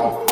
Oh. 0.00 0.27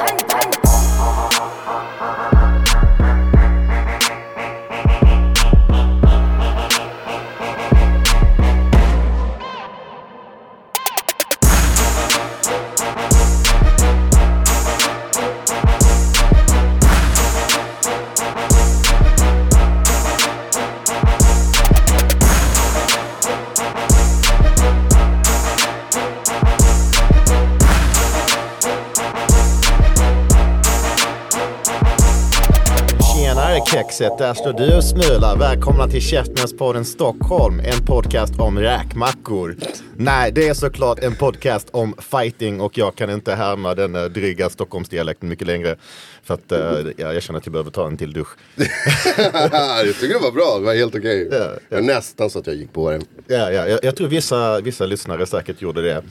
Kexet, 33.96 34.18
där 34.18 34.34
står 34.34 34.52
du 34.52 34.76
och 34.76 34.84
smular. 34.84 35.36
Välkomna 35.36 35.88
till 35.88 36.00
Käftsmällspodden 36.00 36.84
Stockholm, 36.84 37.60
en 37.60 37.86
podcast 37.86 38.40
om 38.40 38.58
räkmackor. 38.58 39.56
Nej, 39.98 40.32
det 40.32 40.48
är 40.48 40.54
såklart 40.54 40.98
en 40.98 41.14
podcast 41.14 41.68
om 41.70 41.94
fighting 41.98 42.60
och 42.60 42.78
jag 42.78 42.94
kan 42.94 43.10
inte 43.10 43.34
härma 43.34 43.74
den 43.74 43.94
eh, 43.94 44.04
dryga 44.04 44.50
Stockholmsdialekten 44.50 45.28
mycket 45.28 45.46
längre. 45.46 45.76
För 46.22 46.34
att 46.34 46.52
ja, 46.96 47.12
jag 47.12 47.22
känner 47.22 47.38
att 47.38 47.46
jag 47.46 47.52
behöver 47.52 47.70
ta 47.70 47.86
en 47.86 47.96
till 47.96 48.12
dusch. 48.12 48.28
jag 48.56 49.94
tycker 50.00 50.14
det 50.14 50.20
var 50.22 50.32
bra, 50.32 50.58
det 50.58 50.64
var 50.64 50.74
helt 50.74 50.94
okej. 50.94 51.28
Ja, 51.32 51.36
ja. 51.68 51.76
Var 51.76 51.80
nästan 51.80 52.30
så 52.30 52.38
att 52.38 52.46
jag 52.46 52.56
gick 52.56 52.72
på 52.72 52.90
det. 52.90 53.00
Ja, 53.26 53.52
ja, 53.52 53.68
jag, 53.68 53.80
jag 53.82 53.96
tror 53.96 54.08
vissa, 54.08 54.60
vissa 54.60 54.86
lyssnare 54.86 55.26
säkert 55.26 55.62
gjorde 55.62 55.82
det. 55.82 56.02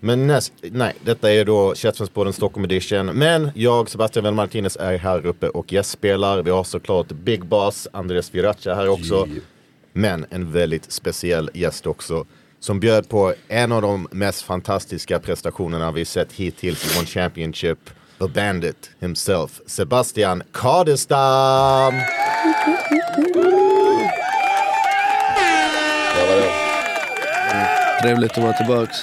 Men 0.00 0.26
näst, 0.26 0.52
nej, 0.60 0.94
detta 1.04 1.32
är 1.32 1.44
då 1.44 1.74
Käftsmällspodden 1.74 2.32
Stockholm 2.32 2.64
edition. 2.64 3.06
Men 3.06 3.50
jag, 3.54 3.90
Sebastian 3.90 4.24
Vel 4.24 4.34
Martinez, 4.34 4.76
är 4.76 4.98
här 4.98 5.26
uppe 5.26 5.48
och 5.48 5.72
gästspelar. 5.72 6.42
Vi 6.42 6.50
har 6.50 6.64
såklart 6.64 7.08
Big 7.08 7.44
Boss, 7.44 7.88
Andres 7.92 8.34
Viracha 8.34 8.74
här 8.74 8.88
också. 8.88 9.28
Men 9.92 10.26
en 10.30 10.52
väldigt 10.52 10.92
speciell 10.92 11.50
gäst 11.54 11.86
också. 11.86 12.26
Som 12.62 12.80
bjöd 12.80 13.08
på 13.08 13.34
en 13.48 13.72
av 13.72 13.82
de 13.82 14.08
mest 14.10 14.42
fantastiska 14.42 15.18
prestationerna 15.18 15.92
vi 15.92 16.04
sett 16.04 16.32
hittills 16.32 16.96
i 16.96 16.98
One 16.98 17.06
Championship. 17.06 17.78
The 18.18 18.28
Bandit 18.28 18.90
himself, 19.00 19.60
Sebastian 19.66 20.42
det? 26.36 26.52
Trevligt 28.02 28.32
att 28.32 28.42
vara 28.42 28.52
tillbaks. 28.52 28.96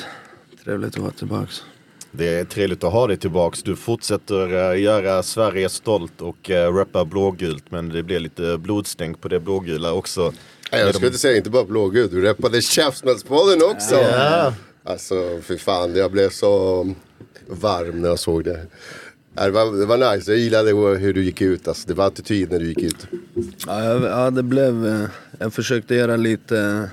Trevligt 0.64 0.96
att 0.96 1.02
vara 1.02 1.12
tillbaks. 1.12 1.64
Det 2.12 2.40
är 2.40 2.46
trevligt 2.46 2.84
att 2.84 2.94
ha 2.94 3.08
dig 3.08 3.18
tillbaks. 3.18 3.64
Du 3.64 3.76
fortsätter 3.76 4.54
uh, 4.54 4.82
göra 4.82 5.24
Sverige 5.24 5.70
stolt 5.70 6.22
och 6.22 6.50
uh, 6.50 6.56
rappa 6.56 7.06
blågult. 7.06 7.72
Men 7.72 7.90
det 7.90 8.04
blir 8.04 8.20
lite 8.20 8.58
blodstänk 8.58 9.22
på 9.22 9.28
det 9.28 9.40
blågula 9.40 9.94
också. 9.94 10.34
Nej, 10.72 10.82
jag 10.82 10.94
skulle 10.96 11.08
inte 11.08 11.20
säga 11.20 11.38
inte 11.38 11.50
bara 11.50 11.64
blågud, 11.66 12.12
du 12.12 12.22
rappade 12.22 12.62
Käftsmällspodden 12.62 13.60
också. 13.64 13.96
Ja. 13.96 14.54
Alltså 14.84 15.40
fy 15.44 15.58
fan, 15.58 15.96
jag 15.96 16.12
blev 16.12 16.30
så 16.30 16.84
varm 17.48 18.02
när 18.02 18.10
jag 18.10 18.20
såg 18.20 18.44
det. 18.44 18.66
Det 19.34 19.52
var, 19.52 19.80
det 19.80 19.86
var 19.86 20.16
nice, 20.16 20.32
jag 20.32 20.40
gillade 20.40 20.70
hur 21.00 21.14
du 21.14 21.24
gick 21.24 21.42
ut. 21.42 21.68
Alltså, 21.68 21.88
det 21.88 21.94
var 21.94 22.08
attityd 22.08 22.52
när 22.52 22.60
du 22.60 22.66
gick 22.68 22.78
ut. 22.84 23.08
Ja, 23.68 23.84
jag, 23.84 24.04
ja 24.04 24.32
det 24.32 24.44
blev... 24.44 24.88
eh, 24.88 25.06
Jag 25.40 25.54
försökte 25.54 25.96
göra 25.96 26.16
lite, 26.16 26.90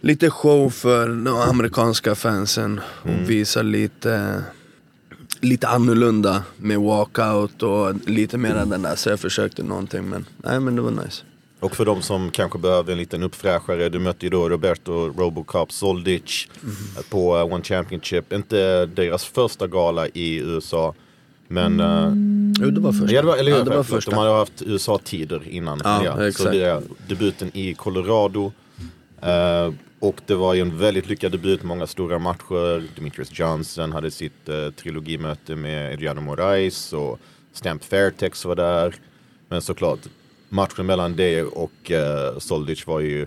lite 0.00 0.30
show 0.30 0.70
för 0.70 1.08
de 1.08 1.28
amerikanska 1.28 2.14
fansen. 2.14 2.80
Och 3.02 3.30
visa 3.30 3.62
lite, 3.62 4.42
lite 5.40 5.68
annorlunda 5.68 6.42
med 6.56 6.78
walkout 6.80 7.62
och 7.62 7.94
lite 8.08 8.38
mer 8.38 8.54
än 8.54 8.68
den 8.70 8.82
där. 8.82 8.96
Så 8.96 9.08
jag 9.10 9.20
försökte 9.20 9.62
någonting 9.62 10.08
men, 10.08 10.26
nej 10.36 10.60
men 10.60 10.76
det 10.76 10.82
var 10.82 10.90
nice. 10.90 11.22
Och 11.60 11.76
för 11.76 11.84
de 11.84 12.02
som 12.02 12.30
kanske 12.30 12.58
behöver 12.58 12.92
en 12.92 12.98
liten 12.98 13.22
uppfräschare. 13.22 13.88
Du 13.88 13.98
mötte 13.98 14.26
ju 14.26 14.30
då 14.30 14.48
Roberto 14.48 14.92
Robocop 14.92 15.72
Soldic 15.72 16.48
på 17.10 17.36
uh, 17.36 17.52
One 17.54 17.64
Championship. 17.64 18.32
Inte 18.32 18.86
deras 18.86 19.24
första 19.24 19.66
gala 19.66 20.06
i 20.08 20.36
USA. 20.36 20.94
Men... 21.48 21.80
uh, 21.80 22.12
Jo 22.60 22.70
det 22.70 22.80
var 22.80 22.92
första. 22.92 23.14
Ja, 23.14 23.22
det 23.22 23.26
var, 23.28 23.36
eller, 23.36 23.52
ja, 23.52 23.58
det 23.58 23.70
var 23.70 23.76
De 23.76 23.84
första. 23.84 24.16
hade 24.16 24.30
haft 24.30 24.62
USA-tider 24.62 25.48
innan. 25.48 25.80
Ja, 25.84 26.16
Så 26.16 26.22
exakt. 26.22 26.50
det 26.50 26.64
är 26.64 26.82
debuten 27.08 27.50
i 27.54 27.74
Colorado. 27.74 28.52
Eh, 29.22 29.72
och 29.98 30.20
det 30.26 30.34
var 30.34 30.54
ju 30.54 30.60
en 30.60 30.78
väldigt 30.78 31.08
lyckad 31.08 31.32
debut, 31.32 31.62
många 31.62 31.86
stora 31.86 32.18
matcher. 32.18 32.84
Demetrius 32.96 33.28
Johnson 33.38 33.92
hade 33.92 34.10
sitt 34.10 34.48
uh, 34.48 34.70
trilogimöte 34.70 35.56
med 35.56 35.92
Adriano 35.92 36.20
Moraes 36.20 36.92
och 36.92 37.20
Stamp 37.52 37.84
Fairtex 37.84 38.44
var 38.44 38.56
där. 38.56 38.94
Men 39.48 39.62
såklart, 39.62 39.98
matchen 40.48 40.86
mellan 40.86 41.16
det 41.16 41.42
och 41.42 41.90
uh, 41.90 42.38
Soldic 42.38 42.86
var 42.86 43.00
ju 43.00 43.26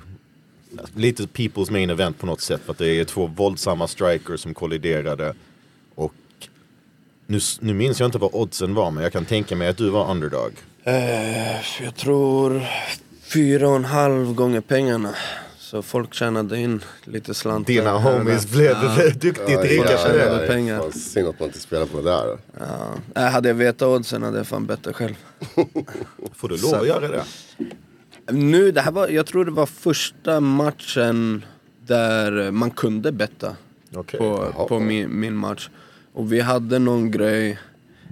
lite 0.95 1.23
people's 1.23 1.71
main 1.71 1.89
event 1.89 2.19
på 2.19 2.25
något 2.25 2.41
sätt. 2.41 2.61
För 2.65 2.71
att 2.71 2.77
det 2.77 2.99
är 2.99 3.05
två 3.05 3.25
våldsamma 3.27 3.87
strikers 3.87 4.39
som 4.39 4.53
kolliderade. 4.53 5.33
Och 5.95 6.13
nu, 7.25 7.39
nu 7.59 7.73
minns 7.73 7.99
jag 7.99 8.07
inte 8.07 8.17
vad 8.17 8.33
oddsen 8.33 8.73
var, 8.73 8.91
men 8.91 9.03
jag 9.03 9.11
kan 9.11 9.25
tänka 9.25 9.55
mig 9.55 9.67
att 9.67 9.77
du 9.77 9.89
var 9.89 10.11
underdog. 10.11 10.51
Uh, 10.87 11.83
jag 11.83 11.95
tror 11.95 12.61
fyra 13.33 13.69
och 13.69 13.75
en 13.75 13.85
halv 13.85 14.33
gånger 14.33 14.61
pengarna. 14.61 15.15
Så 15.67 15.81
folk 15.81 16.13
tjänade 16.13 16.59
in 16.59 16.83
lite 17.03 17.33
slant. 17.33 17.67
Dina 17.67 17.97
homies 17.97 18.51
blev 18.51 18.75
duktigt 19.19 19.63
rika 19.63 19.97
för 19.97 20.19
ja, 20.19 20.41
ja. 20.41 20.47
pengar. 20.47 20.79
Fan, 20.79 20.91
Synd 20.91 21.27
att 21.27 21.39
man 21.39 21.47
inte 21.47 21.59
spelar 21.59 21.85
på 21.85 21.97
det 21.97 22.03
där. 22.03 22.37
Ja. 22.59 22.93
Äh, 23.15 23.31
hade 23.31 23.47
jag 23.47 23.55
vetat 23.55 23.87
oddsen 23.87 24.23
hade 24.23 24.37
jag 24.37 24.47
fan 24.47 24.65
bettat 24.65 24.95
själv. 24.95 25.15
Får 26.33 26.49
du 26.49 26.57
lov 26.57 26.73
att 26.73 26.87
göra 26.87 27.07
det? 27.07 27.23
Nu, 28.31 28.71
det 28.71 28.81
här 28.81 28.91
var, 28.91 29.07
jag 29.07 29.25
tror 29.25 29.45
det 29.45 29.51
var 29.51 29.65
första 29.65 30.39
matchen 30.39 31.45
där 31.85 32.51
man 32.51 32.71
kunde 32.71 33.11
betta 33.11 33.55
Okej. 33.95 34.17
på, 34.17 34.51
Jaha. 34.55 34.67
på 34.67 34.79
min, 34.79 35.19
min 35.19 35.35
match. 35.35 35.69
Och 36.13 36.33
vi 36.33 36.39
hade 36.39 36.79
någon 36.79 37.11
grej, 37.11 37.59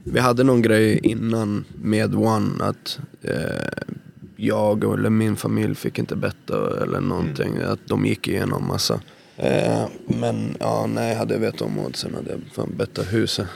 vi 0.03 0.19
hade 0.19 0.43
någon 0.43 0.61
grej 0.61 0.99
innan 1.03 1.66
med 1.81 2.16
One 2.16 2.63
att 2.63 2.99
eh, 3.22 3.95
jag 4.35 4.84
eller 4.84 5.09
min 5.09 5.35
familj 5.35 5.75
fick 5.75 6.00
inte 6.00 6.16
betta 6.16 6.84
eller 6.84 7.00
någonting. 7.00 7.57
Att 7.57 7.88
de 7.88 8.06
gick 8.06 8.28
igenom 8.28 8.68
massa. 8.68 9.01
Eh, 9.38 9.85
men 10.07 10.56
ja, 10.59 10.85
nej, 10.88 11.16
hade 11.16 11.34
jag 11.34 11.41
vetat 11.41 11.62
om 11.62 11.79
oddsen 11.79 12.16
hade 12.16 12.31
jag 12.31 12.41
fan 12.53 12.73
bettat 12.78 13.13
huset. 13.13 13.47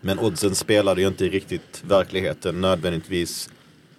Men 0.00 0.18
oddsen 0.18 0.54
spelade 0.54 1.00
ju 1.00 1.08
inte 1.08 1.24
riktigt 1.24 1.82
verkligheten 1.88 2.60
nödvändigtvis. 2.60 3.50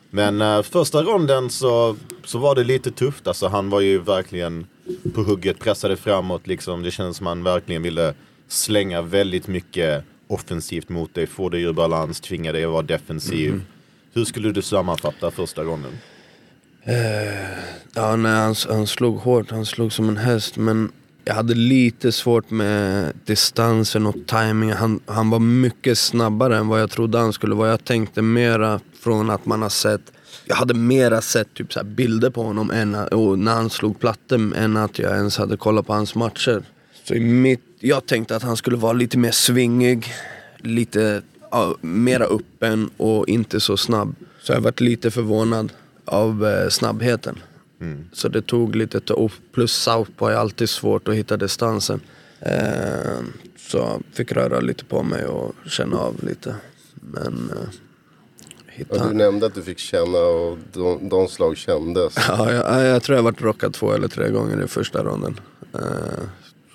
Men 0.10 0.42
eh, 0.42 0.62
första 0.62 1.04
ronden 1.04 1.50
så, 1.50 1.96
så 2.24 2.38
var 2.40 2.56
det 2.56 2.64
lite 2.64 2.92
tufft. 2.92 3.28
Alltså 3.28 3.48
han 3.48 3.70
var 3.70 3.82
ju 3.82 4.00
verkligen 4.00 4.68
på 5.14 5.22
hugget, 5.24 5.60
pressade 5.60 5.98
framåt 5.98 6.48
liksom. 6.48 6.84
Det 6.84 6.92
kändes 6.92 7.18
som 7.18 7.26
han 7.26 7.44
verkligen 7.44 7.82
ville 7.82 8.14
slänga 8.48 9.02
väldigt 9.02 9.48
mycket 9.48 10.04
offensivt 10.28 10.90
mot 10.90 11.14
dig, 11.14 11.28
få 11.28 11.50
dig 11.50 11.62
ur 11.62 11.74
balans, 11.74 12.22
tvinga 12.22 12.52
dig 12.52 12.64
att 12.64 12.72
vara 12.72 12.82
defensiv. 12.82 13.62
Hur 14.16 14.26
skulle 14.26 14.52
du 14.52 14.62
sammanfatta 14.62 15.32
första 15.32 15.64
ronden? 15.64 15.92
Eh, 16.84 16.96
ja, 17.94 18.16
nej, 18.16 18.32
han, 18.32 18.56
han 18.70 18.88
slog 18.88 19.18
hårt, 19.18 19.52
han 19.52 19.66
slog 19.66 19.94
som 19.94 20.10
en 20.10 20.18
häst. 20.18 20.58
Men 20.58 20.92
jag 21.26 21.34
hade 21.34 21.54
lite 21.54 22.12
svårt 22.12 22.50
med 22.50 23.14
distansen 23.26 24.06
och 24.06 24.16
tajmingen. 24.28 24.78
Han, 24.78 25.00
han 25.06 25.30
var 25.30 25.40
mycket 25.40 25.98
snabbare 25.98 26.58
än 26.58 26.68
vad 26.68 26.82
jag 26.82 26.92
trodde 26.92 27.18
han 27.18 27.34
skulle 27.34 27.56
vara. 27.56 27.70
Jag 27.70 27.84
tänkte 27.84 28.22
mera 28.22 28.80
från 29.00 29.30
att 29.30 29.46
man 29.46 29.62
har 29.62 29.70
sett 29.70 30.12
jag 30.46 30.56
hade 30.56 30.74
mera 30.74 31.22
sett 31.22 31.54
typ 31.54 31.74
så 31.74 31.80
här 31.80 31.86
bilder 31.86 32.30
på 32.30 32.44
honom 32.44 32.72
än, 32.72 32.96
och 32.96 33.40
när 33.40 33.54
han 33.54 33.70
slog 33.70 34.00
plattor 34.00 34.56
än 34.56 34.78
att 34.78 35.00
jag 35.00 35.16
ens 35.16 35.38
hade 35.38 35.58
kollat 35.58 35.88
på 35.88 35.94
hans 35.94 36.16
matcher. 36.16 36.64
Så 37.04 37.14
i 37.14 37.20
mitt, 37.20 37.62
jag 37.80 38.06
tänkte 38.06 38.36
att 38.36 38.44
han 38.44 38.58
skulle 38.58 38.78
vara 38.78 38.94
lite 38.94 39.18
mer 39.18 39.32
svingig, 39.32 40.14
lite 40.58 41.22
ja, 41.56 41.76
mera 41.82 42.26
öppen 42.26 42.90
och 42.98 43.28
inte 43.30 43.60
så 43.60 43.78
snabb. 43.78 44.16
Så 44.42 44.54
jag 44.54 44.62
varit 44.62 44.80
lite 44.82 45.12
förvånad 45.12 45.72
av 46.06 46.46
eh, 46.46 46.70
snabbheten. 46.70 47.40
Så 48.14 48.28
det 48.28 48.42
tog 48.42 48.76
lite, 48.76 49.00
t- 49.00 49.14
och 49.14 49.32
plus 49.54 49.72
southpaw 49.74 50.36
är 50.36 50.40
alltid 50.40 50.70
svårt 50.70 51.08
att 51.08 51.16
hitta 51.16 51.38
distansen. 51.38 52.00
Eh, 52.40 53.20
så 53.58 53.78
jag 53.78 54.04
fick 54.14 54.32
röra 54.32 54.60
lite 54.60 54.86
på 54.86 55.04
mig 55.04 55.26
och 55.26 55.56
känna 55.68 55.98
av 55.98 56.24
lite. 56.24 56.56
Men 56.94 57.52
eh, 57.52 57.68
hitta... 58.68 58.96
Ja, 58.96 59.04
du 59.08 59.14
nämnde 59.14 59.46
att 59.46 59.54
du 59.56 59.62
fick 59.64 59.80
känna 59.80 60.18
och 60.18 60.58
de, 60.74 61.10
de 61.10 61.28
slag 61.28 61.58
kändes. 61.58 62.16
Ja, 62.28 62.52
jag, 62.52 62.86
jag 62.86 63.04
tror 63.04 63.16
jag 63.16 63.24
varit 63.24 63.42
rockad 63.42 63.74
två 63.74 63.94
eller 63.94 64.08
tre 64.08 64.30
gånger 64.30 64.64
i 64.64 64.68
första 64.68 65.04
ronden. 65.04 65.40
Eh, 65.74 65.80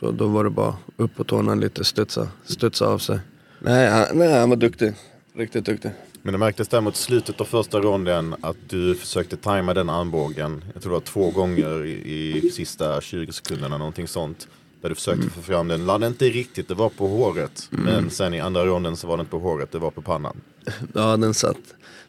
så 0.01 0.11
då 0.11 0.27
var 0.27 0.45
det 0.45 0.51
bara 0.51 0.75
upp 0.97 1.17
på 1.17 1.25
tårna 1.25 1.55
lite, 1.55 1.85
studsa, 1.85 2.29
studsa 2.45 2.87
av 2.87 2.99
sig. 2.99 3.19
Nej, 3.61 3.91
han, 3.91 4.19
nej, 4.19 4.39
han 4.39 4.51
var 4.51 4.57
duktig. 4.57 4.93
Riktigt 5.35 5.65
duktig. 5.65 5.91
Men 6.23 6.33
det 6.33 6.39
märktes 6.39 6.69
där 6.69 6.81
mot 6.81 6.97
slutet 6.97 7.41
av 7.41 7.45
första 7.45 7.81
ronden 7.81 8.35
att 8.41 8.57
du 8.69 8.95
försökte 8.95 9.37
tajma 9.37 9.75
den 9.75 9.91
armbågen. 9.91 10.65
Jag 10.73 10.83
tror 10.83 10.93
det 10.93 10.97
var 10.97 11.01
två 11.01 11.31
gånger 11.31 11.85
i, 11.87 12.39
i 12.47 12.51
sista 12.51 13.01
20 13.01 13.33
sekunderna, 13.33 13.79
någonting 13.79 14.09
sånt. 14.09 14.49
Där 14.81 14.89
du 14.89 14.95
försökte 14.95 15.31
få 15.31 15.43
fram 15.43 15.69
den, 15.69 15.87
landade 15.87 16.07
inte 16.11 16.25
riktigt, 16.25 16.69
det 16.69 16.75
var 16.75 16.89
på 16.89 17.07
håret. 17.09 17.69
Men 17.71 18.11
sen 18.11 18.35
i 18.35 18.41
andra 18.41 18.67
ronden 18.67 18.97
så 18.97 19.07
var 19.07 19.17
det 19.17 19.21
inte 19.21 19.31
på 19.31 19.39
håret, 19.39 19.73
det 19.73 19.79
var 19.79 19.91
på 19.91 20.03
pannan. 20.03 20.41
Ja, 20.95 21.17
den 21.17 21.35
satt, 21.35 21.57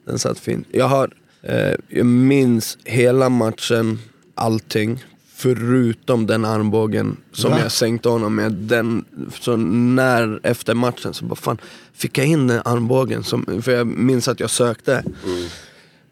den 0.06 0.20
satt 0.20 0.40
fint. 0.40 0.68
Jag 0.72 0.86
har, 0.86 1.14
eh, 1.42 1.74
jag 1.88 2.06
minns 2.06 2.78
hela 2.84 3.30
matchen, 3.30 4.00
allting. 4.36 5.04
Förutom 5.42 6.28
den 6.28 6.46
armbågen 6.46 7.18
som 7.34 7.52
Va? 7.52 7.60
jag 7.60 7.72
sänkte 7.72 8.10
honom 8.10 8.36
med. 8.36 8.52
Den, 8.52 9.06
så 9.40 9.56
när, 9.58 10.40
efter 10.44 10.74
matchen 10.74 11.14
så 11.14 11.26
bara 11.26 11.36
fan, 11.36 11.58
fick 11.94 12.18
jag 12.18 12.28
in 12.28 12.48
den 12.48 12.62
armbågen? 12.66 13.24
Som, 13.24 13.62
för 13.62 13.72
jag 13.72 13.88
minns 13.88 14.28
att 14.28 14.40
jag 14.40 14.50
sökte. 14.50 15.04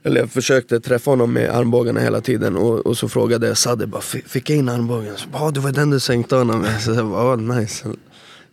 Eller 0.04 0.22
jag 0.22 0.32
försökte 0.32 0.80
träffa 0.80 1.12
honom 1.12 1.34
med 1.34 1.50
armbågarna 1.50 2.00
hela 2.00 2.22
tiden 2.22 2.56
och, 2.56 2.86
och 2.86 2.98
så 2.98 3.10
frågade 3.10 3.48
jag 3.48 3.58
Sadde, 3.58 3.88
bara, 3.88 4.02
"Fi- 4.02 4.24
fick 4.28 4.50
jag 4.50 4.58
in 4.58 4.70
armbågen? 4.70 5.18
Så 5.18 5.30
bara, 5.30 5.44
"Ja, 5.44 5.52
det 5.52 5.60
var 5.60 5.72
den 5.72 5.90
du 5.90 6.00
sänkte 6.00 6.36
honom 6.36 6.62
med. 6.62 6.82
Så 6.82 6.92
jag 6.92 7.10
bara, 7.10 7.34
"Åh, 7.34 7.38
nice. 7.38 7.88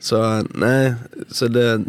Så 0.00 0.44
nej, 0.54 0.94
så 1.28 1.48
det, 1.48 1.84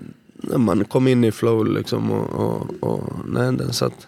man 0.57 0.86
kom 0.86 1.07
in 1.07 1.24
i 1.24 1.31
flow 1.31 1.66
liksom 1.74 2.12
och, 2.12 2.30
och, 2.30 2.68
och 2.80 3.13
nej 3.28 3.51
den 3.57 3.74
satt, 3.74 4.07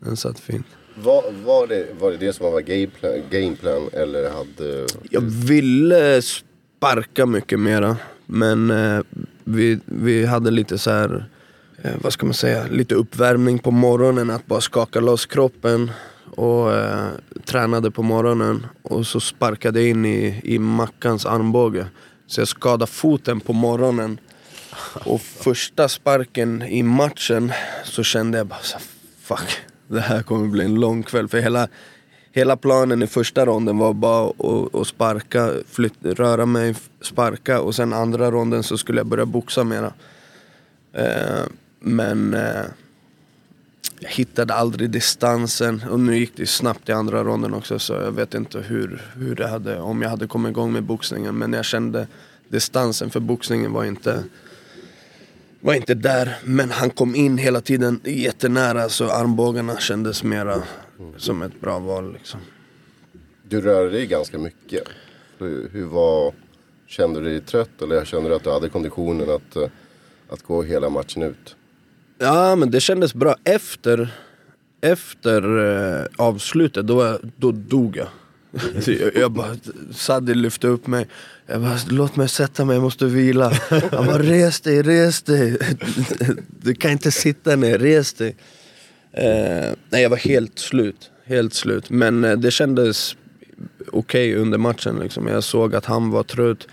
den 0.00 0.16
satt 0.16 0.40
fint. 0.40 0.66
Var, 1.02 1.32
var, 1.44 1.66
det, 1.66 1.86
var 2.00 2.10
det 2.10 2.16
det 2.16 2.32
som 2.32 2.52
var 2.52 2.60
gameplan, 2.60 3.22
gameplan 3.30 3.90
eller 3.92 4.30
hade... 4.30 4.86
Jag 5.10 5.20
ville 5.20 6.22
sparka 6.22 7.26
mycket 7.26 7.60
mera 7.60 7.96
men 8.30 8.70
eh, 8.70 9.00
vi, 9.44 9.78
vi 9.84 10.26
hade 10.26 10.50
lite 10.50 10.78
så 10.78 10.90
här, 10.90 11.24
eh, 11.82 11.92
vad 12.00 12.12
ska 12.12 12.26
man 12.26 12.34
säga, 12.34 12.66
lite 12.70 12.94
uppvärmning 12.94 13.58
på 13.58 13.70
morgonen 13.70 14.30
att 14.30 14.46
bara 14.46 14.60
skaka 14.60 15.00
loss 15.00 15.26
kroppen 15.26 15.90
och 16.36 16.74
eh, 16.74 17.08
tränade 17.44 17.90
på 17.90 18.02
morgonen 18.02 18.66
och 18.82 19.06
så 19.06 19.20
sparkade 19.20 19.80
jag 19.80 19.88
in 19.88 20.04
i, 20.04 20.40
i 20.44 20.58
Mackans 20.58 21.26
armbåge. 21.26 21.86
Så 22.26 22.40
jag 22.40 22.48
skadade 22.48 22.86
foten 22.86 23.40
på 23.40 23.52
morgonen 23.52 24.20
och 25.04 25.20
första 25.20 25.88
sparken 25.88 26.62
i 26.62 26.82
matchen 26.82 27.52
så 27.84 28.02
kände 28.02 28.38
jag 28.38 28.46
bara 28.46 28.62
så 28.62 28.76
här, 28.76 28.84
fuck, 29.22 29.58
det 29.88 30.00
här 30.00 30.22
kommer 30.22 30.48
bli 30.48 30.64
en 30.64 30.74
lång 30.74 31.02
kväll. 31.02 31.28
För 31.28 31.38
hela, 31.38 31.68
hela 32.32 32.56
planen 32.56 33.02
i 33.02 33.06
första 33.06 33.46
ronden 33.46 33.78
var 33.78 33.92
bara 33.92 34.28
att, 34.28 34.74
att 34.74 34.86
sparka, 34.86 35.52
flyt, 35.66 35.94
röra 36.02 36.46
mig, 36.46 36.74
sparka 37.00 37.60
och 37.60 37.74
sen 37.74 37.92
andra 37.92 38.30
ronden 38.30 38.62
så 38.62 38.78
skulle 38.78 39.00
jag 39.00 39.06
börja 39.06 39.26
boxa 39.26 39.64
mera. 39.64 39.92
Eh, 40.92 41.44
men 41.80 42.34
eh, 42.34 42.64
jag 44.00 44.10
hittade 44.10 44.54
aldrig 44.54 44.90
distansen 44.90 45.82
och 45.90 46.00
nu 46.00 46.18
gick 46.18 46.36
det 46.36 46.46
snabbt 46.46 46.88
i 46.88 46.92
andra 46.92 47.24
ronden 47.24 47.54
också 47.54 47.78
så 47.78 47.92
jag 47.92 48.12
vet 48.12 48.34
inte 48.34 48.58
hur, 48.58 49.02
hur 49.14 49.34
det 49.34 49.48
hade, 49.48 49.80
om 49.80 50.02
jag 50.02 50.10
hade 50.10 50.26
kommit 50.26 50.50
igång 50.50 50.72
med 50.72 50.82
boxningen 50.82 51.38
men 51.38 51.52
jag 51.52 51.64
kände 51.64 52.06
distansen 52.48 53.10
för 53.10 53.20
boxningen 53.20 53.72
var 53.72 53.84
inte 53.84 54.24
var 55.60 55.74
inte 55.74 55.94
där, 55.94 56.36
men 56.44 56.70
han 56.70 56.90
kom 56.90 57.14
in 57.14 57.38
hela 57.38 57.60
tiden 57.60 58.00
jättenära 58.04 58.88
så 58.88 59.10
armbågarna 59.10 59.78
kändes 59.78 60.22
mera 60.22 60.62
som 61.16 61.42
ett 61.42 61.60
bra 61.60 61.78
val 61.78 62.12
liksom. 62.12 62.40
Du 63.48 63.60
rörde 63.60 63.90
dig 63.90 64.06
ganska 64.06 64.38
mycket. 64.38 64.82
Hur, 65.38 65.68
hur 65.72 65.84
var... 65.84 66.32
Kände 66.86 67.20
du 67.20 67.30
dig 67.30 67.40
trött 67.40 67.82
eller 67.82 68.04
kände 68.04 68.28
du 68.28 68.34
att 68.34 68.44
du 68.44 68.50
hade 68.50 68.68
konditionen 68.68 69.30
att, 69.30 69.56
eh, 69.56 69.68
att 70.28 70.42
gå 70.42 70.62
hela 70.62 70.90
matchen 70.90 71.22
ut? 71.22 71.56
Ja 72.18 72.56
men 72.56 72.70
det 72.70 72.80
kändes 72.80 73.14
bra. 73.14 73.36
Efter, 73.44 74.14
efter 74.80 75.58
eh, 76.00 76.06
avslutet, 76.16 76.86
då, 76.86 77.18
då 77.36 77.52
dog 77.52 77.96
jag. 77.96 78.08
jag, 78.86 79.16
jag 79.16 79.32
bara, 79.32 79.56
Saddi 79.92 80.34
lyfte 80.34 80.68
upp 80.68 80.86
mig. 80.86 81.06
Jag 81.50 81.60
bara, 81.60 81.78
låt 81.88 82.16
mig 82.16 82.28
sätta 82.28 82.64
mig, 82.64 82.76
jag 82.76 82.82
måste 82.82 83.04
vila. 83.04 83.52
Han 83.90 84.06
bara, 84.06 84.18
res 84.18 84.60
dig, 84.60 84.82
res 84.82 85.22
dig. 85.22 85.58
Du 86.48 86.74
kan 86.74 86.90
inte 86.90 87.10
sitta 87.10 87.56
ner, 87.56 87.78
res 87.78 88.12
dig. 88.12 88.36
Eh, 89.12 89.72
nej 89.90 90.02
jag 90.02 90.10
var 90.10 90.16
helt 90.16 90.58
slut, 90.58 91.10
helt 91.24 91.54
slut. 91.54 91.90
Men 91.90 92.24
eh, 92.24 92.36
det 92.36 92.50
kändes 92.50 93.16
okej 93.92 94.34
under 94.34 94.58
matchen 94.58 94.98
liksom. 95.02 95.26
Jag 95.26 95.44
såg 95.44 95.74
att 95.74 95.84
han 95.84 96.10
var 96.10 96.22
trött. 96.22 96.66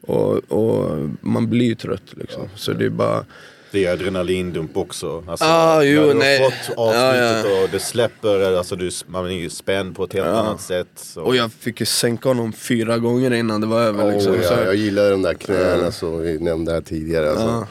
Och, 0.00 0.52
och 0.52 1.08
man 1.20 1.50
blir 1.50 1.66
ju 1.66 1.74
trött 1.74 2.14
liksom. 2.16 2.48
Så 2.54 2.72
det 2.72 2.84
är 2.84 2.90
bara 2.90 3.24
det 3.72 3.84
är 3.86 3.92
adrenalindump 3.92 4.76
också. 4.76 5.24
Alltså, 5.26 5.44
Ah, 5.48 5.82
jo, 5.82 6.00
när 6.00 6.08
du 6.08 6.14
nej. 6.14 6.42
har 6.42 6.50
fått 6.50 6.78
avslutet 6.78 7.44
Ja, 7.56 7.62
och 7.62 7.68
det 7.72 7.80
släpper, 7.80 8.56
alltså 8.56 8.76
du, 8.76 8.90
man 9.06 9.26
är 9.26 9.30
ju 9.30 9.50
spänd 9.50 9.96
på 9.96 10.04
ett 10.04 10.12
helt 10.12 10.26
annat 10.26 10.60
sätt. 10.60 10.88
Så. 10.96 11.22
Och 11.22 11.36
jag 11.36 11.52
fick 11.52 11.80
ju 11.80 11.86
sänka 11.86 12.28
honom 12.28 12.52
fyra 12.52 12.98
gånger 12.98 13.30
innan 13.32 13.60
det 13.60 13.66
var 13.66 13.80
över 13.82 14.12
liksom. 14.12 14.32
Åh, 14.32 14.42
så, 14.42 14.52
ja, 14.54 14.64
jag 14.64 14.74
gillar 14.76 15.10
de 15.10 15.22
där 15.22 15.34
knäna 15.34 15.92
som 15.92 16.18
vi 16.22 16.38
nämnde 16.38 16.72
här 16.72 16.80
tidigare. 16.80 17.30
Alltså. 17.30 17.46
Ja. 17.46 17.66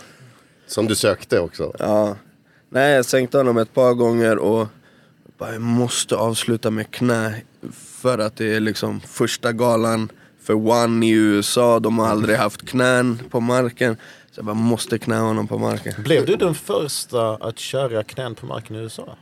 Som 0.67 0.87
du 0.87 0.95
sökte 0.95 1.39
också. 1.39 1.73
ja. 1.79 2.15
Nej, 2.69 2.91
jag 2.95 3.05
sänkte 3.05 3.37
honom 3.37 3.57
ett 3.57 3.73
par 3.73 3.93
gånger 3.93 4.37
och 4.37 4.67
bara, 5.37 5.51
jag 5.53 5.61
måste 5.61 6.15
avsluta 6.15 6.71
med 6.71 6.91
knä. 6.91 7.33
För 8.01 8.17
att 8.17 8.35
det 8.35 8.55
är 8.55 8.59
liksom 8.59 8.99
första 9.01 9.51
galan 9.51 10.09
för 10.43 10.53
One 10.53 11.05
i 11.05 11.09
USA. 11.09 11.79
De 11.79 11.99
har 11.99 12.07
aldrig 12.07 12.37
haft 12.37 12.69
knän 12.69 13.19
på 13.29 13.39
marken. 13.39 13.97
Så 14.31 14.43
bara 14.43 14.53
måste 14.53 14.97
knä 14.97 15.15
honom 15.15 15.47
på 15.47 15.57
marken. 15.57 16.03
Blev 16.03 16.25
du 16.25 16.35
den 16.35 16.55
första 16.55 17.35
att 17.35 17.59
köra 17.59 18.03
knän 18.03 18.35
på 18.35 18.45
marken 18.45 18.75
i 18.75 18.79
USA? 18.79 19.17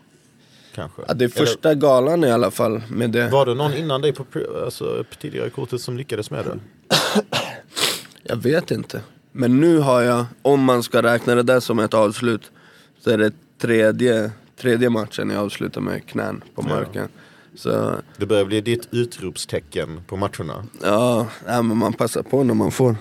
Kanske? 0.75 1.01
Ja, 1.07 1.13
det 1.13 1.25
är 1.25 1.29
första 1.29 1.75
galan 1.75 2.23
i 2.23 2.31
alla 2.31 2.51
fall 2.51 2.81
med 2.89 3.09
det. 3.11 3.21
Eller, 3.21 3.31
var 3.31 3.45
det 3.45 3.53
någon 3.53 3.73
innan 3.73 4.01
dig 4.01 4.13
på, 4.13 4.25
alltså, 4.65 5.03
på 5.09 5.15
tidigare 5.15 5.49
kortet 5.49 5.81
som 5.81 5.97
lyckades 5.97 6.31
med 6.31 6.45
det? 6.45 6.59
Jag 8.23 8.35
vet 8.35 8.71
inte. 8.71 9.01
Men 9.31 9.59
nu 9.59 9.77
har 9.77 10.01
jag, 10.01 10.25
om 10.41 10.63
man 10.63 10.83
ska 10.83 11.03
räkna 11.03 11.35
det 11.35 11.43
där 11.43 11.59
som 11.59 11.79
ett 11.79 11.93
avslut, 11.93 12.51
så 12.99 13.09
är 13.09 13.17
det 13.17 13.31
tredje, 13.61 14.31
tredje 14.57 14.89
matchen 14.89 15.29
jag 15.29 15.39
avslutar 15.43 15.81
med 15.81 16.05
knän 16.07 16.43
på 16.55 16.61
marken. 16.61 17.07
Så 17.55 17.91
Det 18.17 18.25
börjar 18.25 18.45
bli 18.45 18.61
ditt 18.61 18.87
utropstecken 18.91 20.01
på 20.07 20.17
matcherna. 20.17 20.65
ja, 20.83 21.27
ja, 21.47 21.61
men 21.61 21.77
man 21.77 21.93
passar 21.93 22.23
på 22.23 22.43
när 22.43 22.53
man 22.53 22.71
får. 22.71 22.95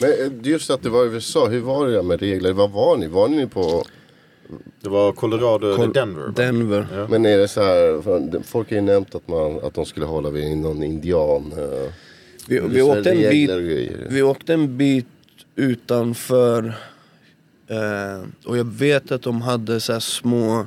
Men 0.00 0.10
eh, 0.10 0.32
just 0.50 0.70
att 0.70 0.82
det 0.82 0.90
var 0.90 1.04
USA, 1.04 1.46
hur 1.48 1.60
var 1.60 1.86
det 1.86 1.92
där 1.92 2.02
med 2.02 2.20
regler? 2.20 2.52
Vad 2.52 2.70
var 2.70 2.96
ni? 2.96 3.06
Var 3.06 3.28
ni 3.28 3.46
på... 3.46 3.84
Det 4.80 4.88
var 4.88 5.12
Colorado 5.12 5.76
Col- 5.76 5.92
Denver? 5.92 6.32
Denver. 6.36 6.86
Ja. 6.94 7.06
Men 7.10 7.26
är 7.26 7.38
det 7.38 7.48
så 7.48 7.60
här, 7.62 8.42
folk 8.42 8.68
har 8.70 8.74
ju 8.76 8.80
nämnt 8.82 9.14
att, 9.14 9.28
man, 9.28 9.58
att 9.62 9.74
de 9.74 9.86
skulle 9.86 10.06
hålla 10.06 10.30
vid 10.30 10.56
någon 10.58 10.82
indian. 10.82 11.52
eh, 11.56 11.92
Vi, 12.48 12.58
vi, 12.60 12.82
åkte 12.82 13.10
en 13.10 13.30
bit, 13.30 13.50
vi 14.10 14.22
åkte 14.22 14.54
en 14.54 14.76
bit 14.76 15.06
utanför 15.56 16.74
eh, 17.68 18.28
och 18.46 18.58
jag 18.58 18.64
vet 18.64 19.12
att 19.12 19.22
de 19.22 19.42
hade 19.42 19.80
så 19.80 19.92
här 19.92 20.00
små, 20.00 20.66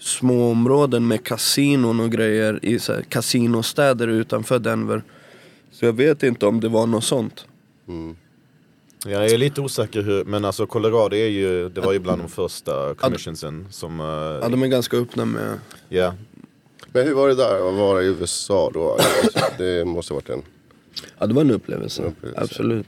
små 0.00 0.50
områden 0.50 1.08
med 1.08 1.24
kasinon 1.24 2.00
och 2.00 2.10
grejer 2.12 2.58
i 2.62 2.78
så 2.78 2.92
här, 2.92 3.02
kasinostäder 3.02 4.08
utanför 4.08 4.58
Denver. 4.58 5.02
Så 5.72 5.84
jag 5.84 5.92
vet 5.92 6.22
inte 6.22 6.46
om 6.46 6.60
det 6.60 6.68
var 6.68 6.86
något 6.86 7.04
sånt. 7.04 7.44
Ja, 7.86 7.92
jag 9.06 9.30
är 9.30 9.38
lite 9.38 9.60
osäker 9.60 10.02
hur, 10.02 10.24
men 10.24 10.44
alltså 10.44 10.66
Colorado 10.66 11.16
är 11.16 11.26
ju, 11.28 11.68
det 11.68 11.80
var 11.80 11.92
ju 11.92 11.98
bland 11.98 12.22
de 12.22 12.28
första 12.28 12.94
commissionsen 12.94 13.66
som, 13.70 14.00
eh, 14.00 14.06
Ja, 14.06 14.48
de 14.48 14.62
är 14.62 14.66
ganska 14.66 14.96
öppna 14.96 15.24
med... 15.24 15.58
ja, 15.88 16.14
Men 16.92 17.06
hur 17.06 17.14
var 17.14 17.28
det 17.28 17.34
där 17.34 17.68
att 17.68 17.74
vara 17.74 18.02
i 18.02 18.06
USA 18.06 18.70
då? 18.74 18.98
Det 19.58 19.84
måste 19.84 20.14
varit 20.14 20.28
en... 20.28 20.42
Ja, 21.18 21.26
det 21.26 21.34
var 21.34 21.42
en 21.42 21.50
upplevelse. 21.50 22.02
En 22.02 22.08
upplevelse. 22.08 22.42
Absolut. 22.42 22.86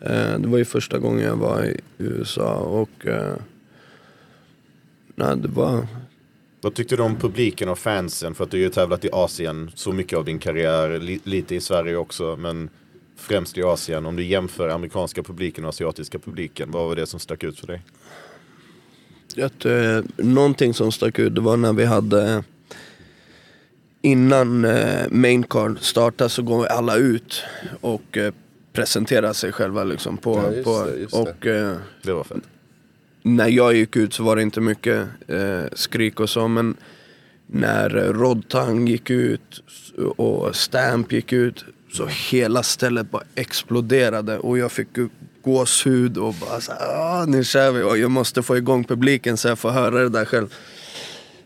Eh, 0.00 0.38
det 0.38 0.48
var 0.48 0.58
ju 0.58 0.64
första 0.64 0.98
gången 0.98 1.24
jag 1.26 1.36
var 1.36 1.64
i 1.64 1.80
USA 1.98 2.54
och... 2.54 3.06
Eh, 3.06 3.34
nej, 5.14 5.36
det 5.36 5.48
var... 5.48 5.86
Vad 6.62 6.74
tyckte 6.74 6.96
du 6.96 7.02
om 7.02 7.16
publiken 7.16 7.68
och 7.68 7.78
fansen? 7.78 8.34
För 8.34 8.44
att 8.44 8.50
du 8.50 8.56
har 8.56 8.62
ju 8.62 8.70
tävlat 8.70 9.04
i 9.04 9.08
Asien 9.12 9.70
så 9.74 9.92
mycket 9.92 10.18
av 10.18 10.24
din 10.24 10.38
karriär, 10.38 10.98
li 10.98 11.20
lite 11.24 11.54
i 11.54 11.60
Sverige 11.60 11.96
också, 11.96 12.36
men 12.36 12.68
främst 13.20 13.58
i 13.58 13.62
Asien. 13.62 14.06
Om 14.06 14.16
du 14.16 14.24
jämför 14.24 14.68
amerikanska 14.68 15.22
publiken 15.22 15.64
och 15.64 15.68
asiatiska 15.68 16.18
publiken, 16.18 16.70
vad 16.70 16.88
var 16.88 16.96
det 16.96 17.06
som 17.06 17.20
stack 17.20 17.44
ut 17.44 17.60
för 17.60 17.66
dig? 17.66 17.82
Att, 19.42 19.64
eh, 19.64 20.00
någonting 20.16 20.74
som 20.74 20.92
stack 20.92 21.18
ut 21.18 21.38
var 21.38 21.56
när 21.56 21.72
vi 21.72 21.84
hade 21.84 22.44
Innan 24.02 24.64
eh, 24.64 25.06
main 25.10 25.42
card 25.42 25.78
startar 25.80 26.28
så 26.28 26.42
går 26.42 26.66
alla 26.66 26.96
ut 26.96 27.42
och 27.80 28.16
eh, 28.16 28.32
presenterar 28.72 29.32
sig 29.32 29.52
själva 29.52 29.84
liksom 29.84 30.16
på, 30.16 30.52
Ja, 30.56 30.62
på 30.64 30.86
det, 30.86 31.12
och 31.12 31.46
eh, 31.46 31.76
Det 32.02 32.12
var 32.12 32.24
fett. 32.24 32.38
när 33.22 33.48
jag 33.48 33.74
gick 33.74 33.96
ut 33.96 34.14
så 34.14 34.22
var 34.22 34.36
det 34.36 34.42
inte 34.42 34.60
mycket 34.60 35.06
eh, 35.28 35.62
skrik 35.72 36.20
och 36.20 36.30
så 36.30 36.48
men 36.48 36.76
när 37.46 37.96
eh, 37.96 38.12
Rodtang 38.12 38.88
gick 38.88 39.10
ut 39.10 39.62
och 40.16 40.56
Stamp 40.56 41.12
gick 41.12 41.32
ut 41.32 41.64
så 41.92 42.06
hela 42.06 42.62
stället 42.62 43.10
bara 43.10 43.22
exploderade 43.34 44.38
och 44.38 44.58
jag 44.58 44.72
fick 44.72 44.98
upp 44.98 45.12
gåshud 45.42 46.18
och 46.18 46.34
bara 46.34 46.60
så 46.60 46.72
här, 46.72 46.80
"Ah, 47.00 47.24
nu 47.26 47.44
kör 47.44 47.72
vi 47.72 47.82
och 47.82 47.98
jag 47.98 48.10
måste 48.10 48.42
få 48.42 48.56
igång 48.56 48.84
publiken 48.84 49.36
så 49.36 49.48
jag 49.48 49.58
får 49.58 49.70
höra 49.70 49.98
det 49.98 50.08
där 50.08 50.24
själv. 50.24 50.54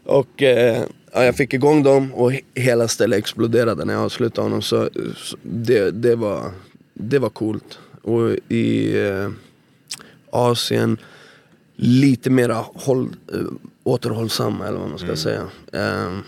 Och 0.04 0.42
eh, 0.42 0.82
ja, 1.12 1.24
jag 1.24 1.36
fick 1.36 1.54
igång 1.54 1.82
dem 1.82 2.14
och 2.14 2.32
he- 2.32 2.42
hela 2.54 2.88
stället 2.88 3.18
exploderade 3.18 3.84
när 3.84 3.94
jag 3.94 4.02
avslutade 4.02 4.42
honom 4.46 4.62
så, 4.62 4.88
så 5.16 5.36
det, 5.42 5.90
det 5.90 6.16
var 6.16 6.52
det 6.94 7.18
var 7.18 7.30
coolt. 7.30 7.78
Och 8.02 8.30
i 8.48 8.98
eh, 9.06 9.30
Asien 10.30 10.98
lite 11.76 12.30
mera 12.30 12.54
håll, 12.74 13.08
eh, 13.32 13.38
återhållsam 13.84 14.60
eller 14.60 14.78
vad 14.78 14.88
man 14.90 14.98
ska 14.98 15.16
säga. 15.16 15.42
Eh, 15.72 16.18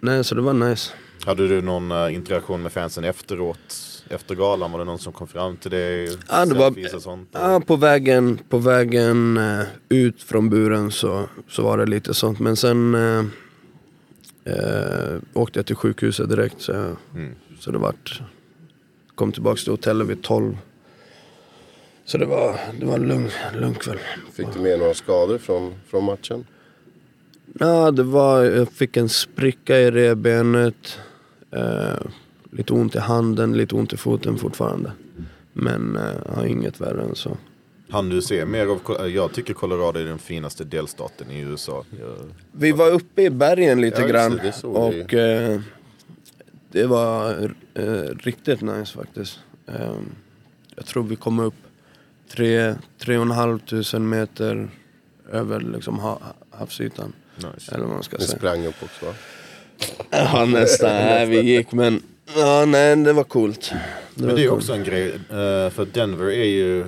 nej, 0.00 0.24
så 0.24 0.34
det 0.34 0.40
var 0.40 0.52
nice. 0.52 0.90
Hade 1.28 1.48
du 1.48 1.62
någon 1.62 1.90
eh, 1.92 2.14
interaktion 2.14 2.62
med 2.62 2.72
fansen 2.72 3.04
efteråt? 3.04 3.74
Efter 4.10 4.34
galan, 4.34 4.72
var 4.72 4.78
det 4.78 4.84
någon 4.84 4.98
som 4.98 5.12
kom 5.12 5.26
fram 5.28 5.56
till 5.56 5.70
dig? 5.70 6.16
Ja, 6.28 6.46
det 6.46 6.54
var- 6.54 6.94
och 6.96 7.02
sånt? 7.02 7.28
Ja, 7.32 7.60
på 7.66 7.76
vägen, 7.76 8.38
på 8.48 8.58
vägen 8.58 9.36
eh, 9.36 9.64
ut 9.88 10.22
från 10.22 10.50
buren 10.50 10.90
så, 10.90 11.28
så 11.48 11.62
var 11.62 11.78
det 11.78 11.86
lite 11.86 12.14
sånt. 12.14 12.38
Men 12.38 12.56
sen 12.56 12.94
eh, 12.94 13.24
eh, 14.44 15.18
åkte 15.34 15.58
jag 15.58 15.66
till 15.66 15.76
sjukhuset 15.76 16.28
direkt. 16.28 16.60
Så, 16.60 16.72
jag, 16.72 16.96
Mm. 17.14 17.34
så 17.60 17.70
det 17.70 17.78
vart... 17.78 18.22
Kom 19.14 19.32
tillbaks 19.32 19.62
till 19.64 19.72
hotellet 19.72 20.06
vid 20.08 20.22
12. 20.22 20.56
Så 22.04 22.18
det 22.18 22.26
var, 22.26 22.60
det 22.80 22.86
var 22.86 22.94
en 22.94 23.08
lugn, 23.08 23.30
lugn 23.54 23.74
kväll. 23.74 23.98
Fick 24.32 24.46
du 24.54 24.60
med 24.60 24.78
några 24.78 24.94
skador 24.94 25.38
från, 25.38 25.74
från 25.90 26.04
matchen? 26.04 26.46
Ja, 27.60 27.90
det 27.90 28.02
var, 28.02 28.42
jag 28.44 28.68
fick 28.72 28.96
en 28.96 29.08
spricka 29.08 29.78
i 29.78 29.90
revbenet. 29.90 30.98
Eh, 31.50 31.98
lite 32.50 32.72
ont 32.72 32.94
i 32.94 32.98
handen, 32.98 33.56
lite 33.56 33.74
ont 33.74 33.92
i 33.92 33.96
foten 33.96 34.38
fortfarande. 34.38 34.92
Men 35.52 35.96
eh, 35.96 36.34
har 36.36 36.44
inget 36.46 36.80
värre 36.80 37.02
än 37.02 37.14
så. 37.14 37.36
Han 37.90 38.08
du 38.08 38.22
se 38.22 38.44
mer 38.44 38.66
av, 38.66 38.78
Col- 38.82 39.08
jag 39.08 39.32
tycker 39.32 39.54
Colorado 39.54 40.00
är 40.00 40.04
den 40.04 40.18
finaste 40.18 40.64
delstaten 40.64 41.30
i 41.30 41.40
USA. 41.40 41.84
Jag, 42.00 42.16
Vi 42.52 42.72
var 42.72 42.90
uppe 42.90 43.22
i 43.22 43.30
bergen 43.30 43.80
lite 43.80 44.00
Ja, 44.00 44.06
grann 44.08 44.36
det, 44.36 44.54
det 44.62 44.66
och 44.68 45.14
eh, 45.14 45.60
det 46.72 46.86
var 46.86 47.30
eh, 47.74 47.84
riktigt 48.20 48.60
nice 48.60 48.92
faktiskt. 48.98 49.38
Eh, 49.66 49.92
jag 50.76 50.86
tror 50.86 51.02
vi 51.02 51.16
kom 51.16 51.38
upp 51.40 51.54
tre, 52.30 52.74
tre 52.98 53.16
och 53.16 53.22
en 53.22 53.30
halv 53.30 53.58
tusen 53.58 54.08
meter 54.08 54.68
över 55.32 55.60
liksom 55.60 55.98
ha, 55.98 56.20
havsytan. 56.50 57.12
nice. 57.36 57.74
Eller 57.74 57.84
vad 57.84 57.94
man 57.94 58.02
ska 58.02 58.16
Ni 58.16 58.24
säga. 58.24 58.38
sprang 58.38 58.66
upp 58.66 58.82
också 58.82 59.06
va? 59.06 59.12
Ja 60.10 60.44
nästan, 60.44 60.88
nej, 60.94 61.26
vi 61.26 61.40
gick 61.40 61.72
men 61.72 62.02
ja, 62.36 62.64
nej, 62.66 62.96
det 62.96 63.12
var 63.12 63.24
coolt. 63.24 63.70
Det 64.14 64.24
Men 64.26 64.34
det 64.36 64.42
är 64.44 64.48
coolt. 64.48 64.60
också 64.62 64.72
en 64.72 64.84
grej, 64.84 65.08
eh, 65.08 65.70
för 65.70 65.86
Denver 65.92 66.26
är 66.30 66.44
ju, 66.44 66.84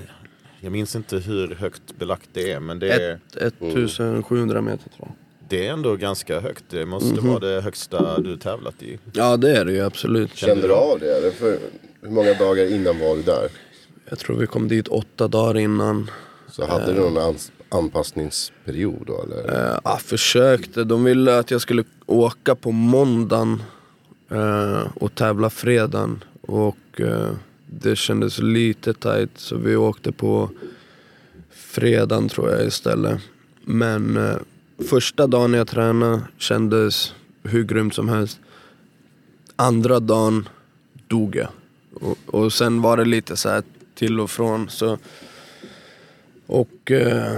jag 0.60 0.72
minns 0.72 0.96
inte 0.96 1.16
hur 1.16 1.54
högt 1.54 1.82
belagt 1.98 2.28
det 2.32 2.52
är, 2.52 2.60
men 2.60 2.78
det 2.78 2.90
är, 2.92 3.18
Ett- 3.36 3.62
1700 3.62 4.60
meter 4.62 4.78
tror 4.88 5.08
jag. 5.08 5.12
det 5.48 5.66
är 5.66 5.72
ändå 5.72 5.96
ganska 5.96 6.40
högt. 6.40 6.64
Det 6.70 6.86
måste 6.86 7.14
Mhm. 7.20 7.28
vara 7.28 7.38
det 7.38 7.60
högsta 7.60 8.20
du 8.20 8.36
tävlat 8.36 8.82
i. 8.82 8.98
Ja 9.12 9.36
det 9.36 9.56
är 9.56 9.64
det 9.64 9.72
ju 9.72 9.80
absolut. 9.80 10.36
Kände 10.36 10.66
du 10.68 10.74
av 10.74 10.98
det? 11.00 11.16
Eller 11.18 11.30
för, 11.30 11.58
hur 12.02 12.10
många 12.10 12.34
dagar 12.34 12.72
innan 12.72 12.98
var 12.98 13.16
du 13.16 13.22
där? 13.22 13.48
Jag 14.08 14.18
tror 14.18 14.36
vi 14.36 14.46
kom 14.46 14.68
dit 14.68 14.88
åtta 14.88 15.28
dagar 15.28 15.58
innan. 15.60 16.10
Så 16.50 16.66
hade 16.66 16.92
du 16.92 17.00
någon 17.00 17.36
anpassningsperiod 17.70 19.02
då 19.06 19.22
eller? 19.22 19.70
Uh, 19.72 19.78
jag 19.84 20.00
försökte. 20.00 20.84
De 20.84 21.04
ville 21.04 21.38
att 21.38 21.50
jag 21.50 21.60
skulle 21.60 21.84
åka 22.06 22.54
på 22.54 22.72
måndagen 22.72 23.62
eh, 24.30 24.86
och 24.94 25.14
tävla 25.14 25.50
fredagen. 25.50 26.24
Och 26.40 27.00
eh, 27.00 27.30
det 27.66 27.96
kändes 27.96 28.38
lite 28.38 28.94
tight 28.94 29.30
så 29.34 29.56
vi 29.56 29.76
åkte 29.76 30.12
på 30.12 30.50
fredagen 31.50 32.28
tror 32.28 32.50
jag 32.50 32.66
istället. 32.66 33.20
Men 33.64 34.16
eh, 34.16 34.36
första 34.88 35.26
dagen 35.26 35.54
jag 35.54 35.68
tränade 35.68 36.20
kändes 36.38 37.14
hur 37.42 37.64
grymt 37.64 37.94
som 37.94 38.08
helst. 38.08 38.40
Andra 39.56 40.00
dagen 40.00 40.48
dog 41.08 41.36
jag. 41.36 41.48
Och, 41.94 42.18
och 42.26 42.52
sen 42.52 42.82
var 42.82 42.96
det 42.96 43.04
lite 43.04 43.36
så 43.36 43.48
här 43.48 43.62
till 43.94 44.20
och 44.20 44.30
från. 44.30 44.70
Så, 44.70 44.98
och 46.50 46.90
eh, 46.90 47.36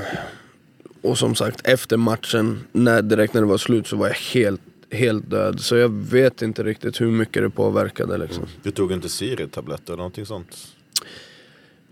och 1.02 1.19
som 1.19 1.35
sagt, 1.35 1.61
efter 1.64 1.97
matchen, 1.97 2.61
när, 2.73 3.02
direkt 3.02 3.35
när 3.35 3.40
det 3.40 3.47
var 3.47 3.59
slut 3.59 3.87
så 3.87 3.97
var 3.97 4.07
jag 4.07 4.14
helt, 4.14 4.61
helt 4.90 5.31
död. 5.31 5.61
Så 5.61 5.76
jag 5.76 5.88
vet 5.88 6.42
inte 6.42 6.62
riktigt 6.64 7.00
hur 7.00 7.11
mycket 7.11 7.42
det 7.42 7.50
påverkade 7.50 8.19
liksom. 8.19 8.45
Du 8.62 8.71
tog 8.71 8.92
inte 8.92 9.09
syretabletter 9.09 9.87
eller 9.92 9.97
någonting 9.97 10.26
sånt? 10.26 10.57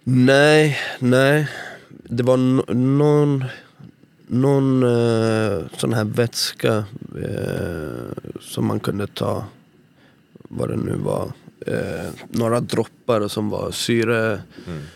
Nej, 0.04 0.78
nej. 0.98 1.48
Det 1.88 2.22
var 2.22 2.36
no, 2.36 2.64
någon, 2.74 3.44
någon 4.26 4.82
eh, 4.82 5.62
sån 5.76 5.92
här 5.92 6.04
vätska 6.04 6.84
eh, 7.22 8.32
som 8.40 8.66
man 8.66 8.80
kunde 8.80 9.06
ta, 9.06 9.44
vad 10.32 10.68
det 10.68 10.76
nu 10.76 10.96
var. 10.96 11.32
Eh, 11.66 12.06
några 12.28 12.60
droppar 12.60 13.28
som 13.28 13.50
var 13.50 13.70
syre, 13.70 14.40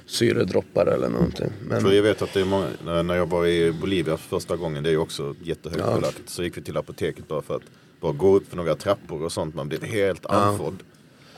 syredroppar 0.07 0.87
eller 0.87 1.09
någonting. 1.09 1.51
Men, 1.69 1.81
För 1.83 1.93
jag 1.93 2.03
vet 2.03 2.23
att 2.23 2.33
det 2.35 2.41
är 2.41 2.45
många, 2.45 2.67
när- 3.03 3.15
jag 3.15 3.27
var 3.31 3.47
i 3.47 3.73
Bolivia 3.73 4.17
för 4.17 4.29
första 4.29 4.57
gången, 4.57 4.83
det 4.83 4.89
är 4.89 4.93
ju 4.93 4.99
också 4.99 5.35
jättehögt 5.43 5.83
Ja. 5.87 5.95
belagt. 5.95 6.23
Så 6.27 6.43
gick 6.43 6.57
vi 6.57 6.63
till 6.63 6.77
apoteket 6.77 7.29
bara 7.29 7.43
för 7.43 7.57
att 7.57 7.63
bara 8.01 8.13
gå 8.13 8.37
upp 8.37 8.49
för 8.49 8.57
några 8.57 8.75
trappor 8.75 9.23
och 9.23 9.33
sånt. 9.33 9.55
Man 9.55 9.69
blir 9.69 9.81
helt 9.81 10.27
andfådd. 10.27 10.77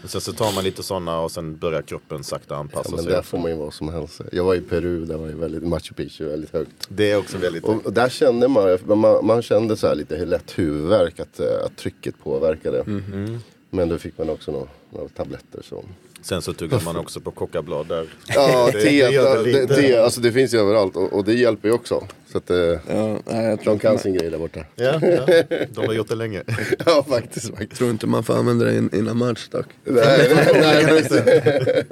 Och 0.05 0.11
sen 0.11 0.21
så 0.21 0.33
tar 0.33 0.55
man 0.55 0.65
lite 0.65 0.83
sådana 0.83 1.21
och 1.21 1.31
sen 1.31 1.57
börjar 1.57 1.83
kroppen 1.83 2.25
sakta 2.25 2.57
anpassa 2.57 2.91
Ja, 2.91 2.97
men 2.97 3.05
sig. 3.05 3.13
där 3.13 3.23
får 3.23 3.39
man 3.39 3.51
ju 3.51 3.57
vad 3.57 3.75
som 3.75 3.89
helst. 3.89 4.21
Jag 4.33 4.45
var 4.45 4.55
i 4.55 4.61
Peru, 4.61 5.05
där 5.05 5.17
var 5.17 5.27
ju 5.27 5.35
väldigt 5.35 5.63
Machu 5.63 5.95
Picchu 5.95 6.25
väldigt 6.25 6.53
högt. 6.53 6.87
Det 6.89 7.11
är 7.11 7.17
också 7.19 7.39
väldigt... 7.39 7.65
Och, 7.65 7.87
och 7.87 7.93
där 7.93 8.09
kände 8.09 8.49
man, 8.49 8.79
man, 8.85 9.27
man 9.27 9.43
kände 9.43 9.77
så 9.77 9.87
här 9.87 9.95
lite 9.95 10.25
lätt 10.25 10.59
huvudvärk, 10.59 11.21
att, 11.21 11.41
eh, 11.41 11.47
att 11.67 11.77
trycket 11.77 12.15
påverkade. 12.25 12.81
Mm. 12.81 13.39
Men 13.77 13.89
då 13.89 13.99
fick 13.99 14.19
man 14.19 14.31
också 14.31 14.53
några, 14.53 14.67
några 14.91 15.09
tabletter. 15.09 15.63
Så. 15.63 15.85
Sen 16.23 16.43
så 16.43 16.53
tuggar 16.53 16.81
man 16.85 16.97
också 16.97 17.21
på 17.21 17.31
kokablad 17.31 17.87
där. 17.87 18.07
Ja, 18.29 18.71
Det- 18.73 18.83
te, 18.83 19.09
det 19.11 19.67
det, 19.67 19.97
alltså 20.05 20.21
det 20.21 20.33
finns 20.33 20.55
ju 20.55 20.59
överallt 20.59 20.97
och, 20.97 21.13
och 21.13 21.25
det 21.25 21.35
hjälper 21.35 21.69
ju 21.69 21.75
också. 21.75 22.07
Så 22.33 22.39
att, 22.39 22.51
eh, 22.51 22.57
ja, 22.57 22.79
nej, 23.27 23.45
jag 23.47 23.61
tror, 23.61 23.73
de 23.73 23.79
kan 23.79 23.99
sin 23.99 24.15
grej 24.15 24.31
där 24.31 24.39
borta. 24.39 24.61
Ja, 24.77 25.01
ja, 25.03 25.43
de 25.75 25.87
har 25.87 25.95
gjort 25.95 26.09
det 26.09 26.15
länge. 26.15 26.43
ja, 26.87 27.05
faktiskt. 27.09 27.51
faktiskt. 27.51 27.73
tror 27.79 27.91
inte 27.91 28.07
man 28.07 28.25
får 28.25 28.35
använda 28.35 28.65
det 28.65 28.77
in, 28.77 28.91
innan 28.93 29.17
match 29.17 29.49
dock. 29.49 29.67
Nej, 29.85 30.35
nej, 30.35 30.61
nej. 30.61 31.85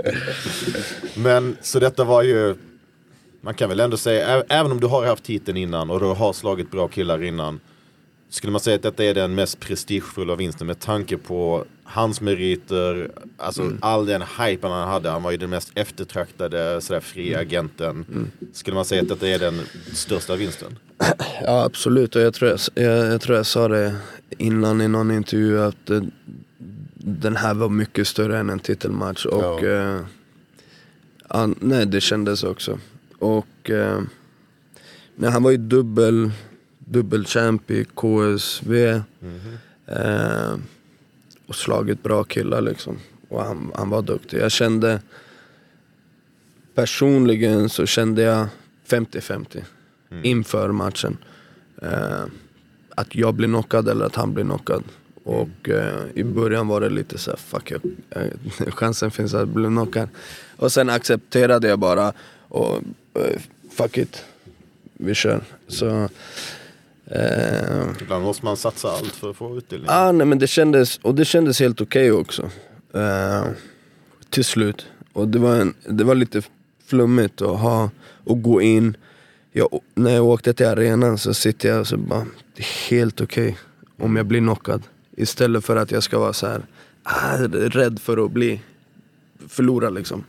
Men 1.15 1.57
så 1.63 1.79
detta 1.79 2.05
var 2.05 2.23
ju, 2.23 2.55
man 3.41 3.55
kan 3.55 3.69
väl 3.69 3.81
ändå 3.81 3.97
säga, 3.97 4.43
även 4.49 4.73
om 4.73 4.81
du 4.81 4.87
har 4.87 5.07
haft 5.07 5.25
titeln 5.25 5.57
innan 5.57 5.91
och 5.91 6.01
du 6.01 6.07
har 6.07 6.33
slagit 6.33 6.71
bra 6.71 6.89
killar 6.89 7.23
innan. 7.23 7.61
Skulle 8.29 8.51
man 8.51 8.61
säga 8.61 8.77
att 8.77 8.83
detta 8.83 9.05
är 9.05 9.15
den 9.15 9.35
mest 9.35 9.61
prestigefulla 9.61 10.35
vinsten 10.37 10.67
med 10.67 10.81
tanke 10.81 11.17
på 11.17 11.65
hans 11.85 12.21
meriter, 12.21 13.11
alltså 13.37 13.73
all 13.81 14.07
den 14.07 14.23
hypen 14.39 14.71
han 14.71 14.89
hade. 14.89 15.11
Han 15.11 15.23
var 15.23 15.31
ju 15.31 15.37
den 15.37 15.51
mest 15.51 15.73
eftertraktade 15.75 16.81
sådär 16.81 17.01
fria 17.01 17.39
agenten. 17.39 18.05
Skulle 18.53 18.75
man 18.75 18.85
säga 18.85 19.03
att 19.03 19.09
detta 19.09 19.29
är 19.29 19.39
den 19.39 19.61
största 19.93 20.37
vinsten? 20.37 20.79
Ja 21.43 21.65
absolut 21.65 22.17
och 22.17 22.23
jag 22.23 22.35
tror 22.35 22.51
jag, 22.51 22.85
jag, 22.85 23.07
jag 23.13 23.21
tror 23.21 23.37
jag 23.37 23.47
sa 23.47 23.69
det 23.69 23.95
innan 24.39 24.81
i 24.81 24.89
någon 24.89 25.11
intervju 25.11 25.61
att 25.63 25.91
eh, 25.91 26.03
den 26.97 27.37
här 27.37 27.55
var 27.55 27.69
mycket 27.69 28.09
större 28.09 28.39
än 28.39 28.51
en 28.51 28.59
titelmatch 28.59 29.27
och 29.27 29.63
Ja. 29.65 29.69
eh, 29.69 30.01
ja, 31.29 31.49
nej 31.61 31.87
det 31.87 32.01
kändes 32.01 32.45
också. 32.45 32.79
Och 33.19 33.71
eh, 33.71 34.01
nej, 35.17 35.31
han 35.31 35.43
var 35.43 35.51
ju 35.51 35.57
dubbel, 35.57 36.31
dubbelchamp 36.85 37.71
i 37.71 37.85
KSV 37.85 39.01
eh, 39.87 40.57
och 41.47 41.55
slagit 41.55 42.03
bra 42.03 42.25
killar 42.25 42.61
liksom. 42.61 42.99
Och 43.29 43.45
han, 43.45 43.73
han 43.75 43.91
var 43.91 44.03
duktig. 44.03 44.39
Jag 44.41 44.53
kände 44.53 45.01
personligen 46.75 47.69
så 47.69 47.87
kände 47.87 48.23
jag 48.23 48.47
50-50 48.89 49.63
inför 50.23 50.73
matchen. 50.73 51.19
Eh, 51.83 52.25
att 52.95 53.15
jag 53.15 53.35
blir 53.35 53.49
knockad 53.49 53.89
eller 53.89 54.07
att 54.07 54.15
han 54.15 54.35
blir 54.35 54.45
knockad. 54.45 54.85
Och 55.25 55.69
eh, 55.69 56.05
i 56.15 56.25
början 56.25 56.69
var 56.69 56.81
det 56.81 56.89
lite 56.89 57.19
så 57.19 57.31
här, 57.31 57.39
fuck 57.39 57.71
jag, 57.71 57.81
eh, 58.11 58.31
chansen 58.71 59.11
finns 59.11 59.35
att 59.35 59.49
bli 59.49 59.67
knockad. 59.67 60.09
Och 60.57 60.73
sen 60.73 60.91
accepterade 60.91 61.69
jag 61.69 61.79
bara 61.79 62.13
och 62.49 62.77
eh, 63.15 63.41
fuck 63.71 63.99
it, 63.99 64.25
vi 64.93 65.15
kör. 65.15 65.41
Så, 65.69 66.09
eh, 67.07 67.87
Ibland 68.01 68.25
måste 68.25 68.45
man 68.45 68.57
satsa 68.57 68.89
allt 68.89 69.13
för 69.13 69.31
att 69.31 69.37
få 69.37 69.57
utdelning. 69.59 69.89
Ah, 69.91 70.13
nej, 70.13 70.27
men 70.27 70.39
det 70.39 70.47
kändes, 70.47 70.99
och 70.99 71.15
det 71.15 71.25
kändes 71.25 71.61
helt 71.61 71.81
okej 71.81 72.13
också. 72.13 72.51
Eh, 72.95 73.45
till 74.31 74.45
slut. 74.45 74.87
Och 75.13 75.29
det 75.29 75.39
var, 75.39 75.57
en, 75.57 75.75
det 75.89 76.05
var 76.05 76.15
lite 76.15 76.43
flummigt 76.87 77.43
att 77.43 77.59
ha 77.61 77.91
och 78.25 78.43
gå 78.43 78.63
in. 78.63 78.97
Jag, 79.53 79.81
när 79.95 80.15
jag 80.15 80.25
åkte 80.25 80.55
till 80.55 80.67
arenan 80.67 81.19
så 81.19 81.35
sitter 81.35 81.69
jag 81.69 81.81
och 81.81 81.87
så 81.87 81.97
bara, 81.97 82.27
det 82.57 82.63
är 82.63 82.91
helt 82.91 83.21
okej 83.21 83.59
om 83.99 84.17
jag 84.17 84.27
blir 84.27 84.41
knockad. 84.41 84.83
Istället 85.17 85.65
för 85.65 85.77
att 85.77 85.91
jag 85.91 86.03
ska 86.03 86.19
vara 86.19 86.33
så 86.33 86.47
här, 86.47 86.63
ah, 87.03 87.37
rädd 87.49 87.99
för 87.99 88.25
att 88.25 88.31
bli 88.31 88.61
förlora 89.49 89.91
liksom. 89.91 90.25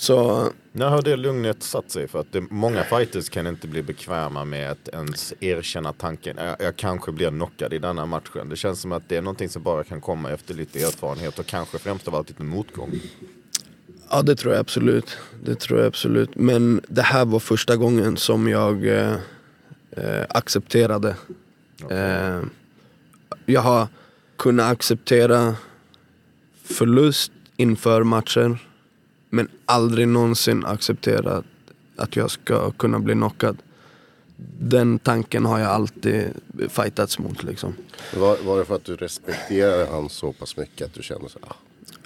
Så 0.00 0.48
När 0.72 0.88
har 0.88 1.02
det 1.02 1.16
lugnet 1.16 1.62
satt 1.62 1.90
sig? 1.90 2.08
För 2.08 2.20
att 2.20 2.32
det, 2.32 2.40
många 2.40 2.84
fighters 2.84 3.28
kan 3.28 3.46
inte 3.46 3.68
bli 3.68 3.82
bekväma 3.82 4.44
med 4.44 4.70
att 4.70 4.88
ens 4.88 5.34
erkänna 5.40 5.92
tanken. 5.92 6.36
Jag, 6.36 6.56
jag 6.58 6.76
kanske 6.76 7.12
blir 7.12 7.28
knockad 7.28 7.72
i 7.72 7.78
denna 7.78 8.06
matchen. 8.06 8.48
Det 8.48 8.56
känns 8.56 8.80
som 8.80 8.92
att 8.92 9.08
det 9.08 9.16
är 9.16 9.22
någonting 9.22 9.48
som 9.48 9.62
bara 9.62 9.84
kan 9.84 10.00
komma 10.00 10.30
efter 10.30 10.54
lite 10.54 10.78
erfarenhet 10.78 11.38
och 11.38 11.46
kanske 11.46 11.78
främst 11.78 12.08
av 12.08 12.14
allt 12.14 12.28
lite 12.28 12.42
motgång. 12.42 13.00
Ja 14.10 14.22
det 14.22 14.36
tror 14.36 14.52
jag 14.54 14.60
absolut. 14.60 15.18
Det 15.44 15.54
tror 15.54 15.78
jag 15.78 15.86
absolut. 15.86 16.36
Men 16.36 16.80
det 16.88 17.02
här 17.02 17.24
var 17.24 17.40
första 17.40 17.76
gången 17.76 18.16
som 18.16 18.48
jag 18.48 18.86
eh, 18.86 19.16
eh, 19.90 20.26
accepterade. 20.28 21.16
Eh, 21.90 22.40
jag 23.46 23.60
har 23.60 23.88
kunnat 24.36 24.72
acceptera 24.72 25.54
förlust 26.64 27.32
inför 27.56 28.02
matcher. 28.02 28.69
Men 29.30 29.48
aldrig 29.66 30.08
någonsin 30.08 30.66
accepterat 30.66 31.44
att 31.96 32.16
jag 32.16 32.30
ska 32.30 32.70
kunna 32.70 32.98
bli 32.98 33.14
knockad. 33.14 33.56
Den 34.60 34.98
tanken 34.98 35.44
har 35.44 35.58
jag 35.58 35.68
alltid 35.68 36.24
fightats 36.68 37.18
mot 37.18 37.42
liksom. 37.42 37.74
Var, 38.16 38.36
var 38.44 38.58
det 38.58 38.64
för 38.64 38.74
att 38.74 38.84
du 38.84 38.96
respekterar 38.96 39.86
han 39.86 40.08
så 40.08 40.32
pass 40.32 40.56
mycket 40.56 40.86
att 40.86 40.94
du 40.94 41.02
känner 41.02 41.28
så 41.28 41.38
ah, 41.42 41.54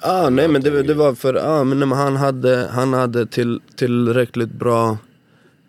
Ah, 0.00 0.30
nej 0.30 0.48
men 0.48 0.62
det, 0.62 0.82
det 0.82 0.94
var 0.94 1.14
för 1.14 1.34
ah, 1.34 1.64
men 1.64 1.78
nej, 1.78 1.88
men 1.88 1.98
han 1.98 2.16
hade, 2.16 2.68
han 2.72 2.92
hade 2.92 3.26
till, 3.26 3.60
tillräckligt 3.76 4.52
bra 4.52 4.98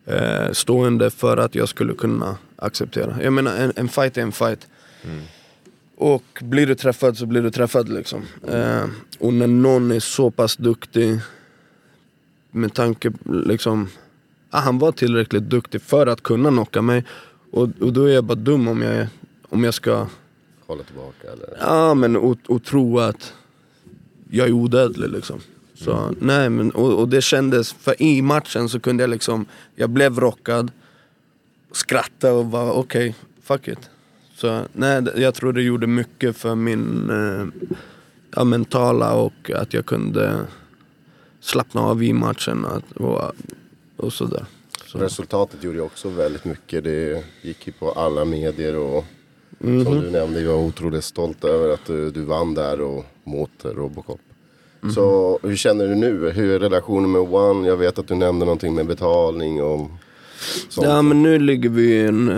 eh, 0.05 0.51
stående 0.51 1.09
för 1.09 1.37
att 1.37 1.55
jag 1.55 1.69
skulle 1.69 1.93
kunna 1.93 2.37
acceptera. 2.55 3.17
Jag 3.23 3.33
menar 3.33 3.55
en, 3.55 3.73
en 3.75 3.87
fight 3.87 4.17
är 4.17 4.21
en 4.21 4.31
fight. 4.31 4.67
Och 5.97 6.23
blir 6.41 6.67
du 6.67 6.75
träffad 6.75 7.17
så 7.17 7.25
blir 7.25 7.41
du 7.41 7.51
träffad 7.51 7.89
liksom. 7.89 8.21
Eh, 8.47 8.85
och 9.19 9.33
när 9.33 9.47
någon 9.47 9.91
är 9.91 9.99
så 9.99 10.31
pass 10.31 10.55
duktig 10.55 11.19
med 12.55 12.73
tanke 12.73 13.11
liksom, 13.23 13.87
ah, 14.49 14.59
han 14.59 14.79
var 14.79 14.91
tillräckligt 14.91 15.43
duktig 15.43 15.81
för 15.81 16.07
att 16.07 16.23
kunna 16.23 16.49
knocka 16.49 16.81
mig. 16.81 17.05
Och, 17.51 17.69
och 17.81 17.93
då 17.93 18.03
är 18.03 18.13
jag 18.13 18.23
bara 18.23 18.35
dum 18.35 18.67
om 18.67 18.81
jag, 18.81 19.07
om 19.49 19.63
jag 19.63 19.73
ska 19.73 20.07
hålla 20.67 20.83
tillbaka 20.83 21.27
eller? 21.33 21.57
Ja 21.59 21.93
men 21.93 22.15
och, 22.15 22.37
och 22.47 22.63
tro 22.63 22.99
att 22.99 23.33
jag 24.29 24.47
är 24.47 24.51
odödlig 24.51 25.09
liksom. 25.09 25.39
Så 25.73 26.13
nej 26.19 26.49
men 26.49 26.71
och, 26.71 26.99
och 26.99 27.09
det 27.09 27.21
kändes, 27.21 27.73
för 27.73 28.01
i 28.01 28.21
matchen 28.21 28.69
så 28.69 28.79
kunde 28.79 29.03
jag 29.03 29.09
liksom, 29.09 29.45
jag 29.75 29.89
blev 29.89 30.19
rockad, 30.19 30.71
skratta 31.71 32.33
och 32.33 32.51
var 32.51 32.71
okej, 32.71 33.15
fuck 33.41 33.67
it. 33.67 33.89
Så 34.35 34.65
nej, 34.73 35.03
jag 35.15 35.35
tror 35.35 35.53
det 35.53 35.61
gjorde 35.61 35.87
mycket 35.87 36.37
för 36.37 36.55
min 36.55 37.09
eh, 37.09 37.69
ja, 38.35 38.43
mentala 38.43 39.13
och 39.13 39.51
att 39.55 39.73
jag 39.73 39.85
kunde 39.85 40.39
slappna 41.45 41.81
av 41.81 42.03
i 42.03 42.13
matchen 42.13 42.65
och, 42.95 43.31
och, 43.97 44.13
sådär. 44.13 44.45
Så. 44.85 44.97
Resultatet 44.97 45.63
gjorde 45.63 45.77
ju 45.77 45.83
också 45.83 46.09
väldigt 46.09 46.45
mycket. 46.45 46.83
Det 46.83 47.23
gick 47.41 47.67
ju 47.67 47.73
på 47.73 47.91
alla 47.91 48.25
medier 48.25 48.75
och 48.75 49.05
Mhm. 49.59 49.83
som 49.85 50.01
du 50.01 50.09
nämnde, 50.11 50.41
jag 50.41 50.51
var 50.51 50.63
otroligt 50.63 51.03
stolt 51.03 51.43
över 51.43 51.69
att 51.73 51.85
du, 51.85 52.11
du 52.11 52.21
vann 52.23 52.53
där 52.53 52.81
och 52.81 53.05
mot 53.23 53.49
Robocop. 53.63 54.19
Mhm. 54.81 54.91
Så 54.93 55.39
hur 55.43 55.55
känner 55.55 55.87
du 55.87 55.95
nu? 55.95 56.29
Hur 56.29 56.51
är 56.55 56.59
relationen 56.59 57.11
med 57.11 57.21
One? 57.21 57.67
Jag 57.67 57.77
vet 57.77 57.99
att 57.99 58.07
du 58.07 58.15
nämnde 58.15 58.45
någonting 58.45 58.75
med 58.75 58.85
betalning 58.87 59.63
och 59.63 59.89
sånt. 60.69 60.87
Ja 60.87 61.01
men 61.01 61.23
nu 61.23 61.39
ligger 61.39 61.69
vi 61.69 61.83
i 61.93 62.05
en, 62.07 62.29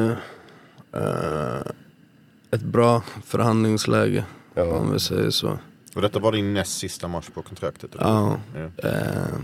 eh, 0.93 1.61
ett 2.51 2.61
bra 2.63 3.03
förhandlingsläge 3.25 4.25
Ja. 4.53 4.63
om 4.63 4.93
vi 4.93 4.99
säger 4.99 5.29
så. 5.29 5.59
Och 5.97 6.03
detta 6.03 6.19
var 6.19 6.31
din 6.31 6.53
näst 6.53 6.77
sista 6.77 7.07
match 7.07 7.29
på 7.33 7.41
kontraktet? 7.41 7.95
eller? 7.95 8.05
Ja. 8.05 8.39
Ja. 8.55 8.89
Eh, 8.89 9.39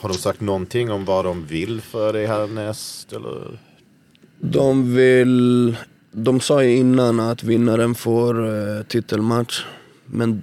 Har 0.00 0.08
de 0.08 0.14
sagt 0.14 0.40
någonting 0.40 0.90
om 0.90 1.04
vad 1.04 1.24
de 1.24 1.46
vill 1.46 1.80
för 1.80 2.12
dig 2.12 2.26
härnäst? 2.26 3.12
Eller? 3.12 3.58
de 4.40 4.94
vill, 4.94 5.76
de 6.12 6.40
sa 6.40 6.64
ju 6.64 6.76
innan 6.76 7.20
att 7.20 7.42
vinnaren 7.42 7.94
får 7.94 8.46
eh, 8.46 8.82
titelmatch. 8.82 9.64
Men 10.06 10.42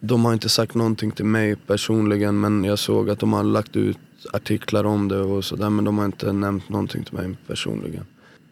de 0.00 0.24
har 0.24 0.32
inte 0.32 0.48
sagt 0.48 0.74
någonting 0.74 1.10
till 1.10 1.24
mig 1.24 1.56
personligen 1.56 2.40
men 2.40 2.64
jag 2.64 2.78
såg 2.78 3.10
att 3.10 3.18
de 3.18 3.32
har 3.32 3.42
lagt 3.42 3.76
ut 3.76 3.98
artiklar 4.32 4.84
om 4.84 5.08
det 5.08 5.20
och 5.20 5.44
sådär 5.44 5.70
men 5.70 5.84
de 5.84 5.98
har 5.98 6.04
inte 6.04 6.32
nämnt 6.32 6.68
någonting 6.68 7.04
till 7.04 7.14
mig 7.14 7.36
personligen. 7.46 8.06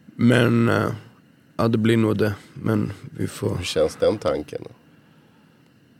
Men 0.06 0.68
eh, 0.68 0.88
ja 1.56 1.68
det 1.68 1.78
blir 1.78 1.96
nog 1.96 2.18
det. 2.18 2.34
Men 2.54 2.92
vi 3.18 3.26
får... 3.26 3.56
Hur 3.56 3.64
känns 3.64 3.96
den 3.96 4.18
tanken? 4.18 4.64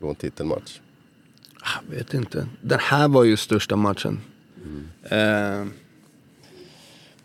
Gå 0.03 0.09
en 0.09 0.15
titelmatch. 0.15 0.81
Jag 1.89 1.97
vet 1.97 2.15
inte. 2.15 2.47
Den 2.61 2.79
här 2.81 3.09
var 3.09 3.25
ju 3.25 3.37
största 3.37 3.77
matchen. 3.77 4.21
Eh, 5.03 5.67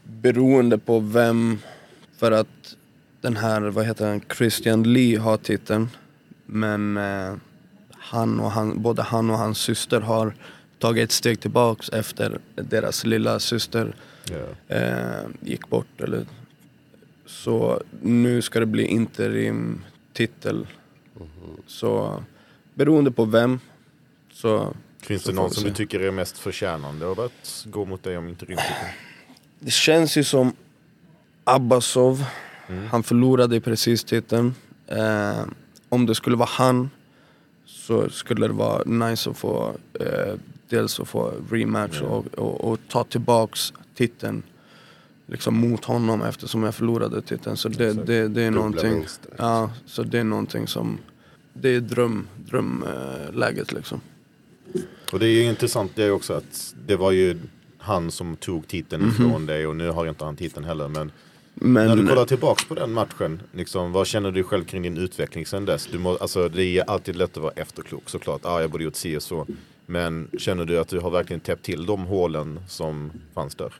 beroende 0.03 0.77
på 0.77 0.99
vem, 0.99 1.59
för 2.17 2.31
att 2.31 2.75
den 3.21 3.37
här, 3.37 3.61
vad 3.61 3.85
heter 3.85 4.07
han, 4.09 4.21
Christian 4.37 4.83
Lee 4.93 5.19
har 5.19 5.37
titeln. 5.37 5.89
Men 6.45 6.97
eh, 6.97 7.33
han 7.91 8.39
och 8.39 8.51
han, 8.51 8.81
både 8.81 9.01
han 9.01 9.29
och 9.29 9.37
hans 9.37 9.57
syster 9.57 10.01
har 10.01 10.33
tagit 10.79 11.03
ett 11.03 11.11
steg 11.11 11.39
tillbaks 11.39 11.89
efter 11.89 12.39
deras 12.55 13.05
lilla 13.05 13.39
syster 13.39 13.95
Ja. 14.29 14.75
eh, 14.75 15.25
gick 15.41 15.69
bort. 15.69 16.01
Eller, 16.01 16.25
så 17.25 17.81
nu 18.01 18.41
ska 18.41 18.59
det 18.59 18.65
bli 18.65 18.83
interim-titel. 18.83 20.67
Så 21.67 22.23
beroende 22.77 23.11
på 23.11 23.25
vem 23.25 23.59
så 24.31 24.73
Finns 25.01 25.23
Så 25.23 25.29
det 25.29 25.35
någon 25.35 25.51
som 25.51 25.63
se. 25.63 25.69
du 25.69 25.75
tycker 25.75 25.99
är 25.99 26.11
mest 26.11 26.37
förtjänande 26.37 27.05
av 27.05 27.19
att 27.19 27.65
gå 27.65 27.85
mot 27.85 28.03
dig 28.03 28.17
om 28.17 28.27
inte 28.27 28.45
rymdtiteln? 28.45 28.89
Det 29.59 29.71
känns 29.71 30.17
ju 30.17 30.23
som 30.23 30.53
Abbasov. 31.43 32.25
Han 32.91 33.03
förlorade 33.03 33.61
precis 33.61 34.03
titeln. 34.03 34.55
Eh, 34.87 35.45
om 35.89 36.05
det 36.05 36.15
skulle 36.15 36.35
vara 36.35 36.49
han 36.51 36.89
så 37.65 38.09
skulle 38.09 38.47
det 38.47 38.53
vara 38.53 38.83
nice 38.83 39.29
att 39.29 39.37
få 39.37 39.75
eh, 39.99 40.33
dels 40.69 40.99
att 40.99 41.07
få 41.07 41.33
rematch 41.51 42.01
och, 42.01 42.25
och, 42.27 42.71
och 42.71 42.79
ta 42.89 43.03
tillbaks 43.03 43.73
titeln 43.95 44.43
liksom 45.27 45.55
mot 45.57 45.85
honom 45.85 46.21
eftersom 46.21 46.63
jag 46.63 46.75
förlorade 46.75 47.21
titeln. 47.21 47.57
Så 47.57 47.69
det, 47.69 47.93
det, 47.93 48.27
det 48.27 48.43
är 48.43 48.51
någonting, 48.51 48.93
vinster. 48.93 49.33
ja, 49.37 49.71
så 49.85 50.03
det 50.03 50.19
är 50.19 50.23
någonting 50.23 50.67
som, 50.67 50.97
det 51.61 51.69
är 51.69 51.79
dröm, 51.79 52.27
drömläget 52.45 53.71
liksom. 53.71 54.01
Och 55.11 55.19
det 55.19 55.25
är 55.25 55.31
ju 55.31 55.43
intressant 55.43 55.91
det 55.95 56.03
är 56.03 56.11
också 56.11 56.33
att 56.33 56.75
det 56.87 56.95
var 56.95 57.11
ju 57.11 57.37
han 57.77 58.11
som 58.11 58.35
tog 58.35 58.67
titeln 58.67 59.07
ifrån 59.07 59.45
dig 59.45 59.67
och 59.67 59.75
nu 59.75 59.89
har 59.89 60.07
inte 60.07 60.25
han 60.25 60.35
titeln 60.35 60.65
heller. 60.65 60.87
Men, 60.87 61.11
när 61.53 61.95
du 61.95 61.95
Men 61.95 62.07
kollar 62.07 62.25
tillbaks 62.25 62.65
på 62.65 62.75
den 62.75 62.93
matchen, 62.93 63.41
liksom, 63.51 63.91
vad 63.91 64.07
känner 64.07 64.31
du 64.31 64.43
själv 64.43 64.65
kring 64.65 64.81
din 64.81 64.97
utveckling 64.97 65.45
sen 65.45 65.65
dess? 65.65 65.87
Du 65.91 65.99
må, 65.99 66.17
alltså, 66.17 66.49
det 66.49 66.63
är 66.63 66.89
alltid 66.89 67.15
lätt 67.15 67.37
att 67.37 67.43
vara 67.43 67.53
efterklok 67.55 68.09
såklart. 68.09 68.41
Ah, 68.43 68.61
jag 68.61 68.71
borde 68.71 68.83
gjort 68.83 68.95
si 68.95 69.17
och 69.17 69.23
så. 69.23 69.47
Men 69.85 70.27
känner 70.37 70.65
du 70.65 70.79
att 70.79 70.87
du 70.87 70.99
har 70.99 71.11
verkligen 71.11 71.39
täppt 71.39 71.63
till 71.63 71.85
de 71.85 72.05
hålen 72.05 72.59
som 72.67 73.11
fanns 73.33 73.55
där? 73.55 73.73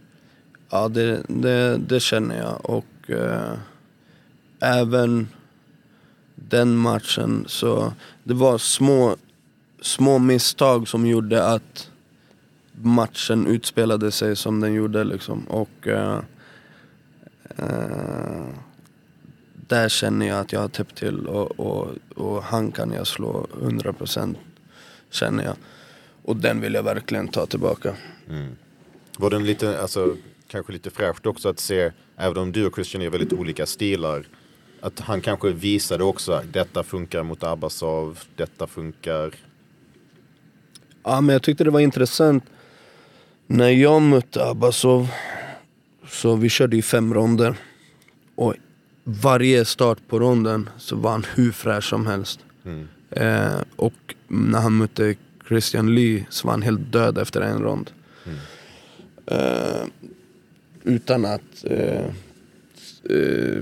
Ja, 0.70 0.88
det, 0.88 1.24
det, 1.28 1.78
det 1.78 2.00
känner 2.00 2.38
jag. 2.38 2.70
Och 2.70 3.10
eh, 3.10 3.54
även 4.60 5.28
den 6.46 6.76
matchen 6.76 7.46
så 7.48 7.94
det 8.24 8.34
var 8.34 8.58
små, 8.58 9.16
små 9.82 10.20
misstag 10.20 10.88
som 10.88 11.06
gjorde 11.06 11.46
att 11.46 11.90
matchen 12.82 13.48
utspelade 13.48 14.12
sig 14.12 14.36
som 14.36 14.60
den 14.60 14.74
gjorde 14.74 15.04
liksom. 15.04 15.44
Och 15.48 15.88
uh, 15.88 16.20
uh, 17.60 18.48
där 19.68 19.90
känner 19.90 20.28
jag 20.28 20.40
att 20.40 20.52
jag 20.54 20.60
har 20.60 20.68
täppt 20.68 20.98
till 20.98 21.28
och, 21.28 21.60
och, 21.60 21.88
och 22.16 22.44
han 22.44 22.72
kan 22.72 22.92
jag 22.92 23.08
slå 23.08 23.48
100% 23.62 24.36
känner 25.10 25.44
jag. 25.44 25.56
Och 26.24 26.36
den 26.36 26.62
vill 26.62 26.74
jag 26.74 26.84
verkligen 26.84 27.28
ta 27.28 27.46
tillbaka. 27.46 27.96
Mm. 28.30 28.56
Var 29.18 29.30
den 29.30 29.46
lite, 29.46 29.82
alltså, 29.82 30.16
kanske 30.48 30.74
lite 30.74 30.90
fräscht 30.90 31.26
också 31.26 31.50
att 31.50 31.60
se, 31.60 31.92
även 32.18 32.38
om 32.38 32.52
du 32.52 32.66
och 32.66 32.76
Christian 32.76 33.02
är 33.02 33.10
väldigt 33.10 33.34
olika 33.34 33.66
stilar, 33.66 34.26
att 34.82 35.00
han 35.00 35.22
kanske 35.22 35.50
visade 35.52 36.04
också 36.04 36.32
att 36.32 36.54
detta 36.54 36.84
funkar 36.84 37.24
mot 37.24 37.44
Abbasov, 37.44 38.20
detta 38.36 38.68
funkar. 38.68 39.34
Ja 41.04 41.22
men 41.22 41.34
jag 41.34 41.44
tyckte 41.44 41.64
det 41.64 41.70
var 41.72 41.80
intressant. 41.80 42.44
När 43.48 43.70
jag 43.70 44.02
mötte 44.02 44.46
Abbasov 44.46 45.08
Så 46.10 46.36
vi 46.36 46.50
körde 46.50 46.78
i 46.78 46.82
fem 46.82 47.14
ronder. 47.14 47.56
Och 48.36 48.54
varje 49.04 49.66
start 49.66 49.98
på 50.08 50.20
ronden 50.20 50.70
så 50.78 50.96
var 50.96 51.12
han 51.12 51.26
hur 51.36 51.52
fräsch 51.52 51.84
som 51.90 52.08
helst. 52.08 52.40
Eh, 53.10 53.62
Och 53.76 54.16
när 54.28 54.60
han 54.60 54.78
mötte 54.78 55.16
Christian 55.48 55.96
Lee 55.96 56.26
så 56.30 56.48
var 56.48 56.54
han 56.54 56.62
helt 56.62 56.92
död 56.92 57.18
efter 57.18 57.42
en 57.42 57.62
rond. 57.62 57.92
Eh, 59.26 59.86
Utan 60.84 61.26
att 61.26 61.64
eh, 61.66 62.06
eh, 63.10 63.62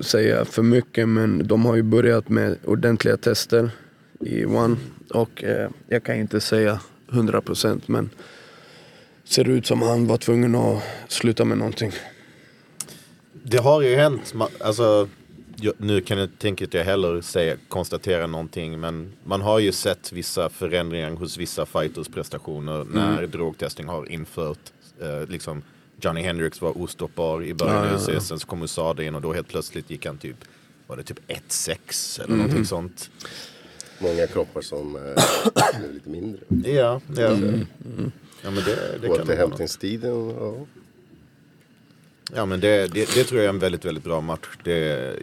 säga 0.00 0.44
för 0.44 0.62
mycket 0.62 1.08
men 1.08 1.46
de 1.46 1.64
har 1.64 1.76
ju 1.76 1.82
börjat 1.82 2.28
med 2.28 2.56
ordentliga 2.64 3.16
tester 3.16 3.70
i 4.20 4.44
One 4.44 4.76
och 5.10 5.44
eh, 5.44 5.70
jag 5.88 6.04
kan 6.04 6.16
inte 6.16 6.40
säga 6.40 6.80
100% 7.08 7.80
men 7.86 8.10
ser 9.24 9.48
ut 9.48 9.66
som 9.66 9.82
han 9.82 10.06
var 10.06 10.16
tvungen 10.16 10.54
att 10.54 10.82
sluta 11.08 11.44
med 11.44 11.58
någonting. 11.58 11.92
Det 13.32 13.58
har 13.58 13.82
ju 13.82 13.94
hänt, 13.94 14.34
alltså 14.60 15.08
jag, 15.56 15.74
nu 15.78 16.00
kan 16.00 16.18
jag 16.18 16.38
tänka 16.38 16.64
att 16.64 16.74
jag 16.74 16.84
heller 16.84 17.20
säga, 17.20 17.56
konstatera 17.68 18.26
någonting 18.26 18.80
men 18.80 19.12
man 19.24 19.40
har 19.40 19.58
ju 19.58 19.72
sett 19.72 20.12
vissa 20.12 20.48
förändringar 20.48 21.10
hos 21.10 21.36
vissa 21.36 21.66
fighters 21.66 22.08
prestationer 22.08 22.86
när 22.92 23.26
drogtestning 23.26 23.88
har 23.88 24.12
infört. 24.12 24.58
Eh, 25.00 25.28
liksom 25.28 25.62
Johnny 26.00 26.22
Hendrix 26.22 26.60
var 26.60 26.82
ostoppbar 26.82 27.42
i 27.42 27.54
början 27.54 27.74
Ja, 27.74 27.94
av 27.94 28.00
ja, 28.06 28.12
ja. 28.14 28.20
sen 28.20 28.38
så 28.38 28.46
kom 28.46 28.62
USADA 28.62 29.02
in 29.02 29.14
och 29.14 29.22
då 29.22 29.32
helt 29.32 29.48
plötsligt 29.48 29.90
gick 29.90 30.06
han 30.06 30.18
typ 30.18 30.36
var 30.86 30.96
det 30.96 31.02
typ 31.02 31.18
1-6 31.28 32.24
eller 32.24 32.36
någonting 32.36 32.64
sånt. 32.64 33.10
Många 33.98 34.26
kroppar 34.26 34.60
som 34.60 34.96
eh, 34.96 35.78
blev 35.78 35.94
lite 35.94 36.08
mindre. 36.08 36.40
Ja, 36.48 37.00
ja. 37.16 37.30
ja 38.42 38.50
men 38.50 38.54
det, 38.54 38.98
det 39.00 39.00
kan 39.00 39.00
nog 39.00 39.08
vara 39.08 39.18
något. 39.18 39.20
Återhämtningstiden, 39.20 40.28
ja. 40.28 40.66
Ja 42.34 42.46
men 42.46 42.60
det, 42.60 42.86
det, 42.94 43.14
det 43.14 43.24
tror 43.24 43.40
jag 43.40 43.44
är 43.44 43.48
en 43.48 43.58
väldigt, 43.58 43.84
väldigt 43.84 44.04
bra 44.04 44.20
match. 44.20 44.46
Det 44.64 44.72
är 44.72 45.18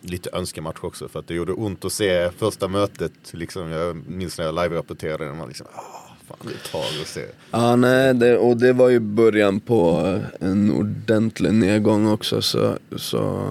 lite 0.00 0.30
önskematch 0.32 0.78
också 0.80 1.08
för 1.08 1.20
att 1.20 1.26
det 1.26 1.34
gjorde 1.34 1.52
ont 1.52 1.84
att 1.84 1.92
se 1.92 2.30
första 2.30 2.68
mötet. 2.68 3.12
Liksom, 3.30 3.70
jag 3.70 3.96
minns 3.96 4.38
när 4.38 4.44
jag 4.44 4.54
live-rapporterade 4.54 5.34
man 5.34 5.48
liksom, 5.48 5.66
ah, 5.74 6.01
fan 6.28 6.36
det 6.42 6.70
tar 6.70 7.02
att 7.02 7.08
se. 7.08 7.24
Ja, 7.50 7.76
nej, 7.76 8.14
det, 8.14 8.38
och 8.38 8.56
det 8.56 8.72
var 8.72 8.88
ju 8.88 9.00
början 9.00 9.60
på 9.60 10.06
eh, 10.40 10.48
en 10.48 10.70
ordentlig 10.70 11.52
nedgång 11.52 12.06
också. 12.06 12.42
Så, 12.42 12.78
så 12.96 13.48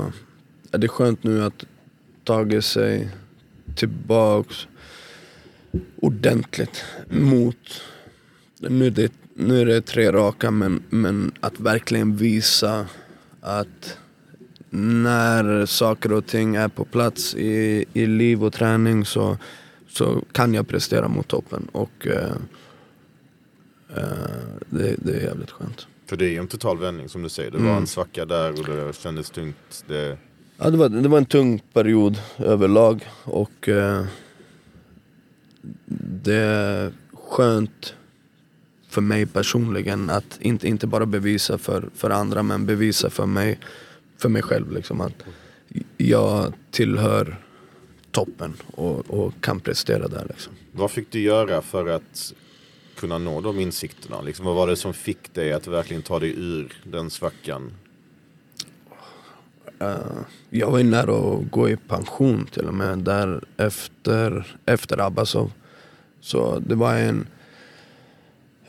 är 0.71 0.77
det 0.77 0.87
skönt 0.87 1.23
nu 1.23 1.43
att 1.43 1.65
tagit 2.23 2.65
sig 2.65 3.09
tillbaks 3.75 4.67
ordentligt 6.01 6.83
mot... 7.09 7.81
Nu 8.59 8.85
är 8.85 8.91
det, 8.91 9.11
nu 9.33 9.61
är 9.61 9.65
det 9.65 9.81
tre 9.81 10.11
raka, 10.11 10.51
men, 10.51 10.83
men 10.89 11.31
att 11.39 11.59
verkligen 11.59 12.15
visa 12.15 12.85
att 13.41 13.97
när 14.69 15.65
saker 15.65 16.11
och 16.13 16.25
ting 16.25 16.55
är 16.55 16.67
på 16.67 16.85
plats 16.85 17.35
i, 17.35 17.85
i 17.93 18.05
liv 18.05 18.43
och 18.43 18.53
träning 18.53 19.05
så, 19.05 19.37
så 19.89 20.21
kan 20.31 20.53
jag 20.53 20.67
prestera 20.67 21.07
mot 21.07 21.27
toppen. 21.27 21.67
Och 21.71 22.07
eh, 22.07 22.13
eh, 22.13 22.31
det, 24.69 24.95
det 24.97 25.13
är 25.13 25.23
jävligt 25.23 25.51
skönt. 25.51 25.87
För 26.05 26.17
det 26.17 26.25
är 26.25 26.29
ju 26.29 26.37
en 26.37 26.47
total 26.47 26.79
vändning 26.79 27.09
som 27.09 27.23
du 27.23 27.29
säger. 27.29 27.51
Det 27.51 27.57
var 27.57 27.77
en 27.77 27.87
svacka 27.87 28.25
där 28.25 28.51
och 28.51 28.65
det 28.65 28.95
kändes 28.95 29.29
tungt. 29.29 29.83
Det, 29.87 30.17
Ja, 30.63 30.69
det, 30.69 30.77
var, 30.77 30.89
det 30.89 31.09
var 31.09 31.17
en 31.17 31.25
tung 31.25 31.59
period 31.73 32.17
överlag 32.37 33.09
och 33.23 33.69
eh, 33.69 34.05
det 36.23 36.35
är 36.35 36.91
skönt 37.13 37.95
för 38.89 39.01
mig 39.01 39.25
personligen 39.25 40.09
att 40.09 40.37
inte, 40.41 40.67
inte 40.67 40.87
bara 40.87 41.05
bevisa 41.05 41.57
för, 41.57 41.89
för 41.95 42.09
andra 42.09 42.43
men 42.43 42.65
bevisa 42.65 43.09
för 43.09 43.25
mig, 43.25 43.59
för 44.17 44.29
mig 44.29 44.41
själv 44.41 44.71
liksom 44.71 45.01
att 45.01 45.23
jag 45.97 46.53
tillhör 46.71 47.37
toppen 48.11 48.53
och, 48.71 49.09
och 49.09 49.33
kan 49.41 49.59
prestera 49.59 50.07
där 50.07 50.25
liksom. 50.29 50.53
vad 50.71 50.91
fick 50.91 51.11
du 51.11 51.19
göra 51.19 51.61
för 51.61 51.87
att 51.87 52.33
kunna 53.01 53.17
nå 53.17 53.41
de 53.41 53.59
insikterna? 53.59 54.21
Liksom, 54.21 54.45
vad 54.45 54.55
var 54.55 54.67
det 54.67 54.75
som 54.75 54.93
fick 54.93 55.33
dig 55.33 55.53
att 55.53 55.67
verkligen 55.67 56.01
ta 56.01 56.19
dig 56.19 56.33
ur 56.37 56.73
den 56.83 57.09
svackan? 57.09 57.71
Eh, 59.79 60.21
jag 60.49 60.71
var 60.71 60.77
ju 60.77 60.83
nära 60.83 61.33
att 61.33 61.51
gå 61.51 61.69
i 61.69 61.77
pension 61.77 62.45
till 62.45 62.67
och 62.67 62.73
med 62.73 62.97
där 62.97 63.43
efter, 63.57 64.57
efter 64.65 65.01
Abbasov. 65.01 65.51
så, 66.19 66.59
det 66.59 66.75
var 66.75 66.95
en 66.95 67.27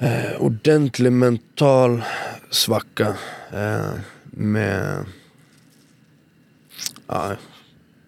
uh, 0.03 0.43
ordentlig 0.43 1.13
mental 1.13 2.03
svacka 2.51 3.09
uh, 3.55 3.93
med 4.25 5.05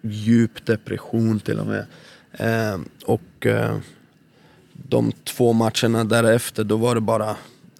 djup 0.01 0.65
depression 0.65 1.39
till 1.39 1.59
och 1.59 1.67
med. 1.67 1.85
Och 3.05 3.47
de 4.83 5.11
två 5.11 5.53
matcherna 5.53 6.03
därefter 6.03 6.63
då 6.63 6.77
var 6.77 6.95
det 6.95 7.01
bara, 7.01 7.35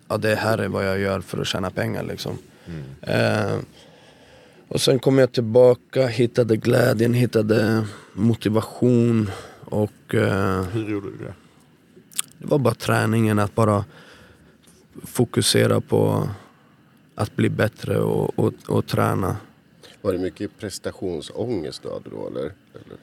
ja 0.08 0.18
det 0.18 0.36
här 0.36 0.58
är 0.58 0.68
vad 0.68 0.88
jag 0.88 1.00
gör 1.00 1.22
för 1.22 1.42
att 1.42 1.48
tjäna 1.48 1.70
pengar 1.70 2.04
liksom. 2.04 2.38
Eh, 3.02 3.58
och 4.68 4.82
sen 4.82 5.00
kom 5.00 5.18
jag 5.18 5.32
tillbaka, 5.32 6.08
hittade 6.08 6.58
glädjen, 6.58 7.14
hittade 7.14 7.88
motivation 8.14 9.30
och 9.66 10.16
eh, 10.16 10.64
Hur 10.64 10.90
gjorde 10.92 11.08
du 11.12 11.18
det? 11.18 11.34
det 12.38 12.48
var 12.48 12.60
bara 12.60 12.74
träningen, 12.74 13.40
att 13.40 13.56
bara 13.56 13.86
fokusera 15.04 15.82
på 15.82 16.30
att 17.16 17.36
bli 17.36 17.50
bättre 17.50 18.00
och, 18.00 18.40
och, 18.40 18.54
och 18.68 18.88
träna. 18.88 19.38
Var 20.02 20.14
det 20.14 20.20
mycket 20.20 20.60
prestationsångest 20.60 21.84
du 21.84 21.90
hade 21.90 22.10
då 22.10 22.28
eller? 22.28 22.42
eller? 22.42 22.98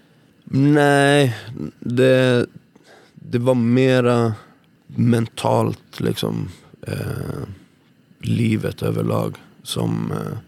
Nej, 0.44 1.36
det, 1.78 2.46
det 3.30 3.38
var 3.38 3.54
mera 3.54 4.34
mentalt 4.86 6.00
liksom. 6.00 6.48
Eh, 6.86 7.42
livet 8.18 8.82
överlag 8.82 9.36
som, 9.62 10.12
eh, 10.12 10.38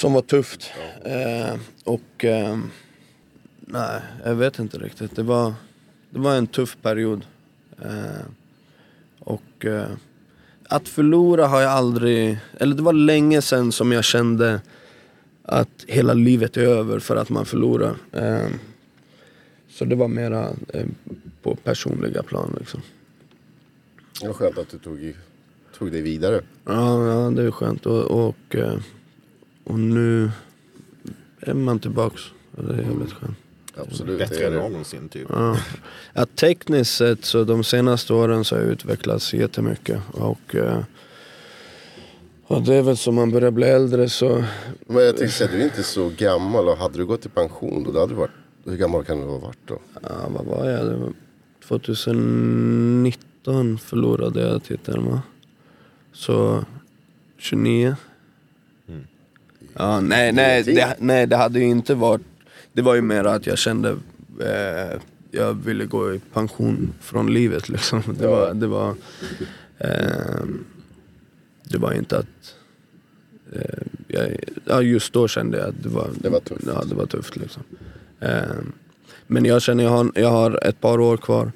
som 0.00 0.12
var 0.12 0.22
tufft. 0.22 0.70
Eh, 1.04 1.58
och 1.84 2.24
eh, 2.24 2.58
nej, 3.60 4.00
jag 4.24 4.34
vet 4.34 4.58
inte 4.58 4.78
riktigt. 4.78 5.16
Det 5.16 5.22
var, 5.22 5.54
det 6.10 6.18
var 6.18 6.34
en 6.34 6.46
tuff 6.46 6.76
period. 6.82 7.24
Eh, 7.82 8.26
och 9.18 9.64
eh, 9.64 9.86
att 10.68 10.88
förlora 10.88 11.46
har 11.46 11.60
jag 11.60 11.72
aldrig, 11.72 12.38
eller 12.58 12.76
det 12.76 12.82
var 12.82 12.92
länge 12.92 13.42
sedan 13.42 13.72
som 13.72 13.92
jag 13.92 14.04
kände 14.04 14.60
att 15.42 15.84
hela 15.86 16.14
livet 16.14 16.56
är 16.56 16.62
över 16.62 16.98
för 16.98 17.16
att 17.16 17.28
man 17.28 17.46
förlorar. 17.46 17.96
Eh, 19.76 19.78
så 19.78 19.84
det 19.84 19.96
var 19.96 20.08
mera 20.08 20.48
eh, 20.74 20.86
på 21.42 21.54
personliga 21.54 22.22
plan 22.22 22.56
liksom. 22.58 22.80
Det 24.20 24.26
var 24.26 24.34
skönt 24.34 24.58
att 24.58 24.68
du 24.70 24.78
tog, 24.78 25.02
i- 25.02 25.16
tog 25.78 25.92
dig 25.92 26.02
vidare. 26.02 26.40
Ja, 26.64 27.06
ja 27.06 27.30
det 27.30 27.42
är 27.42 27.50
skönt. 27.50 27.86
Och, 27.86 28.26
och, 28.28 28.56
eh, 28.56 28.78
och 29.64 29.78
nu 29.78 30.30
är 31.40 31.54
man 31.54 31.78
tillbaks. 31.78 32.22
Och 32.56 32.64
det 32.64 32.74
är 32.74 32.78
jävligt 32.82 33.12
skönt. 33.12 33.36
Absolut. 33.78 34.18
det 34.18 34.28
Bättre 34.28 34.42
är 34.44 34.46
än 34.46 34.52
det. 34.52 34.58
någonsin 34.58 35.08
typ. 35.08 35.26
Ja. 35.28 35.56
Ja, 36.14 36.26
tekniskt 36.26 36.96
sett 36.96 37.24
så 37.24 37.44
de 37.44 37.64
senaste 37.64 38.12
åren 38.12 38.44
så 38.44 38.54
har 38.56 38.62
jag 38.62 38.72
utvecklats 38.72 39.34
jättemycket. 39.34 40.00
Och, 40.12 40.54
eh, 40.54 40.82
och 42.46 42.62
det 42.62 42.74
är 42.74 42.82
väl 42.82 42.96
som 42.96 43.14
man 43.14 43.30
börjar 43.30 43.50
bli 43.50 43.66
äldre 43.66 44.08
så 44.08 44.44
Men 44.86 45.04
jag 45.04 45.16
tänkte 45.16 45.36
säga, 45.38 45.50
du 45.52 45.60
är 45.60 45.64
inte 45.64 45.82
så 45.82 46.10
gammal 46.18 46.68
och 46.68 46.76
hade 46.76 46.98
du 46.98 47.06
gått 47.06 47.26
i 47.26 47.28
pension 47.28 47.84
då, 47.84 47.92
då 47.92 48.00
hade 48.00 48.12
du 48.12 48.16
varit, 48.18 48.30
hur 48.66 48.76
gammal 48.76 49.04
kan 49.04 49.20
du 49.20 49.26
ha 49.26 49.38
varit 49.38 49.58
då? 49.66 49.78
Ja, 50.02 50.28
vad 50.28 50.46
var 50.46 50.70
jag? 50.70 50.86
Det 50.86 50.96
var 50.96 51.12
2019 51.68 53.78
förlorade 53.78 54.40
jag 54.40 54.64
titeln 54.64 55.06
va? 55.06 55.22
Så 56.12 56.64
29. 57.38 57.96
Ja, 59.74 60.00
nej, 60.00 60.32
nej, 60.32 60.62
det, 60.62 60.96
nej, 60.98 61.26
det 61.26 61.36
hade 61.36 61.58
ju 61.58 61.66
inte 61.66 61.94
varit... 61.94 62.22
Det 62.72 62.82
var 62.82 62.94
ju 62.94 63.02
mer 63.02 63.24
att 63.24 63.46
jag 63.46 63.58
kände... 63.58 63.96
Eh, 64.40 65.00
jag 65.30 65.54
ville 65.54 65.84
gå 65.84 66.14
i 66.14 66.20
pension 66.32 66.92
från 67.00 67.34
livet 67.34 67.68
liksom. 67.68 68.02
Det 68.18 68.26
var... 68.26 68.54
Det 68.54 68.66
var, 68.66 68.94
eh, 69.78 70.44
det 71.64 71.78
var 71.78 71.92
inte 71.92 72.18
att... 72.18 72.54
Eh, 73.52 73.78
jag, 74.08 74.36
ja, 74.64 74.82
just 74.82 75.12
då 75.12 75.28
kände 75.28 75.58
jag 75.58 75.68
att 75.68 75.82
det 75.82 75.88
var, 75.88 76.10
Det 76.14 76.28
var 76.28 76.40
tufft. 76.40 76.66
Ja, 76.66 76.84
det 76.84 76.94
var 76.94 77.06
tufft 77.06 77.36
liksom. 77.36 77.62
Eh, 78.20 78.42
men 79.26 79.44
jag 79.44 79.62
känner 79.62 79.84
jag 79.84 79.90
har, 79.90 80.12
jag 80.14 80.30
har 80.30 80.66
ett 80.66 80.80
par 80.80 81.00
år 81.00 81.16
kvar. 81.16 81.52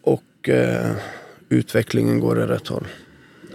Och 0.00 0.48
eh, 0.48 0.96
utvecklingen 1.48 2.20
går 2.20 2.42
i 2.42 2.46
rätt 2.46 2.68
håll. 2.68 2.86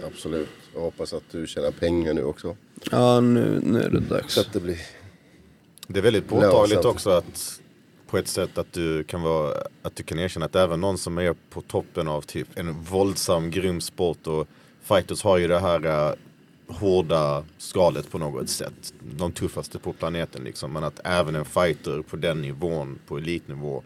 Absolut. 0.06 0.48
Jag 0.74 0.80
hoppas 0.80 1.12
att 1.12 1.22
du 1.32 1.46
tjänar 1.46 1.70
pengar 1.70 2.14
nu 2.14 2.24
också. 2.24 2.56
Ja, 2.90 3.20
nu, 3.20 3.60
nu 3.62 3.82
är 3.82 3.90
det 3.90 4.00
dags. 4.00 4.34
Så 4.34 4.40
att 4.40 4.52
det 4.52 4.60
blir... 4.60 4.78
Det 5.86 5.98
är 5.98 6.02
väldigt 6.02 6.28
påtagligt 6.28 6.84
också 6.84 7.10
att 7.10 7.60
på 8.06 8.18
ett 8.18 8.28
sätt 8.28 8.58
att 8.58 8.72
du 8.72 9.04
kan 9.04 9.22
vara 9.22 9.54
att 9.82 9.96
du 9.96 10.02
kan 10.02 10.18
erkänna 10.18 10.46
att 10.46 10.56
även 10.56 10.80
någon 10.80 10.98
som 10.98 11.18
är 11.18 11.34
på 11.50 11.60
toppen 11.60 12.08
av 12.08 12.22
typ 12.22 12.48
en 12.54 12.82
våldsam 12.82 13.50
grym 13.50 13.80
sport 13.80 14.26
och 14.26 14.48
fighters 14.82 15.22
har 15.22 15.38
ju 15.38 15.48
det 15.48 15.58
här 15.58 15.86
äh, 15.86 16.14
hårda 16.72 17.44
skalet 17.58 18.10
på 18.10 18.18
något 18.18 18.48
sätt. 18.48 18.94
De 19.16 19.32
tuffaste 19.32 19.78
på 19.78 19.92
planeten 19.92 20.44
liksom. 20.44 20.72
Men 20.72 20.84
att 20.84 21.00
även 21.04 21.34
en 21.36 21.44
fighter 21.44 22.02
på 22.02 22.16
den 22.16 22.42
nivån, 22.42 22.98
på 23.06 23.18
elitnivå 23.18 23.82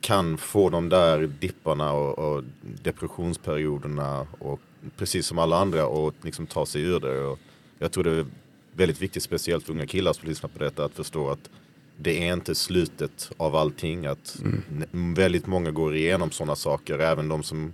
kan 0.00 0.38
få 0.38 0.70
de 0.70 0.88
där 0.88 1.26
dipparna 1.40 1.92
och, 1.92 2.18
och 2.18 2.44
depressionsperioderna 2.82 4.26
och 4.38 4.60
precis 4.96 5.26
som 5.26 5.38
alla 5.38 5.56
andra 5.58 5.86
och 5.86 6.14
liksom 6.22 6.46
ta 6.46 6.66
sig 6.66 6.82
ur 6.82 7.00
det. 7.00 7.20
Och 7.20 7.38
jag 7.78 7.92
tror 7.92 8.04
det 8.04 8.10
är 8.10 8.26
väldigt 8.72 9.02
viktigt, 9.02 9.22
speciellt 9.22 9.64
för 9.64 9.72
unga 9.72 9.86
killar 9.86 10.12
som 10.12 10.28
lyssnar 10.28 10.50
på 10.50 10.58
detta, 10.58 10.84
att 10.84 10.92
förstå 10.94 11.30
att 11.30 11.50
det 11.96 12.28
är 12.28 12.32
inte 12.32 12.54
slutet 12.54 13.30
av 13.36 13.56
allting. 13.56 14.06
Att 14.06 14.36
n- 14.70 15.14
väldigt 15.16 15.46
många 15.46 15.70
går 15.70 15.96
igenom 15.96 16.30
sådana 16.30 16.56
saker, 16.56 16.98
även 16.98 17.28
de 17.28 17.42
som 17.42 17.72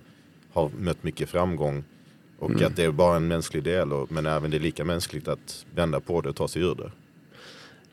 har 0.53 0.71
mött 0.79 1.03
mycket 1.05 1.29
framgång. 1.29 1.85
Och 2.39 2.63
att 2.63 2.77
det 2.77 2.85
är 2.85 2.91
bara 2.91 3.17
en 3.17 3.29
mänsklig 3.29 3.63
del, 3.63 3.93
och, 3.93 4.13
men 4.13 4.27
även 4.27 4.51
det 4.51 4.57
är 4.57 4.61
lika 4.61 4.85
mänskligt 4.85 5.29
att 5.29 5.65
vända 5.75 6.01
på 6.01 6.21
det 6.21 6.29
och 6.29 6.37
ta 6.37 6.49
sig 6.49 6.63
ur 6.63 6.75
det. 6.75 6.91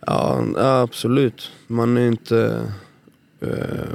Ja, 0.06 0.44
absolut. 0.56 1.52
Man 1.68 1.98
är 1.98 2.08
inte 2.08 2.68
eh, 3.42 3.50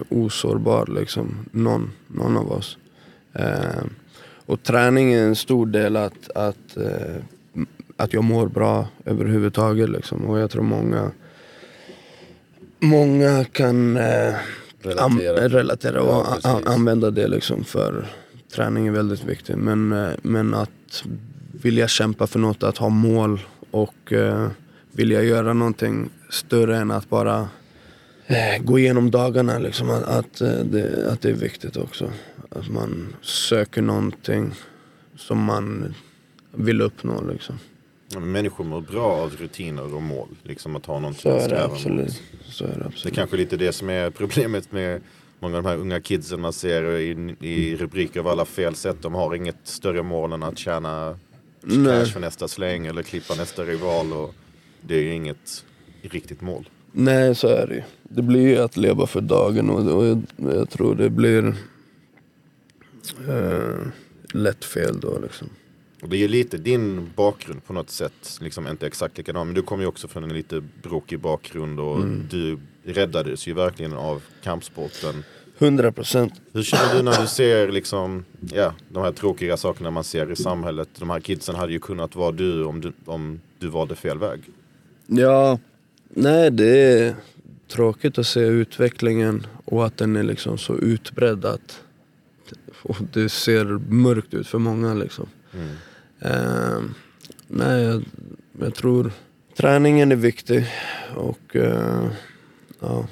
osårbar 0.09 0.87
liksom. 0.87 1.47
Någon, 1.53 1.91
någon 2.07 2.37
av 2.37 2.53
oss. 2.53 2.79
Eh, 3.33 3.83
och 4.47 4.63
träning 4.63 5.13
är 5.13 5.23
en 5.25 5.37
stor 5.37 5.67
del 5.67 5.97
att, 5.97 6.31
att, 6.35 6.77
eh, 6.77 7.17
att 7.97 8.13
jag 8.13 8.25
mår 8.25 8.47
bra 8.49 8.89
överhuvudtaget. 9.05 9.89
Liksom. 9.91 10.25
Och 10.25 10.39
jag 10.39 10.51
tror 10.51 10.63
många, 10.63 11.11
många 12.81 13.45
kan 13.45 13.97
eh, 13.97 14.35
am- 14.99 15.19
Relatera. 15.19 15.49
relatera 15.49 16.03
och 16.03 16.09
Ja, 16.09 16.23
a- 16.27 16.39
a- 16.43 16.51
precis. 16.55 16.67
använda 16.75 17.11
det 17.11 17.29
liksom 17.29 17.65
för 17.65 18.07
träning 18.53 18.87
är 18.87 18.91
väldigt 18.91 19.25
viktigt. 19.25 19.57
Men, 19.57 19.93
eh, 19.93 20.11
men 20.23 20.55
att 20.55 21.05
vilja 21.53 21.89
kämpa 21.89 22.27
för 22.27 22.39
något, 22.39 22.63
att 22.63 22.79
ha 22.79 22.89
mål 22.89 23.41
och 23.71 24.13
eh, 24.13 24.49
vilja 24.93 25.23
göra 25.23 25.53
någonting 25.53 26.09
större 26.31 26.77
än 26.77 26.91
att 26.91 27.09
bara 27.09 27.49
eh, 28.27 28.63
gå 28.63 28.79
igenom 28.79 29.11
dagarna. 29.11 29.59
Liksom, 29.59 29.91
att, 29.91 30.03
att, 30.03 30.41
eh, 30.41 30.51
det, 30.51 31.13
att 31.13 31.21
det 31.21 31.29
är 31.29 31.35
viktigt 31.35 31.77
också. 31.77 32.11
Att 32.49 32.69
man 32.71 33.15
söker 33.23 33.83
någonting 33.83 34.55
som 35.17 35.45
man 35.45 35.95
vill 36.53 36.81
uppnå. 36.81 37.25
Liksom. 37.33 37.59
Människor 38.17 38.65
mår 38.65 38.81
bra 38.81 39.13
av 39.13 39.37
rutiner 39.37 39.95
och 39.95 40.03
mål. 40.03 40.29
Liksom 40.43 40.77
att 40.77 40.87
ha 40.87 41.01
någonting 41.01 41.23
Så 41.23 41.39
är 41.39 41.49
det 41.49 41.65
absolut. 41.65 42.23
Så 42.45 42.65
är 42.65 42.69
det 42.69 42.75
Det 42.75 42.81
är 42.81 42.87
absolut. 42.87 43.15
kanske 43.15 43.37
lite 43.37 43.57
det 43.57 43.73
som 43.73 43.91
är 43.91 44.11
problemet 44.11 44.73
med 44.73 45.01
många 45.41 45.57
av 45.57 45.63
de 45.63 45.69
här 45.69 45.77
unga 45.77 46.01
kidsen 46.01 46.41
man 46.41 46.53
ser 46.53 46.97
i, 46.97 47.37
i 47.41 47.77
rubriker 47.77 48.21
av 48.21 48.29
alla 48.29 48.45
fel 48.45 48.75
sätt. 48.75 48.97
De 49.01 49.15
har 49.15 49.35
inget 49.35 49.57
större 49.65 50.03
mål 50.03 50.33
än 50.33 50.43
att 50.43 50.59
tjäna 50.59 51.19
Nej. 51.61 52.05
cash 52.05 52.13
för 52.13 52.21
nästa 52.21 52.49
släng 52.49 52.87
eller 52.87 53.03
klippa 53.03 53.35
nästa 53.35 53.65
rival. 53.65 54.13
Och 54.13 54.35
det 54.81 54.95
är 54.95 55.03
ju 55.03 55.15
inget 55.15 55.65
riktigt 56.03 56.41
mål. 56.41 56.69
Nej, 56.93 57.35
så 57.35 57.49
är 57.49 57.67
det 57.67 57.75
ju. 57.75 57.83
Det 58.03 58.23
blir 58.23 58.49
ju 58.49 58.59
att 58.59 58.77
leva 58.77 59.07
för 59.07 59.21
dagen 59.21 59.71
och, 59.71 59.99
och 59.99 60.07
jag, 60.07 60.23
jag 60.37 60.71
tror 60.71 60.95
det 60.95 61.11
blir 61.11 61.55
eh, 63.29 63.87
lätt 64.33 64.65
fel 64.65 65.01
då 65.01 65.19
liksom. 65.19 65.49
Och 66.03 66.09
det 66.09 66.17
är 66.17 66.19
ju 66.19 66.29
lite 66.29 66.59
din 66.59 67.11
bakgrund 67.17 67.65
på 67.65 67.73
något 67.73 67.91
sätt. 67.91 68.39
Liksom 68.41 68.69
inte 68.69 68.87
exakt 68.87 69.19
likadan. 69.19 69.47
Men 69.47 69.55
du 69.55 69.63
kommer 69.63 69.83
ju 69.83 69.89
också 69.89 70.09
från 70.09 70.25
en 70.25 70.33
lite 70.33 70.63
brokig 70.83 71.21
bakgrund. 71.21 71.81
Och 71.81 72.07
du 72.31 72.59
räddades 72.93 73.47
ju 73.47 73.53
verkligen 73.53 73.93
av 73.93 74.23
kampsporten. 74.43 75.25
100 75.59 75.93
procent. 75.93 76.33
Hur 76.53 76.63
känner 76.63 76.95
du 76.95 77.03
när 77.03 77.21
du 77.21 77.27
ser 77.27 77.73
liksom, 77.73 78.25
ja, 78.53 78.75
de 78.89 79.03
här 79.03 79.13
tråkiga 79.13 79.57
sakerna 79.57 79.91
man 79.91 80.05
ser 80.05 80.33
i 80.33 80.37
samhället? 80.37 80.89
De 80.99 81.11
här 81.11 81.21
kidsen 81.21 81.55
hade 81.55 81.73
ju 81.73 81.79
kunnat 81.79 82.17
vara 82.17 82.33
du 82.33 82.65
om 82.65 82.81
du, 82.81 82.93
om 83.05 83.41
du 83.59 83.69
valde 83.69 83.95
fel 83.95 84.19
väg. 84.19 84.41
Ja, 85.07 85.59
nej 86.09 86.51
det 86.51 86.81
är 86.81 87.15
tråkigt 87.69 88.19
att 88.19 88.27
se 88.27 88.41
utvecklingen 88.41 89.47
och 89.65 89.87
att 89.87 89.97
den 89.97 90.17
är 90.17 90.23
liksom 90.23 90.59
så 90.59 90.79
utbredd 90.79 91.45
att 91.45 91.81
och 92.83 92.97
det 93.13 93.29
ser 93.29 93.65
mörkt 93.89 94.35
ut 94.35 94.47
för 94.47 94.59
många 94.59 94.95
liksom. 94.95 95.27
Mm. 95.55 95.69
Eh, 96.21 96.83
nej, 97.49 97.83
jag, 97.83 98.05
jag 98.61 98.75
tror 98.75 99.13
träningen 99.57 100.13
är 100.13 100.17
viktig 100.17 100.67
och 101.15 101.57
eh, 101.57 102.07
ja, 102.81 103.07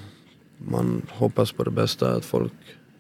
man 0.58 1.06
hoppas 1.10 1.52
på 1.52 1.64
det 1.64 1.70
bästa, 1.70 2.16
att 2.16 2.24
folk 2.24 2.52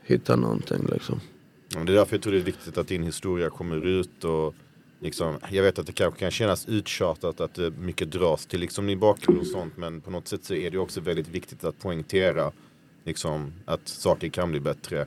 hittar 0.02 0.36
någonting 0.36 0.86
liksom. 0.92 1.20
Det 1.68 1.78
är 1.92 1.96
därför 1.96 2.16
jag 2.16 2.22
tror 2.22 2.32
det 2.32 2.38
är 2.38 2.42
viktigt 2.42 2.78
att 2.78 2.88
din 2.88 3.02
historia 3.02 3.50
kommer 3.50 3.86
ut. 3.86 4.24
Och 4.24 4.54
liksom, 5.00 5.38
jag 5.50 5.62
vet 5.62 5.78
att 5.78 5.86
det 5.86 5.92
kanske 5.92 6.20
kan 6.20 6.30
kännas 6.30 6.68
uttjatat 6.68 7.40
att 7.40 7.54
det 7.54 7.70
mycket 7.70 8.10
dras 8.10 8.46
till 8.46 8.60
liksom 8.60 8.86
din 8.86 9.00
bakgrund 9.00 9.40
och 9.40 9.46
sånt. 9.46 9.76
Men 9.76 10.00
på 10.00 10.10
något 10.10 10.28
sätt 10.28 10.44
så 10.44 10.54
är 10.54 10.70
det 10.70 10.78
också 10.78 11.00
väldigt 11.00 11.28
viktigt 11.28 11.64
att 11.64 11.78
poängtera 11.78 12.52
liksom, 13.04 13.52
att 13.64 13.88
saker 13.88 14.28
kan 14.28 14.50
bli 14.50 14.60
bättre. 14.60 15.06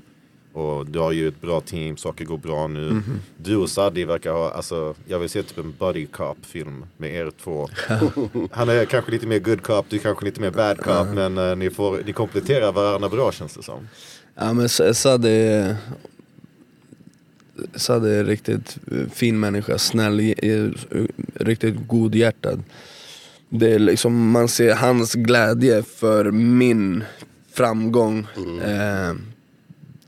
Och 0.54 0.86
du 0.86 1.00
har 1.00 1.12
ju 1.12 1.28
ett 1.28 1.42
bra 1.42 1.62
team, 1.62 1.98
saker 1.98 2.26
går 2.26 2.38
bra 2.38 2.68
nu. 2.68 3.02
Du 3.38 3.56
och 3.56 3.70
Saddi 3.70 4.06
verkar 4.06 4.32
ha, 4.32 4.52
alltså 4.52 4.96
jag 5.08 5.20
vill 5.20 5.30
se 5.30 5.44
typ 5.44 5.58
en 5.58 5.74
buddy 5.80 6.06
cop 6.06 6.46
film 6.46 6.86
med 6.98 7.16
er 7.16 7.32
två. 7.44 7.70
Han 8.52 8.70
är 8.70 8.86
kanske 8.86 9.12
lite 9.12 9.28
mer 9.28 9.40
good 9.40 9.62
cop, 9.62 9.86
du 9.90 9.96
är 9.96 10.00
kanske 10.00 10.26
lite 10.26 10.42
mer 10.42 10.52
bad 10.52 10.78
cop. 10.78 11.08
Men 11.14 11.38
eh, 11.38 11.56
ni, 11.56 11.70
får, 11.70 12.02
ni 12.06 12.14
kompletterar 12.14 12.72
varandra 12.72 13.10
bra 13.10 13.32
känns 13.32 13.56
det 13.56 13.64
som. 13.64 13.88
Ja 14.36 14.54
men 14.54 14.70
Sadde 14.70 15.30
är, 15.30 15.76
Sadde 17.76 18.16
är 18.16 18.24
riktigt 18.24 18.78
fin 19.14 19.40
människa, 19.40 19.78
snäll, 19.78 20.20
eh, 20.38 20.70
riktigt 21.34 21.76
godhjärtad. 21.88 22.64
Det 23.50 23.74
är 23.74 23.80
liksom, 23.80 24.32
man 24.32 24.48
ser 24.48 24.76
hans 24.76 25.14
glädje 25.14 25.84
för 25.84 26.32
min 26.32 27.04
framgång. 27.52 28.28
Eh, 28.64 29.14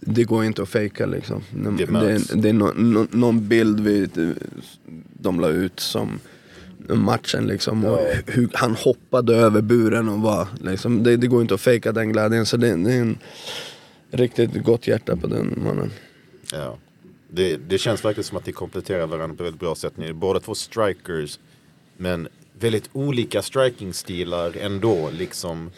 det 0.06 0.24
går 0.24 0.46
inte 0.46 0.62
att 0.62 0.70
fejka 0.70 1.06
liksom. 1.06 1.44
Det 1.52 1.86
Det, 1.86 2.42
det, 2.42 2.50
är 2.50 2.54
nå- 2.54 2.74
nå- 2.76 3.08
någon 3.12 3.48
bild 3.48 3.80
vi, 3.80 4.10
de 5.14 5.40
la 5.40 5.48
ut 5.50 5.80
som 5.80 6.20
matchen 6.88 7.48
liksom. 7.48 7.86
Och 7.86 8.00
hur 8.28 8.50
han 8.54 8.76
hoppade 8.76 9.36
över 9.36 9.62
buren 9.62 10.10
och 10.10 10.20
var 10.20 10.48
liksom, 10.62 11.04
det, 11.04 11.18
det 11.18 11.28
går 11.28 11.42
inte 11.42 11.54
att 11.54 11.62
fejka 11.62 11.92
den 11.92 12.12
glädjen. 12.12 12.46
Så 12.46 12.58
det, 12.58 12.76
det 12.76 12.94
är 12.94 13.02
en 13.02 13.18
riktigt 14.12 14.64
gott 14.64 14.88
hjärta 14.88 15.16
på 15.16 15.28
den 15.28 15.60
mannen. 15.66 15.92
Ja. 16.54 16.78
Det, 17.30 17.58
det 17.58 17.78
känns 17.78 18.06
verkligen 18.06 18.24
som 18.24 18.38
att 18.38 18.46
ni 18.46 18.52
kompletterar 18.52 19.08
varandra 19.08 19.28
på 19.38 19.44
ett 19.44 19.48
väldigt 19.48 19.60
bra 19.60 19.76
sätt. 19.76 19.98
Ni 19.98 20.08
är 20.08 20.14
båda 20.14 20.40
två 20.40 20.56
strikers. 20.56 21.40
Men 21.98 22.28
väldigt 22.60 22.90
olika 22.94 23.42
strikingstilar 23.42 24.58
ändå 24.62 25.10
liksom. 25.12 25.72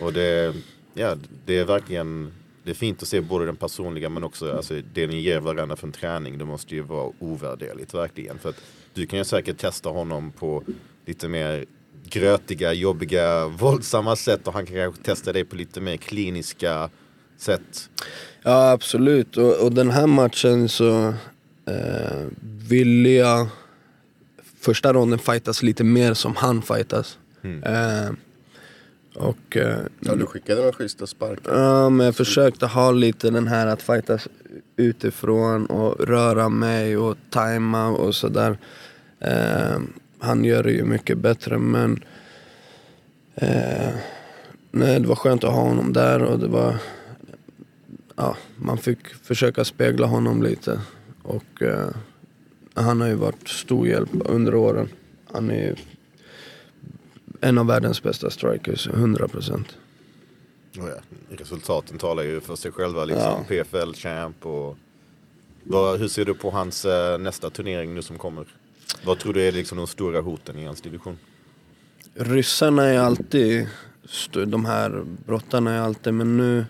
Och 0.00 0.12
det, 0.12 0.54
ja, 0.94 1.16
det 1.46 1.58
är 1.58 1.64
verkligen 1.64 2.32
det 2.64 2.70
är 2.70 2.74
fint 2.74 3.02
att 3.02 3.08
se 3.08 3.20
både 3.20 3.46
den 3.46 3.56
personliga 3.56 4.08
men 4.08 4.24
också 4.24 4.56
alltså, 4.56 4.80
det 4.92 5.06
ni 5.06 5.20
ger 5.20 5.40
varandra 5.40 5.76
för 5.76 5.86
en 5.86 5.92
träning. 5.92 6.38
Det 6.38 6.44
måste 6.44 6.74
ju 6.74 6.82
vara 6.82 7.12
ovärderligt 7.18 7.94
verkligen. 7.94 8.38
För 8.38 8.48
att 8.48 8.62
du 8.94 9.06
kan 9.06 9.18
ju 9.18 9.24
säkert 9.24 9.58
testa 9.58 9.88
honom 9.88 10.32
på 10.32 10.62
lite 11.06 11.28
mer 11.28 11.64
grötiga, 12.04 12.72
jobbiga, 12.72 13.46
våldsamma 13.46 14.16
sätt 14.16 14.46
och 14.46 14.52
han 14.52 14.66
kan 14.66 14.76
kanske 14.76 15.02
testa 15.02 15.32
dig 15.32 15.44
på 15.44 15.56
lite 15.56 15.80
mer 15.80 15.96
kliniska 15.96 16.90
sätt. 17.36 17.90
Ja 18.42 18.70
absolut, 18.70 19.36
och, 19.36 19.64
och 19.64 19.72
den 19.72 19.90
här 19.90 20.06
matchen 20.06 20.68
så 20.68 21.14
eh, 21.66 22.26
ville 22.68 23.10
jag 23.10 23.48
första 24.60 24.92
ronden 24.92 25.18
fightas 25.18 25.62
lite 25.62 25.84
mer 25.84 26.14
som 26.14 26.36
han 26.36 26.62
fightas. 26.62 27.18
Eh, 27.42 28.10
och 29.14 29.56
eh, 29.56 29.78
Ja, 30.00 30.14
du 30.14 30.26
skickade 30.26 30.60
några 30.60 30.72
schyssta 30.72 31.06
sparkar. 31.06 31.58
Ja, 31.58 31.88
men 31.88 32.06
jag 32.06 32.16
försökte 32.16 32.66
ha 32.66 32.90
lite 32.90 33.30
den 33.30 33.48
här 33.48 33.66
att 33.66 33.82
fightas 33.82 34.28
utifrån 34.76 35.66
och 35.66 36.08
röra 36.08 36.48
mig 36.48 36.96
och 36.96 37.16
tajma 37.30 37.88
och 37.88 38.14
sådär. 38.14 38.58
Eh, 39.20 39.78
han 40.18 40.44
gör 40.44 40.62
det 40.62 40.72
ju 40.72 40.84
mycket 40.84 41.18
bättre 41.18 41.58
men 41.58 42.04
eh, 43.34 43.90
nej, 44.70 45.00
det 45.00 45.08
var 45.08 45.16
skönt 45.16 45.44
att 45.44 45.52
ha 45.52 45.62
honom 45.62 45.92
där 45.92 46.22
och 46.22 46.38
det 46.38 46.48
var 46.48 46.76
ja, 48.16 48.36
man 48.56 48.78
fick 48.78 49.06
försöka 49.08 49.64
spegla 49.64 50.06
honom 50.06 50.42
lite. 50.42 50.80
Och 51.22 51.62
eh, 51.62 51.88
han 52.74 53.00
har 53.00 53.08
ju 53.08 53.14
varit 53.14 53.48
stor 53.48 53.86
hjälp 53.86 54.10
under 54.24 54.54
åren. 54.54 54.88
Han 55.32 55.50
är 55.50 55.78
en 57.42 57.58
av 57.58 57.66
världens 57.66 58.02
bästa 58.02 58.30
strikers, 58.30 58.86
100 58.86 59.28
procent. 59.28 59.76
Oh 60.78 60.88
ja, 60.88 61.00
resultaten 61.36 61.98
talar 61.98 62.22
ju 62.22 62.40
för 62.40 62.56
sig 62.56 62.72
själva. 62.72 63.04
Liksom. 63.04 63.44
PFL 63.48 63.92
champ 63.94 64.46
och 64.46 64.78
vad, 65.64 66.00
hur 66.00 66.08
ser 66.08 66.24
du 66.24 66.34
på 66.34 66.50
hans 66.50 66.84
eh, 66.84 67.18
nästa 67.18 67.50
turnering 67.50 67.94
nu 67.94 68.02
som 68.02 68.18
kommer? 68.18 68.46
Vad 69.04 69.18
tror 69.18 69.32
du 69.32 69.42
är 69.42 69.52
liksom 69.52 69.78
de 69.78 69.86
stora 69.86 70.20
hoten 70.20 70.58
i 70.58 70.64
hans 70.64 70.80
division? 70.80 71.18
Ryssarna 72.14 72.84
är 72.84 72.98
alltid, 72.98 73.68
de 74.32 74.64
här 74.64 75.04
brottarna 75.26 75.74
är 75.74 75.80
alltid, 75.80 76.14
men 76.14 76.36
nu 76.36 76.64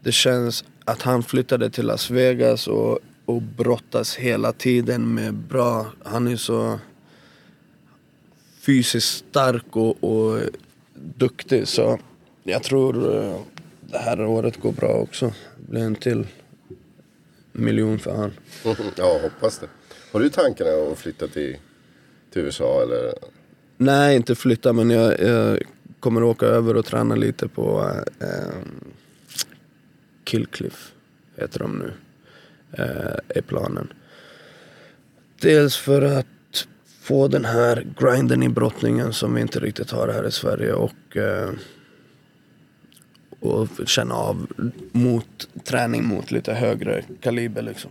det 0.00 0.12
känns 0.12 0.64
att 0.84 1.02
han 1.02 1.22
flyttade 1.22 1.70
till 1.70 1.86
Las 1.86 2.10
Vegas 2.10 2.66
och, 2.66 2.98
och 3.24 3.42
brottas 3.42 4.16
hela 4.16 4.52
tiden 4.52 5.14
med 5.14 5.34
bra, 5.34 5.86
han 6.04 6.28
är 6.28 6.36
så 6.36 6.78
fysiskt 8.66 9.24
stark 9.28 9.76
och, 9.76 10.04
och 10.04 10.40
duktig 10.94 11.68
så 11.68 11.98
jag 12.42 12.62
tror 12.62 13.16
eh, 13.16 13.40
det 13.80 13.98
här 13.98 14.24
året 14.24 14.60
går 14.60 14.72
bra 14.72 14.88
också. 14.88 15.32
Det 15.56 15.70
blir 15.70 15.82
en 15.82 15.94
till 15.94 16.26
miljon 17.52 17.98
för 17.98 18.14
han. 18.16 18.32
ja, 18.96 19.20
hoppas 19.22 19.58
det. 19.58 19.66
Har 20.12 20.20
du 20.20 20.30
tankarna 20.30 20.92
att 20.92 20.98
flytta 20.98 21.28
till, 21.28 21.56
till 22.30 22.42
USA 22.42 22.82
eller? 22.82 23.14
Nej, 23.76 24.16
inte 24.16 24.34
flytta 24.34 24.72
men 24.72 24.90
jag, 24.90 25.20
jag 25.20 25.62
kommer 26.00 26.22
åka 26.22 26.46
över 26.46 26.76
och 26.76 26.84
träna 26.84 27.14
lite 27.14 27.48
på 27.48 27.90
eh, 28.20 28.28
Killcliff, 30.24 30.92
heter 31.36 31.58
de 31.58 31.78
nu, 31.78 31.92
eh, 32.72 33.16
är 33.28 33.42
planen. 33.42 33.92
Dels 35.40 35.76
för 35.76 36.02
att 36.02 36.26
få 37.02 37.28
den 37.28 37.44
här 37.44 37.86
grinden 37.98 38.42
i 38.42 38.48
brottningen 38.48 39.12
som 39.12 39.34
vi 39.34 39.40
inte 39.40 39.60
riktigt 39.60 39.90
har 39.90 40.08
här 40.08 40.26
i 40.26 40.30
Sverige 40.30 40.72
och, 40.72 41.16
eh, 41.16 41.50
och 43.40 43.68
känna 43.86 44.14
av 44.14 44.46
mot 44.92 45.48
träning 45.64 46.04
mot 46.04 46.30
lite 46.30 46.54
högre 46.54 47.04
kaliber 47.20 47.62
liksom. 47.62 47.90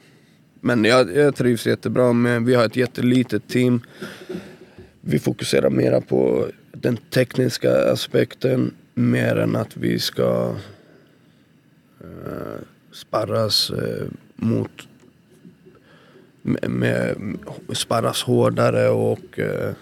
Men 0.61 0.85
jag, 0.85 1.15
jag 1.15 1.35
trivs 1.35 1.67
jättebra 1.67 2.13
med, 2.13 2.43
vi 2.43 2.55
har 2.55 2.65
ett 2.65 2.75
jättelitet 2.75 3.47
team. 3.47 3.81
Vi 5.01 5.19
fokuserar 5.19 5.69
mera 5.69 6.01
på 6.01 6.47
den 6.71 6.97
tekniska 6.97 7.91
aspekten 7.91 8.73
mer 8.93 9.35
än 9.35 9.55
att 9.55 9.77
vi 9.77 9.99
ska 9.99 10.55
eh, 12.01 12.61
sparras 12.91 13.69
eh, 13.69 14.07
mot 14.35 14.87
med, 16.41 16.69
med, 16.69 17.15
sparras 17.73 18.23
hårdare 18.23 18.89
och 18.89 19.39
eh, 19.39 19.73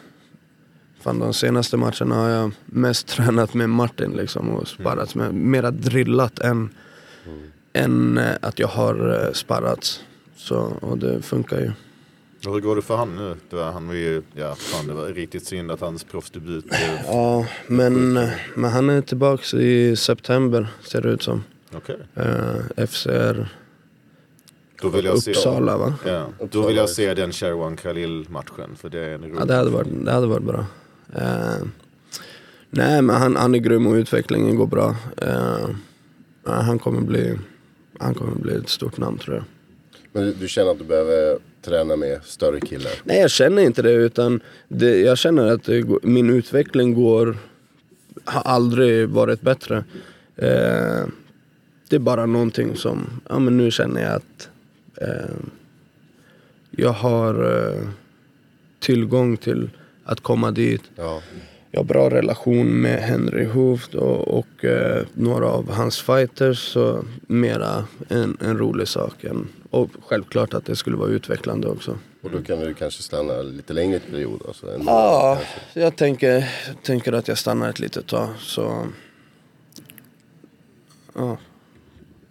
fan 1.02 1.20
de 1.20 1.34
senaste 1.34 1.78
matcherna 1.78 2.16
har 2.16 2.30
jag 2.30 2.52
mest 2.66 3.08
tränat 3.16 3.54
med 3.54 3.70
Martin 3.70 4.12
liksom 4.12 4.50
och 4.50 4.68
sparrats 4.68 5.16
med, 5.16 5.34
mera 5.34 5.72
drillat 5.72 6.40
än, 6.40 6.70
än 7.74 8.18
eh, 8.18 8.36
att 8.42 8.60
jag 8.60 8.68
har 8.68 9.26
eh, 9.26 9.34
sparrats. 9.34 10.04
Så, 10.36 10.58
och 10.82 10.98
det 10.98 11.22
funkar 11.22 11.60
ju. 11.60 11.72
Och 12.48 12.54
hur 12.54 12.62
går 12.62 12.76
det 12.76 12.82
för 12.82 12.98
han 12.98 13.16
nu? 13.16 13.36
Det 13.50 13.56
var, 13.56 13.72
han 13.72 13.88
var 13.88 13.94
ju, 13.94 14.22
ja 14.34 14.56
fan 14.56 14.88
det 14.88 14.94
var 14.94 15.06
riktigt 15.06 15.46
synd 15.46 15.72
att 15.72 15.82
hans 15.82 16.04
proffsdebut 16.04 16.66
blev... 16.66 17.00
Ja, 17.08 17.46
men, 17.68 18.14
men 18.56 18.72
han 18.72 18.90
är 18.90 19.02
tillbaks 19.02 19.54
i 19.54 19.96
september 19.96 20.68
ser 20.84 21.02
det 21.02 21.10
ut 21.10 21.22
som. 21.22 21.44
Okej. 21.74 21.98
Eh, 22.16 22.88
FCR 22.88 23.48
Då 24.82 24.90
vill 24.90 25.06
jag 25.06 25.20
se... 25.20 25.32
Uppsala 25.32 25.78
va? 25.78 25.94
Ja, 26.06 26.28
då 26.52 26.68
vill 26.68 26.76
jag 26.76 26.90
se 26.90 27.14
den 27.14 27.32
Sherwan 27.32 27.78
Khalil 27.78 28.26
matchen 28.30 28.76
för 28.76 28.90
det 28.90 29.00
är 29.00 29.10
en. 29.16 29.36
Ja 29.40 29.46
det 29.46 29.54
hade 29.56 29.70
varit, 29.70 29.88
det 30.06 30.12
hade 30.12 30.28
varit 30.28 30.44
bra. 30.44 30.66
Eh, 31.16 31.64
nej 32.70 33.02
men 33.02 33.16
han, 33.16 33.36
han 33.36 33.56
är 33.56 33.60
grym 33.60 33.88
och 33.88 33.94
utvecklingen 33.94 34.56
går 34.56 34.68
bra. 34.68 34.96
Ja, 36.46 36.52
han, 36.52 36.80
kommer 36.80 37.02
bli, 37.02 37.38
han 38.00 38.14
kommer 38.14 38.36
bli 38.36 38.54
ett 38.56 38.70
stort 38.70 38.98
namn 38.98 39.18
tror 39.18 39.36
jag. 39.36 39.44
Men 40.12 40.24
du, 40.24 40.34
du 40.34 40.48
känner 40.48 40.72
att 40.72 40.78
du 40.80 40.84
behöver 40.86 41.38
träna 41.62 41.96
med 41.96 42.20
större 42.24 42.60
killar? 42.60 42.92
Nej 43.04 43.20
jag 43.22 43.32
känner 43.32 43.62
inte 43.62 43.82
det 43.82 43.92
utan 43.92 44.42
det, 44.68 45.00
jag 45.02 45.18
känner 45.18 45.48
att 45.52 45.64
det, 45.64 45.82
går- 45.82 46.00
min 46.04 46.30
utveckling 46.30 46.94
går, 46.94 47.38
har 48.26 48.42
aldrig 48.42 49.10
varit 49.10 49.42
bättre. 49.42 49.78
Eh, 50.36 51.06
det 51.90 51.96
är 51.96 52.00
bara 52.00 52.26
någonting 52.26 52.76
som, 52.76 53.10
ja 53.30 53.40
men 53.40 53.58
nu 53.58 53.72
känner 53.72 54.02
jag 54.02 54.12
att 54.14 54.50
jag 56.72 56.90
har 56.94 57.34
eh, 57.74 57.88
tillgång 58.80 59.38
till 59.38 59.70
att 60.04 60.20
komma 60.20 60.52
dit. 60.52 60.82
Ja. 60.96 61.22
Jag 61.72 61.80
har 61.80 61.86
bra 61.86 62.10
relation 62.10 62.82
med 62.82 63.00
Henry 63.04 63.46
Hooft 63.46 63.96
och, 63.96 64.28
och 64.40 64.66
eh, 64.66 65.06
några 65.14 65.46
av 65.48 65.72
hans 65.72 66.02
fighters. 66.02 66.60
Så 66.60 67.04
mera 67.28 67.86
en, 68.10 68.38
en 68.42 68.58
rolig 68.58 68.88
sak. 68.88 69.24
Än, 69.24 69.48
och 69.70 69.90
självklart 70.08 70.54
att 70.54 70.66
det 70.66 70.76
skulle 70.76 70.98
vara 70.98 71.10
utvecklande 71.10 71.68
också. 71.68 71.98
Och 72.22 72.32
då 72.32 72.42
kan 72.42 72.60
du 72.60 72.74
kanske 72.74 73.04
stanna 73.04 73.42
lite 73.42 73.74
längre 73.74 74.00
period? 74.00 74.42
Alltså, 74.48 74.66
Ja, 74.68 74.78
månad 74.78 75.38
kanske. 75.38 75.80
jag 75.80 75.96
tänker, 75.96 76.50
tänker 76.84 77.14
att 77.14 77.28
jag 77.28 77.38
stannar 77.38 77.70
ett 77.70 77.80
litet 77.80 78.08
tag. 78.08 78.30
Så, 78.40 78.88
ja. 81.16 81.38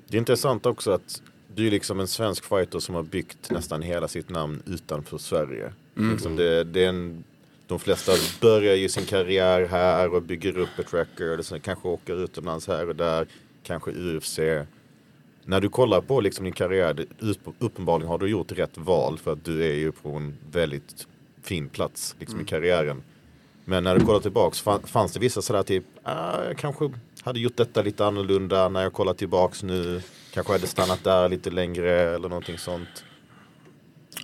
Det 0.08 0.16
är 0.16 0.18
intressant 0.18 0.66
också 0.66 0.90
att 0.90 1.22
du 1.58 1.66
är 1.66 1.70
liksom 1.70 2.00
en 2.00 2.08
svensk 2.08 2.44
fighter 2.44 2.78
som 2.78 2.94
har 2.94 3.02
byggt 3.02 3.50
nästan 3.50 3.82
hela 3.82 4.08
sitt 4.08 4.28
namn 4.28 4.62
utanför 4.66 5.18
Sverige. 5.18 5.72
Liksom 6.12 6.36
det, 6.36 6.64
det 6.64 6.84
är 6.84 6.88
en, 6.88 7.24
de 7.66 7.78
flesta 7.78 8.12
börjar 8.40 8.74
ju 8.74 8.88
sin 8.88 9.04
karriär 9.04 9.66
här 9.66 10.14
och 10.14 10.22
bygger 10.22 10.58
upp 10.58 10.78
ett 10.78 10.94
record. 10.94 11.38
Och 11.38 11.44
sen 11.46 11.60
kanske 11.60 11.88
åker 11.88 12.24
utomlands 12.24 12.66
här 12.68 12.88
och 12.88 12.96
där. 12.96 13.26
Kanske 13.62 13.90
UFC. 13.90 14.38
När 15.44 15.60
du 15.60 15.68
kollar 15.68 16.00
på 16.00 16.20
liksom 16.20 16.44
din 16.44 16.52
karriär, 16.54 16.94
det- 16.94 17.38
uppenbarligen 17.58 18.08
har 18.10 18.18
du 18.18 18.28
gjort 18.28 18.52
rätt 18.52 18.78
val 18.78 19.18
för 19.18 19.32
att 19.32 19.44
du 19.44 19.64
är 19.64 19.74
ju 19.74 19.92
på 19.92 20.10
en 20.10 20.34
väldigt 20.50 21.06
fin 21.42 21.68
plats 21.68 22.16
liksom 22.18 22.40
i 22.40 22.44
karriären. 22.44 23.02
Men 23.64 23.84
när 23.84 23.98
du 23.98 24.04
kollar 24.04 24.20
tillbaks, 24.20 24.60
fan- 24.60 24.82
fanns 24.82 25.12
det 25.12 25.20
vissa 25.20 25.42
sådär 25.42 25.62
typ, 25.62 25.84
ah, 26.02 26.38
kanske 26.56 26.90
hade 27.28 27.40
gjort 27.40 27.56
detta 27.56 27.82
lite 27.82 28.06
annorlunda 28.06 28.68
när 28.68 28.82
jag 28.82 28.92
kollar 28.92 29.14
tillbaks 29.14 29.62
nu. 29.62 30.02
Kanske 30.30 30.52
hade 30.52 30.66
stannat 30.66 31.04
där 31.04 31.28
lite 31.28 31.50
längre 31.50 32.14
eller 32.14 32.28
någonting 32.28 32.58
sånt. 32.58 33.04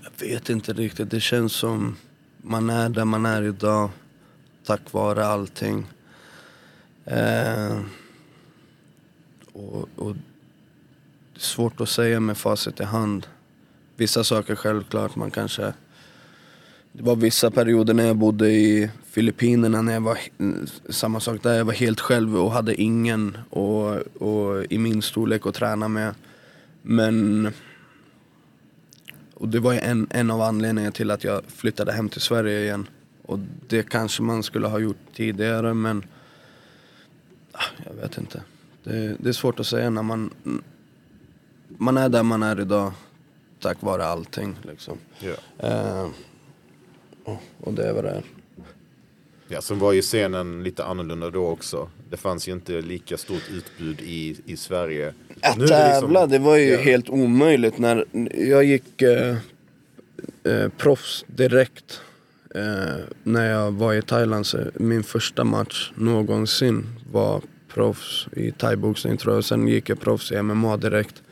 Jag 0.02 0.28
vet 0.28 0.50
inte 0.50 0.72
riktigt. 0.72 1.10
Det 1.10 1.20
känns 1.20 1.52
som 1.52 1.96
man 2.36 2.70
är 2.70 2.88
där 2.88 3.04
man 3.04 3.26
är 3.26 3.42
idag 3.42 3.90
tack 4.64 4.92
vare 4.92 5.26
allting. 5.26 5.86
Eh, 7.04 7.80
och, 9.52 9.88
och 9.96 10.14
det 10.14 11.38
är 11.38 11.40
svårt 11.40 11.80
att 11.80 11.88
säga 11.88 12.20
med 12.20 12.38
facit 12.38 12.80
i 12.80 12.84
hand. 12.84 13.26
Vissa 13.96 14.24
saker 14.24 14.54
självklart, 14.54 15.16
man 15.16 15.30
kanske... 15.30 15.72
Det 16.92 17.02
var 17.02 17.16
vissa 17.16 17.50
perioder 17.50 17.94
när 17.94 18.06
jag 18.06 18.16
bodde 18.16 18.50
i 18.50 18.90
Filippinerna, 19.14 19.82
när 19.82 19.92
jag 19.92 20.00
var 20.00 20.18
samma 20.88 21.20
sak 21.20 21.42
där, 21.42 21.54
jag 21.54 21.64
var 21.64 21.72
helt 21.72 22.00
själv 22.00 22.36
och 22.36 22.52
hade 22.52 22.74
ingen 22.82 23.38
och, 23.50 23.96
och 24.22 24.64
i 24.70 24.78
min 24.78 25.02
storlek 25.02 25.46
att 25.46 25.54
träna 25.54 25.88
med. 25.88 26.14
Men 26.82 27.50
och 29.34 29.48
det 29.48 29.60
var 29.60 29.72
ju 29.72 29.78
en, 29.78 30.06
en 30.10 30.30
av 30.30 30.40
anledningarna 30.42 30.92
till 30.92 31.10
att 31.10 31.24
jag 31.24 31.42
flyttade 31.48 31.92
hem 31.92 32.08
till 32.08 32.20
Sverige 32.20 32.60
igen. 32.62 32.86
Och 33.22 33.38
det 33.68 33.82
kanske 33.88 34.22
man 34.22 34.42
skulle 34.42 34.66
ha 34.66 34.78
gjort 34.78 34.96
tidigare 35.14 35.74
men 35.74 36.04
ah, 37.52 37.64
jag 37.86 37.94
vet 37.94 38.18
inte. 38.18 38.42
Det, 38.84 39.16
det 39.18 39.28
är 39.28 39.32
svårt 39.32 39.60
att 39.60 39.66
säga 39.66 39.90
när 39.90 40.02
man, 40.02 40.30
man 41.68 41.96
är 41.96 42.08
där 42.08 42.22
man 42.22 42.42
är 42.42 42.60
idag 42.60 42.92
tack 43.60 43.82
vare 43.82 44.04
allting 44.04 44.56
liksom. 44.62 44.98
Eh, 45.58 46.08
och- 47.24 47.42
och 47.60 47.72
det 47.74 47.88
är 47.88 47.92
vad 47.92 48.04
det 48.04 48.10
är. 48.10 48.22
Ja, 49.48 49.60
sen 49.62 49.78
var 49.78 49.92
ju 49.92 50.02
scenen 50.02 50.62
lite 50.64 50.84
annorlunda 50.84 51.30
då 51.30 51.46
också. 51.46 51.88
Det 52.10 52.16
fanns 52.16 52.48
ju 52.48 52.52
inte 52.52 52.72
lika 52.80 53.16
stort 53.16 53.42
utbud 53.52 54.00
i, 54.00 54.36
i 54.46 54.56
Sverige. 54.56 55.14
Att 55.42 55.58
Nu 55.58 55.66
det 55.66 55.88
liksom- 56.02 56.30
det 56.30 56.38
var 56.38 56.56
ju 56.56 56.70
Ja. 56.72 56.80
helt 56.80 57.08
omöjligt. 57.08 57.78
När 57.78 58.04
jag 58.34 58.64
gick 58.64 59.02
eh, 59.02 59.36
eh, 60.44 60.68
proffs 60.78 61.24
direkt 61.28 62.00
eh, 62.54 63.04
när 63.22 63.50
jag 63.50 63.72
var 63.72 63.94
i 63.94 64.02
Thailand. 64.02 64.46
Så 64.46 64.58
min 64.74 65.02
första 65.02 65.44
match 65.44 65.90
någonsin 65.94 66.86
var 67.12 67.40
proffs 67.74 68.26
i 68.36 68.50
thaiboxning 68.52 69.16
tror 69.16 69.34
jag. 69.34 69.44
Sen 69.44 69.68
gick 69.68 69.88
jag 69.88 70.00
proffs 70.00 70.32
i 70.32 70.42
MMA 70.42 70.76
direkt. 70.76 71.22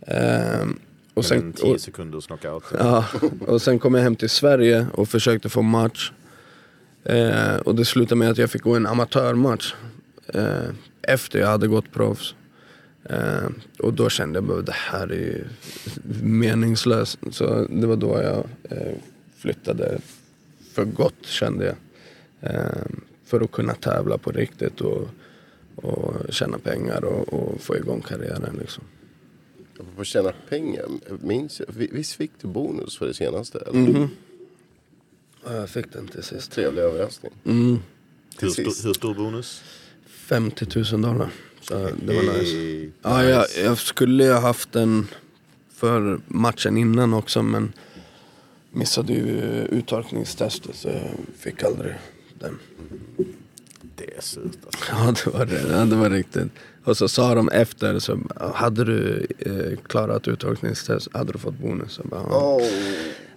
Eh, 0.00 0.66
och 1.14 1.24
sen, 1.24 1.40
sen 1.40 1.52
10 1.52 1.74
och, 1.74 1.80
sekunders 1.80 2.26
knockout. 2.26 2.64
Ja, 2.78 3.04
och 3.46 3.62
sen 3.62 3.78
kom 3.78 3.94
jag 3.94 4.02
hem 4.02 4.16
till 4.16 4.30
Sverige 4.30 4.86
och 4.92 5.08
försökte 5.08 5.48
få 5.48 5.62
match. 5.62 6.12
Eh, 7.04 7.56
och 7.56 7.74
det 7.74 7.84
slutade 7.84 8.14
med 8.18 8.30
att 8.30 8.38
jag 8.38 8.50
fick 8.50 8.62
gå 8.62 8.74
en 8.76 8.86
amatörmatch 8.86 9.74
eh, 10.26 10.68
efter 11.02 11.38
jag 11.38 11.46
hade 11.48 11.66
gått 11.68 11.92
proffs. 11.92 12.34
Eh, 13.04 13.48
och 13.78 13.92
då 13.94 14.08
kände 14.08 14.36
jag 14.36 14.44
bara 14.44 14.62
det 14.62 14.72
här 14.74 15.08
är 15.12 15.14
ju 15.16 15.44
meningslöst. 16.22 17.18
Så 17.30 17.66
det 17.70 17.86
var 17.86 17.96
då 17.96 18.20
jag 18.22 18.44
eh, 18.78 18.94
flyttade 19.36 19.98
för 20.72 20.84
gott 20.84 21.26
kände 21.26 21.64
jag. 21.64 21.76
Eh, 22.50 22.82
för 23.24 23.40
att 23.40 23.52
kunna 23.52 23.74
tävla 23.74 24.18
på 24.18 24.30
riktigt 24.30 24.80
och, 24.80 25.08
och 25.76 26.14
tjäna 26.30 26.58
pengar 26.58 27.04
och, 27.04 27.32
och 27.32 27.60
få 27.60 27.76
igång 27.76 28.00
karriären. 28.00 28.56
Liksom. 28.60 28.84
Apropå 29.80 30.04
tjäna 30.04 30.32
pengar. 30.48 30.84
Minns 31.22 31.60
jag, 31.60 31.66
vi- 31.76 31.90
visst 31.92 32.12
fick 32.12 32.30
du 32.40 32.48
bonus 32.48 32.98
för 32.98 33.06
det 33.06 33.14
senaste? 33.14 33.58
Eller? 33.58 33.78
Mhm. 33.78 34.00
Ja, 34.00 34.08
jag 35.52 35.70
fick 35.70 35.92
den 35.92 36.08
till 36.08 36.22
sist. 36.22 36.52
Trevlig 36.52 36.82
överraskning. 36.82 37.32
Mm. 37.44 37.78
Hur, 38.40 38.48
stor, 38.48 38.86
hur 38.86 38.94
stor 38.94 39.14
bonus? 39.14 39.62
50 40.06 40.66
000 40.92 41.02
dollar. 41.02 41.30
Så 41.60 41.74
det 41.74 42.14
var 42.14 42.22
nice. 42.22 42.56
Hey, 42.56 42.90
Ja, 43.02 43.24
jag, 43.24 43.46
jag 43.64 43.78
skulle 43.78 44.24
ju 44.24 44.32
ha 44.32 44.40
haft 44.40 44.72
den 44.72 45.06
för 45.74 46.20
matchen 46.26 46.76
innan 46.76 47.14
också 47.14 47.42
men 47.42 47.72
missade 48.72 49.12
ju 49.12 49.40
uttorkningstestet 49.70 50.76
så 50.76 50.88
jag 50.88 51.10
fick 51.38 51.62
aldrig 51.62 51.94
den. 52.38 52.58
Det 53.96 54.16
är 54.16 54.20
surt 54.20 54.58
alltså. 54.66 54.92
Ja 54.92 55.14
det 55.24 55.38
var 55.38 55.46
det, 55.46 55.76
ja, 55.78 55.84
det 55.84 55.96
var 55.96 56.10
riktigt. 56.10 56.48
Och 56.84 56.96
så 56.96 57.08
sa 57.08 57.34
de 57.34 57.48
efter, 57.48 57.98
så, 57.98 58.18
hade 58.54 58.84
du 58.84 59.26
eh, 59.38 59.78
klarat 59.86 60.28
uttorkningstest 60.28 61.08
hade 61.12 61.32
du 61.32 61.38
fått 61.38 61.58
bonus. 61.58 61.92
Så 61.92 62.02
bara, 62.02 62.26
ja. 62.30 62.60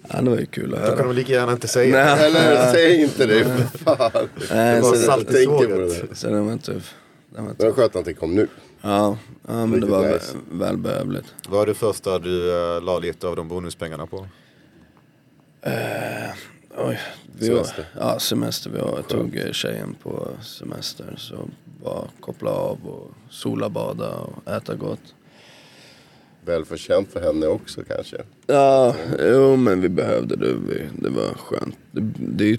Ja, 0.10 0.22
det 0.22 0.30
var 0.30 0.38
ju 0.38 0.46
kul 0.46 0.74
att 0.74 0.80
Då 0.82 0.88
kan 0.88 0.98
höra. 0.98 1.08
de 1.08 1.16
lika 1.16 1.34
gärna 1.34 1.52
inte 1.52 1.68
säga. 1.68 2.06
Nej. 2.06 2.26
Eller 2.26 2.72
säg 2.72 3.02
inte 3.02 3.26
det 3.26 3.44
för 3.44 3.78
fan. 3.78 4.30
Nej, 4.52 4.82
var 4.82 4.94
så, 4.94 5.02
salt 5.02 5.28
det, 5.28 5.42
i 5.44 5.46
det 5.46 5.68
där. 5.88 6.08
så 6.14 6.28
den 6.30 6.48
var 6.48 6.58
tuff. 6.58 6.94
Den 7.30 7.46
var 7.46 7.54
Det 7.58 7.64
var 7.64 7.70
tuff. 7.72 7.76
skönt 7.80 7.96
att 7.96 8.06
det 8.06 8.14
kom 8.14 8.36
nu. 8.36 8.48
Ja, 8.82 9.18
ja 9.48 9.54
men 9.54 9.70
det 9.72 9.76
Riktigt 9.76 9.92
var 9.92 10.08
nice. 10.08 10.34
vä- 10.52 10.60
välbehövligt. 10.60 11.34
Vad 11.50 11.62
är 11.62 11.66
det 11.66 11.74
första 11.74 12.20
du 12.20 12.52
uh, 12.52 12.82
la 12.82 13.00
lite 13.00 13.28
av 13.28 13.36
de 13.36 13.48
bonuspengarna 13.48 14.06
på? 14.08 14.28
Oj, 16.78 17.00
vi 17.40 17.46
Semester. 17.46 17.86
Var, 17.96 18.02
ja, 18.14 18.20
semester. 18.20 18.70
Vi 18.70 18.80
var, 18.80 19.02
tog 19.02 19.40
tjejen 19.52 19.96
på 20.04 20.28
semester. 20.42 21.14
Så 21.18 21.36
bara 21.84 22.04
koppla 22.20 22.52
av 22.52 22.78
och 22.88 23.12
sola, 23.30 23.70
bada 23.70 24.10
och 24.16 24.52
äta 24.52 24.76
gott. 24.76 25.00
Välförtjänt 26.48 27.12
för 27.12 27.22
henne 27.22 27.48
också 27.48 27.82
kanske. 27.88 28.18
Ja, 28.48 28.96
jo 29.20 29.56
men 29.56 29.82
vi 29.82 29.90
behövde 29.90 30.36
det. 30.36 30.54
Vi, 30.54 30.90
det 31.02 31.10
var 31.10 31.34
skönt. 31.34 31.76
Det, 31.92 32.02
det 32.20 32.44
är 32.44 32.48
ju 32.50 32.58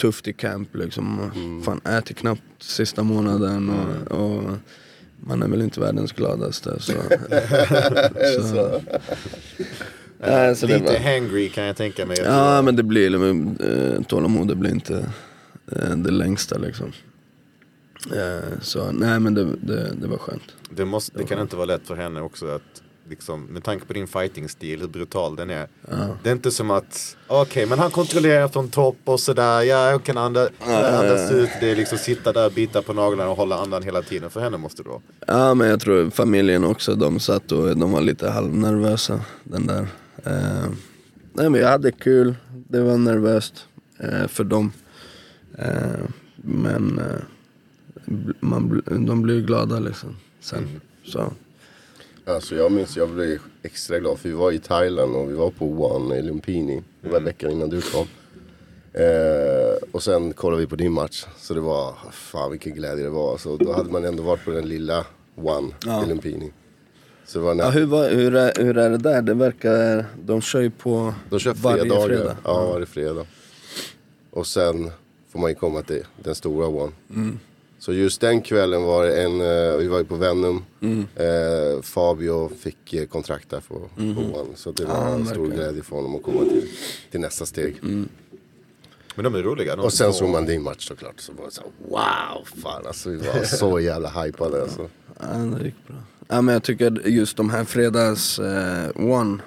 tufft 0.00 0.28
i 0.28 0.32
camp 0.32 0.76
liksom. 0.76 1.30
Mm. 1.34 1.62
Fan 1.62 1.80
äter 1.84 2.14
knappt 2.14 2.42
sista 2.58 3.02
månaden 3.02 3.70
och, 4.10 4.18
och 4.20 4.42
man 5.16 5.42
är 5.42 5.48
väl 5.48 5.62
inte 5.62 5.80
världens 5.80 6.12
gladaste. 6.12 6.80
Så, 6.80 6.92
det 8.14 8.42
så? 8.42 8.80
Nej, 10.18 10.56
så 10.56 10.66
det 10.66 10.78
Lite 10.78 10.92
var- 10.92 11.00
hangry 11.14 11.48
kan 11.48 11.64
jag 11.64 11.76
tänka 11.76 12.06
mig. 12.06 12.16
Ja 12.24 12.62
men 12.62 12.76
det 12.76 12.82
blir, 12.82 13.14
äh, 13.24 14.02
tålamod 14.02 14.56
blir 14.58 14.70
inte 14.70 15.06
eh, 15.72 15.96
det 15.96 16.10
längsta 16.10 16.58
liksom. 16.58 16.92
Eh, 18.12 18.58
så 18.62 18.92
nej 18.92 19.20
men 19.20 19.34
det, 19.34 19.44
det, 19.44 19.92
det 20.00 20.06
var 20.06 20.18
skönt. 20.18 20.42
Det, 20.76 20.84
måste, 20.84 21.18
det 21.18 21.24
kan 21.24 21.40
inte 21.40 21.56
vara 21.56 21.66
lätt 21.66 21.86
för 21.86 21.96
henne 21.96 22.20
också 22.20 22.46
att 22.46 22.82
liksom, 23.08 23.44
med 23.44 23.64
tanke 23.64 23.86
på 23.86 23.92
din 23.92 24.06
fighting-stil, 24.06 24.80
hur 24.80 24.88
brutal 24.88 25.36
den 25.36 25.50
är. 25.50 25.68
Det 26.22 26.28
är 26.28 26.32
inte 26.32 26.50
som 26.50 26.70
att, 26.70 27.16
okej 27.26 27.66
men 27.66 27.78
han 27.78 27.90
kontrollerar 27.90 28.48
från 28.48 28.68
topp 28.68 28.96
och 29.04 29.20
sådär, 29.20 29.62
ja 29.62 29.90
jag 29.90 30.04
kan 30.04 30.18
anda, 30.18 30.48
andas 30.66 31.32
ut. 31.32 31.50
Det 31.60 31.70
är 31.70 31.76
liksom 31.76 31.98
sitta 31.98 32.32
där, 32.32 32.50
bita 32.50 32.82
på 32.82 32.92
naglarna 32.92 33.30
och 33.30 33.36
hålla 33.36 33.56
andan 33.56 33.82
hela 33.82 34.02
tiden. 34.02 34.30
För 34.30 34.40
henne 34.40 34.56
måste 34.56 34.82
det 34.82 34.88
vara. 34.88 35.00
Ja 35.26 35.54
men 35.54 35.68
jag 35.68 35.80
tror 35.80 36.10
familjen 36.10 36.64
också, 36.64 36.94
de 36.94 37.20
satt 37.20 37.52
och 37.52 37.76
de 37.76 37.92
var 37.92 38.00
lite 38.00 38.30
halvnervösa 38.30 39.20
den 39.44 39.66
där. 39.66 39.86
Eh, 40.24 40.70
nej 41.32 41.50
men 41.50 41.60
jag 41.60 41.68
hade 41.68 41.92
kul, 41.92 42.34
det 42.68 42.80
var 42.80 42.98
nervöst 42.98 43.66
eh, 43.98 44.26
för 44.28 44.44
dem. 44.44 44.72
Eh, 45.58 46.04
men 46.36 47.00
man, 48.40 48.82
de 49.06 49.22
blir 49.22 49.40
glada 49.40 49.78
liksom 49.78 50.16
sen. 50.44 50.80
Så. 51.04 51.32
Alltså 52.24 52.54
jag 52.56 52.72
minns, 52.72 52.96
jag 52.96 53.08
blev 53.10 53.38
extra 53.62 53.98
glad 53.98 54.18
för 54.18 54.28
vi 54.28 54.34
var 54.34 54.52
i 54.52 54.58
Thailand 54.58 55.16
och 55.16 55.30
vi 55.30 55.34
var 55.34 55.50
på 55.50 55.66
One 55.66 56.16
i 56.16 56.22
Lumpini. 56.22 56.82
Det 57.00 57.08
var 57.08 57.20
veckan 57.20 57.50
innan 57.50 57.68
du 57.70 57.80
kom. 57.80 58.06
Eh, 58.92 59.76
och 59.92 60.02
sen 60.02 60.32
kollade 60.32 60.62
vi 60.62 60.66
på 60.66 60.76
din 60.76 60.92
match. 60.92 61.24
Så 61.38 61.54
det 61.54 61.60
var, 61.60 61.94
fan 62.12 62.50
vilken 62.50 62.74
glädje 62.74 63.04
det 63.04 63.10
var. 63.10 63.38
Så 63.38 63.56
då 63.56 63.72
hade 63.72 63.90
man 63.90 64.04
ändå 64.04 64.22
varit 64.22 64.44
på 64.44 64.50
den 64.50 64.68
lilla 64.68 65.06
One 65.36 65.72
Ja. 65.86 66.04
i 66.04 66.08
Lumpini. 66.08 66.52
Så 67.26 67.40
var 67.40 67.54
Ja, 67.54 67.70
hur, 67.70 67.86
var, 67.86 68.10
hur, 68.10 68.34
är, 68.34 68.52
hur 68.64 68.78
är 68.78 68.90
det 68.90 68.98
där? 68.98 69.22
Det 69.22 69.34
verkar, 69.34 70.04
de 70.24 70.40
kör 70.40 70.60
ju 70.60 70.70
på 70.70 71.14
De 71.30 71.38
kör 71.38 71.54
varje 71.54 71.82
fredag. 72.06 72.36
Ja, 72.44 72.66
varje 72.72 72.86
fredag. 72.86 73.26
Och 74.30 74.46
sen 74.46 74.90
får 75.32 75.38
man 75.38 75.50
ju 75.50 75.54
komma 75.54 75.82
till 75.82 76.02
den 76.22 76.34
stora 76.34 76.66
One. 76.66 76.92
Mm. 77.10 77.38
Så 77.84 77.92
just 77.92 78.20
den 78.20 78.42
kvällen 78.42 78.82
var 78.82 79.04
det 79.04 79.22
en, 79.22 79.40
eh, 79.40 79.76
vi 79.76 79.86
var 79.88 79.98
ju 79.98 80.04
på 80.04 80.14
Venom. 80.14 80.64
Mm. 80.80 81.06
Eh, 81.16 81.82
Fabio 81.82 82.50
fick 82.60 82.94
eh, 82.94 83.06
kontrakt 83.06 83.50
där 83.50 83.60
på, 83.60 83.82
Mm. 83.98 84.14
på 84.14 84.20
One. 84.20 84.56
Så 84.56 84.72
det 84.72 84.84
var 84.84 85.08
en 85.08 85.26
stor 85.26 85.46
glädje 85.46 85.82
för 85.82 85.96
honom 85.96 86.16
att 86.16 86.22
komma 86.22 86.40
till, 86.44 86.68
till 87.10 87.20
nästa 87.20 87.46
steg. 87.46 87.76
Mm. 87.82 88.08
Men 89.14 89.24
de 89.24 89.34
är 89.34 89.42
roliga. 89.42 89.76
De 89.76 89.82
Och 89.84 89.92
sen 89.92 90.12
såg 90.12 90.28
man 90.28 90.46
din 90.46 90.62
match 90.62 90.88
såklart. 90.88 91.20
Så 91.20 91.32
var 91.32 91.44
det 91.44 91.50
så 91.50 91.60
här, 91.60 91.70
wow! 91.88 92.44
Fan 92.62 92.86
alltså 92.86 93.10
vi 93.10 93.16
var 93.16 93.44
så 93.44 93.80
jävla 93.90 94.08
hypade 94.08 94.62
alltså. 94.62 94.88
Ja, 95.20 95.26
det 95.36 95.64
gick 95.64 95.86
bra. 95.86 95.96
Ja, 96.28 96.42
men 96.42 96.52
jag 96.52 96.62
tycker 96.62 97.08
just 97.08 97.36
de 97.36 97.50
här 97.50 97.64
fredags 97.64 98.38
eh, 98.38 98.90
one 98.96 99.38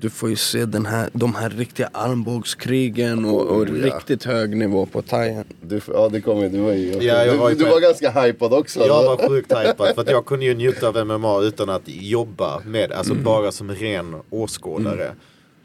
du 0.00 0.10
får 0.10 0.30
ju 0.30 0.36
se 0.36 0.64
den 0.64 0.86
här, 0.86 1.10
de 1.12 1.34
här 1.34 1.50
riktiga 1.50 1.90
armbågskrigen 1.92 3.24
och, 3.24 3.40
och 3.46 3.56
Oh, 3.60 3.78
ja. 3.80 3.86
riktigt 3.96 4.24
hög 4.24 4.56
nivå 4.56 4.86
på 4.86 5.02
thaien. 5.02 5.44
Du, 5.62 5.80
ja 5.86 6.08
det 6.08 6.20
kom 6.20 6.40
ju, 6.40 6.48
du 6.48 6.58
var 6.60 6.72
ju, 6.72 6.92
Ja, 6.92 7.24
jag 7.24 7.34
var 7.36 7.46
du, 7.48 7.52
ju 7.52 7.58
du 7.58 7.64
på- 7.64 7.70
var 7.70 7.80
ganska 7.80 8.10
hypad 8.22 8.52
också. 8.52 8.80
Jag 8.86 9.02
var 9.04 9.28
sjukt 9.28 9.52
hypad 9.52 9.94
för 9.94 10.00
att 10.02 10.10
jag 10.10 10.26
kunde 10.26 10.44
ju 10.44 10.54
njuta 10.54 10.88
av 10.88 11.06
MMA 11.06 11.40
utan 11.40 11.68
att 11.70 11.82
jobba 11.86 12.60
med, 12.66 12.92
alltså 12.92 13.12
Mm. 13.12 13.24
bara 13.24 13.52
som 13.52 13.70
ren 13.70 14.16
åskådare. 14.30 15.12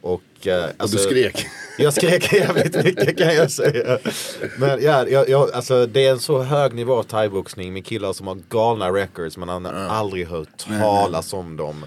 Och, 0.02 0.22
eh, 0.48 0.64
och 0.64 0.70
alltså, 0.78 0.98
du 0.98 1.04
skrek. 1.04 1.46
Jag 1.78 1.94
skrek 1.94 2.34
jävligt 2.34 2.84
mycket 2.84 3.18
kan 3.18 3.36
jag 3.36 3.52
säga. 3.52 4.00
Men 4.58 4.84
ja, 4.84 5.08
jag, 5.08 5.30
jag, 5.30 5.52
alltså, 5.52 5.86
det 5.86 6.06
är 6.06 6.12
en 6.12 6.20
så 6.20 6.42
hög 6.42 6.74
nivå 6.74 6.94
av 6.94 7.04
thaiboxning 7.04 7.74
med 7.74 7.86
killar 7.86 8.14
som 8.14 8.28
har 8.28 8.38
galna 8.50 8.90
records. 8.92 9.38
Man 9.38 9.50
har 9.66 9.74
aldrig 9.74 10.28
hört 10.28 10.58
talas 10.80 11.34
om 11.34 11.58
dem. 11.58 11.86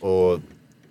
Och 0.00 0.38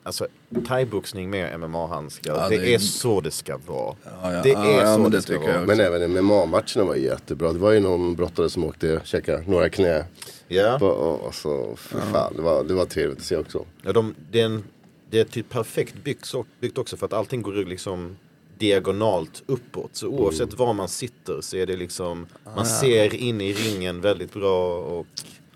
alltså 0.07 0.27
thaiboxning 0.67 1.29
med 1.29 1.59
MMA-handskar, 1.59 2.35
Ja, 2.35 2.49
det, 2.49 2.57
det- 2.57 2.73
är 2.73 2.79
så 2.79 3.21
det 3.21 3.31
ska 3.31 3.57
vara. 3.57 3.95
Ja, 4.03 4.33
ja. 4.33 4.41
Det 4.43 4.51
är 4.51 4.81
ja, 4.81 4.95
så 4.95 5.03
det, 5.03 5.09
det 5.09 5.21
ska 5.21 5.33
tycker 5.33 5.53
vara. 5.53 5.65
Men 5.65 5.79
även 5.79 6.11
MMA-matcherna 6.11 6.83
var 6.87 6.95
jättebra. 6.95 7.53
Det 7.53 7.59
var 7.59 7.71
ju 7.71 7.79
någon 7.79 8.15
brottare 8.15 8.49
som 8.49 8.63
åkte 8.63 9.01
käka 9.03 9.43
några 9.47 9.69
knä. 9.69 10.05
Ja. 10.47 10.77
På, 10.79 10.87
och, 10.87 11.35
så, 11.35 11.75
för 11.75 11.99
fan, 11.99 12.33
det, 12.35 12.41
var, 12.41 12.63
det 12.63 12.73
var 12.73 12.85
trevligt 12.85 13.17
att 13.19 13.25
se 13.25 13.37
också. 13.37 13.65
Ja, 13.81 13.93
de, 13.93 14.15
det, 14.31 14.41
är 14.41 14.45
en, 14.45 14.63
det 15.09 15.19
är 15.19 15.25
typ 15.25 15.49
perfekt 15.49 16.03
byggt, 16.03 16.33
byggt 16.61 16.77
också 16.77 16.97
för 16.97 17.05
att 17.05 17.13
allting 17.13 17.41
går 17.41 17.53
liksom 17.53 18.17
diagonalt 18.57 19.43
uppåt. 19.45 19.89
Så 19.93 20.07
oavsett 20.07 20.53
var 20.53 20.73
man 20.73 20.87
sitter 20.87 21.41
så 21.41 21.57
är 21.57 21.65
det 21.65 21.75
liksom, 21.75 22.27
man 22.55 22.65
ser 22.65 23.15
in 23.15 23.41
i 23.41 23.53
ringen 23.53 24.01
väldigt 24.01 24.33
bra 24.33 24.77
och 24.77 25.07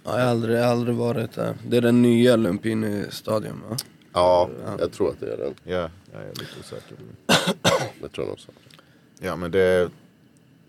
Ja, 0.03 0.17
jag 0.17 0.25
har 0.25 0.31
aldrig, 0.31 0.59
aldrig 0.59 0.95
varit 0.95 1.33
där. 1.33 1.55
Det 1.67 1.77
är 1.77 1.81
den 1.81 2.01
nya 2.01 2.35
Lumpini 2.35 3.05
stadion 3.09 3.61
va? 3.69 3.77
Ja, 4.13 4.49
jag 4.79 4.91
tror 4.91 5.09
att 5.09 5.19
det 5.19 5.33
är 5.33 5.37
den. 5.37 5.53
ja, 5.63 5.89
jag 6.13 6.21
är 6.21 6.29
lite 6.29 6.59
osäker. 6.59 6.97
Jag 8.01 8.11
tror 8.11 8.25
nog 8.25 8.39
så. 8.39 8.51
Ja 9.19 9.35
men 9.35 9.51
det, 9.51 9.89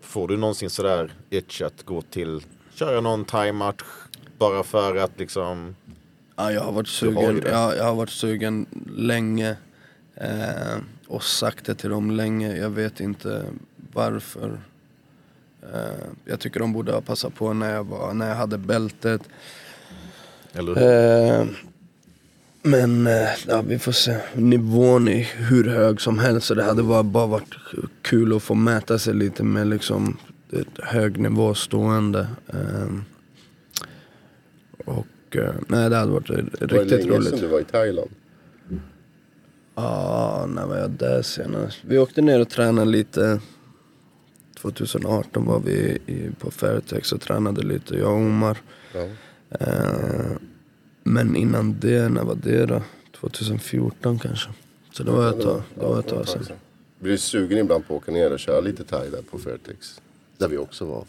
får 0.01 0.27
du 0.27 0.37
någonsin 0.37 0.69
sådär 0.69 1.13
itch 1.29 1.61
att 1.61 1.83
gå 1.83 2.01
till, 2.01 2.43
köra 2.73 3.01
någon 3.01 3.25
thai-match 3.25 3.83
bara 4.37 4.63
för 4.63 4.95
att 4.95 5.19
liksom, 5.19 5.75
Ja, 6.35 6.51
jag 6.51 6.61
har 6.61 6.71
varit 6.71 6.87
sugen, 6.87 7.41
jag, 7.45 7.77
jag 7.77 7.83
har 7.83 7.95
varit 7.95 8.09
sugen 8.09 8.65
länge 8.95 9.55
eh, 10.15 10.77
och 11.07 11.23
sagt 11.23 11.65
det 11.65 11.75
till 11.75 11.89
dem 11.89 12.11
länge. 12.11 12.57
Jag 12.57 12.69
vet 12.69 12.99
inte 12.99 13.45
varför. 13.93 14.61
Eh, 15.73 16.07
jag 16.25 16.39
tycker 16.39 16.59
de 16.59 16.73
borde 16.73 16.91
ha 16.91 17.01
passat 17.01 17.35
på 17.35 17.53
när 17.53 17.73
jag, 17.73 17.83
var, 17.83 18.13
när 18.13 18.29
jag 18.29 18.35
hade 18.35 18.57
bältet. 18.57 19.21
eller 20.53 20.75
hur? 20.75 21.41
Eh, 21.41 21.47
men 22.63 23.07
eh, 23.07 23.29
ja, 23.47 23.61
vi 23.61 23.79
får 23.79 23.91
se. 23.91 24.17
Nivån 24.33 25.07
är 25.07 25.23
hur 25.23 25.63
hög 25.69 26.01
som 26.01 26.19
helst. 26.19 26.47
Så 26.47 26.53
det 26.53 26.63
hade 26.63 26.83
bara, 26.83 27.27
varit 27.27 27.55
kul 28.01 28.35
att 28.35 28.43
få 28.43 28.53
mäta 28.53 28.99
sig 28.99 29.13
lite 29.13 29.43
med 29.43 29.67
liksom 29.67 30.17
ett 30.51 30.83
hög 30.83 31.19
nivå 31.19 31.53
stående. 31.53 32.27
Eh, 32.47 32.87
och 34.85 35.35
eh, 35.35 35.53
nej, 35.67 35.89
det 35.89 35.95
hade 35.95 36.11
varit 36.11 36.27
Det 36.27 36.33
var 36.33 36.67
riktigt 36.67 36.99
länge 36.99 37.17
roligt. 37.17 37.29
sedan 37.29 37.39
du 37.39 37.47
var 37.47 37.59
i 37.59 37.63
Thailand. 37.63 38.09
Ja, 39.75 40.45
när 40.49 40.65
var 40.65 40.77
jag 40.77 40.91
där 40.91 41.21
senast? 41.21 41.77
Vi 41.81 41.97
åkte 41.97 42.21
ner 42.21 42.41
och 42.41 42.49
tränade 42.49 42.91
lite. 42.91 43.39
2018 44.59 45.45
var 45.45 45.59
vi 45.59 45.97
på 46.39 46.51
Fairtex 46.51 47.11
och 47.11 47.21
tränade 47.21 47.61
lite, 47.61 47.95
jag 47.95 48.11
och 48.11 48.17
Omar. 48.17 48.57
Ja. 48.93 49.07
Eh, 49.59 50.31
men 51.03 51.35
innan 51.35 51.79
det, 51.79 52.09
när 52.09 52.23
var 52.23 52.35
det 52.35 52.65
då? 52.65 52.81
2014 53.19 54.19
kanske. 54.19 54.49
Så 54.91 55.03
det 55.03 55.11
var 55.11 55.29
ett 55.29 55.41
tag, 55.41 55.61
det 55.75 55.85
var 55.85 55.99
ett 55.99 56.07
tag 56.07 56.27
sedan. 56.27 56.45
Blir 56.99 57.11
du 57.11 57.17
sugen 57.17 57.57
ibland 57.57 57.87
på 57.87 57.95
att 57.95 58.03
åka 58.03 58.11
ner 58.11 58.33
och 58.33 58.39
köra 58.39 58.59
lite 58.59 58.83
thai 58.83 59.09
där 59.09 59.21
på 59.21 59.39
Fairtex? 59.39 60.01
Där 60.37 60.47
vi 60.47 60.57
också 60.57 60.85
var. 60.85 61.05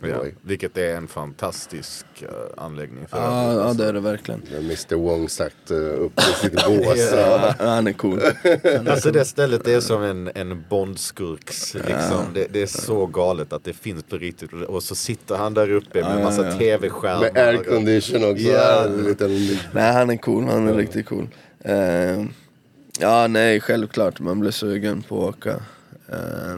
By 0.00 0.06
the 0.08 0.12
Ja, 0.12 0.18
way. 0.18 0.30
vilket 0.42 0.76
är 0.78 0.96
en 0.96 1.08
fantastisk 1.08 2.06
eh, 2.22 2.28
anläggning. 2.64 3.06
För 3.06 3.18
Ja, 3.18 3.52
ja 3.52 3.72
det 3.72 3.84
är 3.86 3.92
det 3.92 4.00
verkligen. 4.00 4.42
När 4.50 4.58
Mr 4.58 4.94
Wong 4.96 5.28
sagt 5.28 5.70
uh, 5.70 5.76
upp 5.78 6.18
i 6.18 6.22
sitt 6.22 6.52
bås. 6.66 7.10
Ja, 7.12 7.54
han 7.58 7.86
är 7.86 7.92
cool. 7.92 8.20
Alltså 8.88 9.10
det 9.10 9.24
stället 9.24 9.68
är 9.68 9.80
som 9.80 10.02
en, 10.02 10.30
en 10.34 10.64
Bondskurks. 10.70 11.74
Liksom. 11.74 12.24
Det, 12.34 12.46
det 12.52 12.62
är 12.62 12.66
så 12.66 13.06
galet 13.06 13.52
att 13.52 13.64
det 13.64 13.72
finns 13.72 14.02
på 14.02 14.16
riktigt. 14.16 14.52
Och 14.52 14.82
så 14.82 14.94
sitter 14.94 15.36
han 15.36 15.54
där 15.54 15.70
uppe 15.70 16.02
med 16.02 16.18
Ja, 16.20 16.24
massa 16.24 16.44
ja, 16.44 16.50
ja. 16.52 16.58
tv-skärmar. 16.58 17.20
Med 17.34 17.48
aircondition 17.48 18.24
också. 18.30 18.44
Ja. 18.44 18.84
En 18.84 19.04
liten... 19.04 19.30
Nej, 19.72 19.92
han 19.92 20.10
är 20.10 20.16
cool. 20.16 20.44
Han 20.44 20.68
är 20.68 20.74
riktigt 20.74 21.06
cool. 21.06 21.28
Eh, 21.60 22.24
ja, 23.00 23.26
nej, 23.26 23.60
självklart 23.60 24.20
man 24.20 24.40
blir 24.40 24.50
sugen 24.50 25.02
på 25.02 25.28
att 25.28 25.34
åka. 25.36 25.50
Eh, 26.08 26.56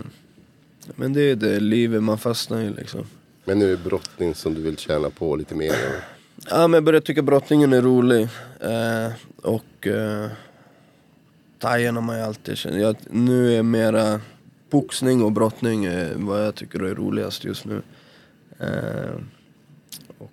men 0.97 1.13
det 1.13 1.21
är 1.31 1.37
det 1.37 1.61
livet 1.61 2.03
man 2.03 2.19
fastnar 2.19 2.61
i 2.61 2.71
liksom. 2.71 3.07
Men 3.45 3.59
nu 3.59 3.67
är 3.67 3.71
det 3.71 3.85
brottning 3.85 4.35
som 4.35 4.55
du 4.55 4.63
vill 4.63 4.77
tjäna 4.77 5.11
på 5.11 5.37
lite 5.37 5.55
mer. 5.55 5.75
Ja, 6.51 6.69
men 6.69 6.73
jag 6.73 6.85
börjar 6.85 7.01
tycka 7.01 7.23
brottningen 7.23 7.73
är 7.73 7.83
rolig. 7.83 8.29
Eh, 8.61 9.13
och 9.43 9.87
eh, 9.87 10.31
thaien 11.59 11.95
har 11.95 12.03
man 12.03 12.19
ju 12.19 12.23
alltid 12.23 12.57
känt. 12.57 12.77
Jag, 12.77 12.97
nu 13.11 13.55
är 13.55 13.63
mera 13.63 14.21
boxning 14.71 15.23
och 15.23 15.33
brottning 15.33 15.85
eh, 15.85 16.17
vad 16.17 16.47
jag 16.47 16.55
tycker 16.55 16.81
är 16.81 16.95
roligast 16.95 17.45
just 17.45 17.65
nu. 17.65 17.83
Eh, 18.59 19.15
och, 20.19 20.31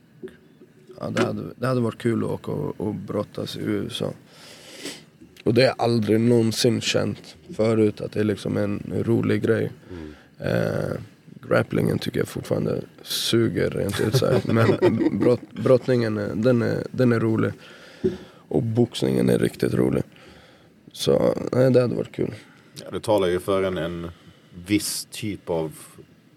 ja, 1.00 1.10
det, 1.10 1.22
hade, 1.22 1.44
det 1.56 1.68
hade 1.68 1.82
varit 1.82 1.98
kul 1.98 2.24
att 2.24 2.30
åka 2.30 2.52
och, 2.52 2.82
och 2.82 2.96
brottas 2.96 3.58
i 3.58 3.60
USA. 3.60 4.14
Och 5.44 5.54
det 5.54 5.62
har 5.62 5.68
jag 5.68 5.82
aldrig 5.82 6.20
någonsin 6.20 6.82
känt 6.82 7.36
förut, 7.56 8.02
att 8.02 8.12
det 8.12 8.20
är 8.20 8.24
liksom 8.24 8.58
en 8.58 8.94
rolig 9.06 9.44
grej. 9.44 9.72
Eh, 10.40 10.98
grapplingen 11.52 12.00
tycker 12.00 12.20
jag 12.20 12.28
fortfarande 12.28 12.82
suger 13.04 13.70
rent 13.70 14.00
ut 14.00 14.16
sagt. 14.16 14.48
Men 14.48 15.20
brott, 15.20 15.42
brottningen, 15.52 16.42
den 16.42 16.62
är, 16.62 16.88
den 16.92 17.12
är 17.12 17.20
rolig. 17.20 17.52
Och 18.48 18.64
boxningen 18.64 19.30
är 19.30 19.40
riktigt 19.40 19.74
rolig. 19.74 20.04
Så 20.92 21.36
nej, 21.52 21.72
det 21.72 21.82
hade 21.82 21.96
varit 21.96 22.12
kul. 22.12 22.34
Ja, 22.84 22.86
du 22.92 23.00
talar 23.00 23.28
ju 23.28 23.40
för 23.40 23.64
en, 23.64 23.78
en 23.78 24.12
viss 24.66 25.08
typ 25.12 25.50
av 25.50 25.72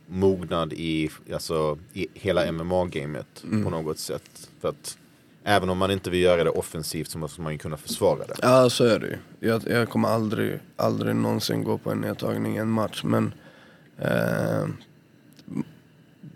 mognad 0.07 0.73
i, 0.73 1.11
alltså, 1.33 1.79
i 1.93 2.07
hela 2.15 2.53
MMA-gamet 2.53 3.45
på 3.65 3.71
något 3.71 3.99
sätt. 3.99 4.51
För 4.61 4.69
att 4.69 4.99
även 5.45 5.71
om 5.71 5.79
man 5.79 5.91
inte 5.91 6.11
vill 6.11 6.21
göra 6.21 6.45
det 6.45 6.51
offensivt 6.51 7.11
så 7.11 7.19
måste 7.19 7.41
man 7.41 7.53
ju 7.53 7.59
kunna 7.59 7.77
försvara 7.77 8.19
det. 8.27 8.35
Ja 8.43 8.71
så 8.71 8.85
är 8.85 8.99
det 8.99 9.07
ju. 9.07 9.49
Jag, 9.49 9.62
jag 9.67 9.89
kommer 9.89 10.09
aldrig, 10.09 10.59
aldrig 10.77 11.17
någonsin 11.17 11.65
gå 11.65 11.79
på 11.79 11.91
en 11.91 11.99
nedtagning 11.99 12.57
i 12.57 12.59
en 12.59 12.71
match 12.71 13.03
men 13.05 13.35
eh, 13.99 14.67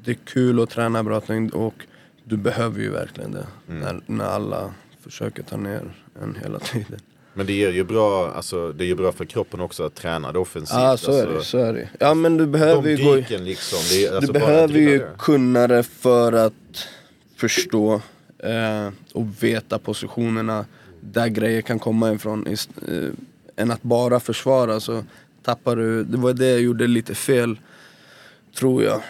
det 0.09 0.13
är 0.13 0.25
kul 0.25 0.61
att 0.63 0.71
träna 0.71 1.05
brottning 1.05 1.51
och 1.51 1.75
du 2.25 2.37
behöver 2.37 2.81
ju 2.81 2.91
verkligen 2.91 3.33
det. 3.33 3.47
När, 3.67 4.01
när 4.07 4.25
alla 4.25 4.75
försöker 5.03 5.43
ta 5.43 5.57
ner 5.57 5.95
en 6.23 6.37
hela 6.43 6.59
tiden. 6.59 7.01
Men 7.35 7.47
det 7.47 7.53
ger 7.53 7.73
ju 7.73 7.85
bra, 7.85 8.33
alltså, 8.33 8.73
det 8.73 8.85
är 8.85 8.87
ju 8.87 8.95
bra 8.95 9.13
för 9.13 9.25
kroppen 9.25 9.61
också 9.61 9.85
att 9.85 9.95
träna 9.95 10.33
det 10.33 10.39
offensivt. 10.39 10.79
Ja 10.79 10.97
så 10.97 11.13
är 11.13 11.21
alltså, 11.21 11.39
det, 11.39 11.45
så 11.45 11.59
är 11.59 11.73
det. 11.73 11.89
Ja 12.01 12.15
men 12.15 12.37
du 12.37 12.47
behöver 12.47 12.91
ju 12.91 13.05
gå... 13.05 13.15
liksom. 13.39 13.79
Är, 13.79 14.15
alltså, 14.15 14.33
Du 14.33 14.39
behöver 14.39 14.79
ju 14.79 15.07
kunna 15.19 15.67
det 15.67 15.83
för 15.83 16.33
att 16.33 16.89
förstå 17.37 18.01
eh, 18.39 18.89
och 19.13 19.43
veta 19.43 19.79
positionerna 19.79 20.65
där 21.01 21.29
grejer 21.29 21.63
kan 21.63 21.79
komma 21.79 22.13
ifrån. 22.13 22.47
Eh, 22.47 22.57
än 23.57 23.71
att 23.71 23.83
bara 23.83 24.21
försvara 24.21 24.81
så 24.81 25.05
tappar 25.43 25.77
du, 25.77 26.05
det 26.05 26.17
var 26.17 26.33
det 26.33 26.51
jag 26.51 26.61
gjorde 26.61 26.87
lite 26.87 27.15
fel, 27.15 27.59
tror 28.59 28.83
jag. 28.83 29.03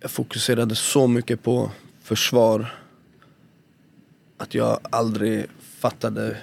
Jag 0.00 0.10
fokuserade 0.10 0.74
så 0.74 1.06
mycket 1.06 1.42
på 1.42 1.70
försvar 2.02 2.66
att 4.36 4.54
jag 4.54 4.78
aldrig 4.90 5.46
fattade 5.78 6.36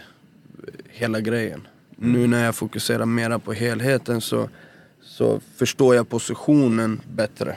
hela 0.90 1.22
grejen. 1.22 1.68
Nu 1.96 2.28
när 2.28 2.46
jag 2.46 2.56
fokuserar 2.56 3.06
mera 3.06 3.40
på 3.40 3.54
helheten 3.54 4.22
så, 4.22 4.50
så 5.02 5.42
förstår 5.56 5.96
jag 5.96 6.10
positionen 6.10 7.02
bättre. 7.16 7.56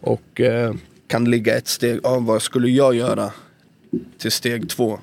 Och 0.00 0.40
eh, 0.40 0.74
kan 1.06 1.30
ligga 1.30 1.56
ett 1.56 1.68
steg 1.68 2.06
av 2.06 2.24
vad 2.26 2.42
skulle 2.42 2.68
jag 2.68 2.94
göra 2.94 3.32
till 4.18 4.30
steg 4.32 4.68
två. 4.68 4.98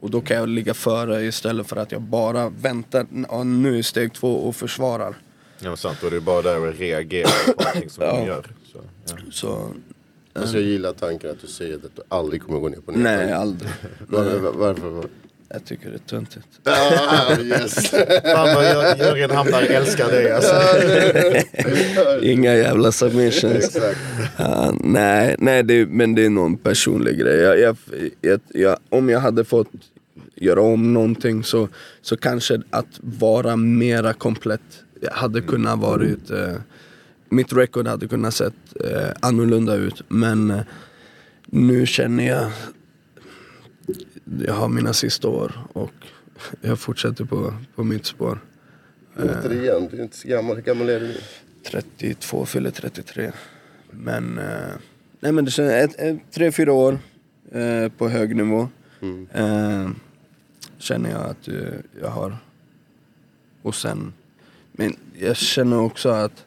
Och 0.00 0.10
då 0.10 0.20
kan 0.20 0.36
jag 0.36 0.48
ligga 0.48 0.74
före 0.74 1.24
istället 1.24 1.66
för 1.66 1.76
att 1.76 1.92
jag 1.92 2.00
bara 2.02 2.48
väntar, 2.48 3.06
ja, 3.28 3.44
nu 3.44 3.78
är 3.78 3.82
steg 3.82 4.12
två 4.12 4.34
och 4.48 4.56
försvarar. 4.56 5.14
Ja 5.58 5.68
men 5.68 5.76
sant, 5.76 6.02
och 6.02 6.10
det 6.10 6.16
är 6.16 6.20
bara 6.20 6.42
där 6.42 6.68
att 6.68 6.78
reagera 6.78 7.28
på 7.56 7.62
allting 7.68 7.90
som 7.90 8.04
Ja. 8.04 8.16
de 8.16 8.26
gör. 8.26 8.46
Så, 9.04 9.16
ja. 9.16 9.30
Så 9.30 9.74
Alltså 10.34 10.56
jag 10.56 10.64
gillar 10.64 10.92
tanken 10.92 11.30
att 11.30 11.40
du 11.40 11.46
säger 11.46 11.74
att 11.74 11.96
du 11.96 12.02
aldrig 12.08 12.42
kommer 12.42 12.58
gå 12.58 12.68
ner 12.68 12.76
på 12.76 12.92
nej, 12.92 13.02
nedtagning. 13.02 13.34
aldrig. 13.34 13.70
Var, 14.08 14.52
varför? 14.52 15.08
Jag 15.48 15.64
tycker 15.64 15.90
det 15.90 15.96
är 15.96 15.98
töntigt. 15.98 16.46
Ah, 16.64 17.36
yes. 17.40 17.90
Fan 18.24 18.54
vad 18.54 18.64
Jörgen 18.98 19.30
Hamnar 19.30 19.62
älskar 19.62 20.08
dig 20.08 20.32
alltså. 20.32 20.54
Inga 22.22 22.54
jävla 22.54 22.92
submissions. 22.92 23.76
Ja, 24.36 24.74
nej, 24.80 25.36
nej 25.38 25.62
det, 25.62 25.86
men 25.86 26.14
det 26.14 26.24
är 26.24 26.30
någon 26.30 26.56
personlig 26.56 27.18
grej. 27.18 27.36
Jag, 27.36 27.58
jag, 27.58 27.76
jag, 28.20 28.40
jag, 28.48 28.78
om 28.88 29.08
jag 29.08 29.20
hade 29.20 29.44
fått 29.44 29.68
göra 30.34 30.60
om 30.60 30.92
någonting 30.94 31.44
så, 31.44 31.68
så 32.02 32.16
kanske 32.16 32.62
att 32.70 33.00
vara 33.00 33.56
mera 33.56 34.12
komplett 34.12 34.60
hade 35.12 35.40
kunnat 35.40 35.78
varit 35.78 36.30
eh, 36.30 36.54
Mitt 37.32 37.52
record 37.52 37.86
hade 37.86 38.08
kunnat 38.08 38.34
sett 38.34 38.54
eh, 38.84 39.08
annorlunda 39.20 39.74
ut 39.74 40.02
men 40.08 40.50
eh, 40.50 40.60
nu 41.46 41.86
känner 41.86 42.26
jag 42.28 42.50
Jag 44.46 44.54
har 44.54 44.68
mina 44.68 44.92
sista 44.92 45.28
år 45.28 45.52
och 45.72 45.92
jag 46.60 46.78
fortsätter 46.78 47.24
på, 47.24 47.54
på 47.74 47.84
mitt 47.84 48.06
spår. 48.06 48.38
Återigen, 49.16 49.88
du 49.90 49.98
är 49.98 50.02
inte 50.02 50.16
så 50.16 50.28
gammal. 50.28 50.56
Hur 50.56 50.62
gammal 50.62 50.88
är 50.88 51.00
du 51.00 51.06
nu? 51.06 51.16
32, 51.66 52.46
fyller 52.46 52.70
33. 52.70 53.32
Men, 53.90 54.38
eh, 54.38 54.74
nej 55.20 55.32
men 55.32 55.44
det 55.44 55.50
känns, 55.50 55.72
ett, 55.72 56.00
ett, 56.00 56.18
tre, 56.30 56.52
fyra 56.52 56.72
år 56.72 56.98
eh, 57.52 57.88
på 57.88 58.08
hög 58.08 58.36
nivå. 58.36 58.68
Eh, 59.32 59.90
känner 60.78 61.10
jag 61.10 61.20
att 61.20 61.48
eh, 61.48 61.54
jag 62.00 62.10
har. 62.10 62.36
Och 63.62 63.74
sen, 63.74 64.12
men 64.72 64.96
jag 65.18 65.36
känner 65.36 65.80
också 65.80 66.08
att 66.08 66.44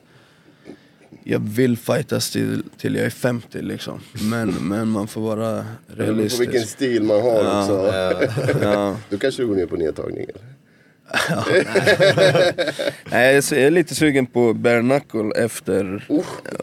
jag 1.27 1.39
vill 1.39 1.77
fightas 1.77 2.31
till, 2.31 2.63
till 2.77 2.95
jag 2.95 3.05
är 3.05 3.09
50 3.09 3.61
liksom. 3.61 3.99
Men, 4.21 4.49
men 4.49 4.87
man 4.87 5.07
får 5.07 5.21
vara 5.21 5.51
Det 5.51 5.65
beror 5.95 6.05
på 6.07 6.13
vilken 6.13 6.37
realistisk. 6.37 6.69
stil 6.73 7.03
man 7.03 7.21
har 7.21 7.43
Ja. 7.43 7.61
också. 7.61 7.93
Ja. 8.61 8.97
Då 9.09 9.17
kanske 9.17 9.41
du 9.41 9.47
går 9.47 9.55
ner 9.55 9.65
på 9.65 9.75
nedtagning 9.75 10.23
eller? 10.29 10.41
Nej, 13.11 13.35
jag 13.35 13.51
är 13.59 13.71
lite 13.71 13.95
sugen 13.95 14.25
på 14.25 14.53
bare 14.53 14.81
knuckle 14.81 15.31
efter, 15.43 16.03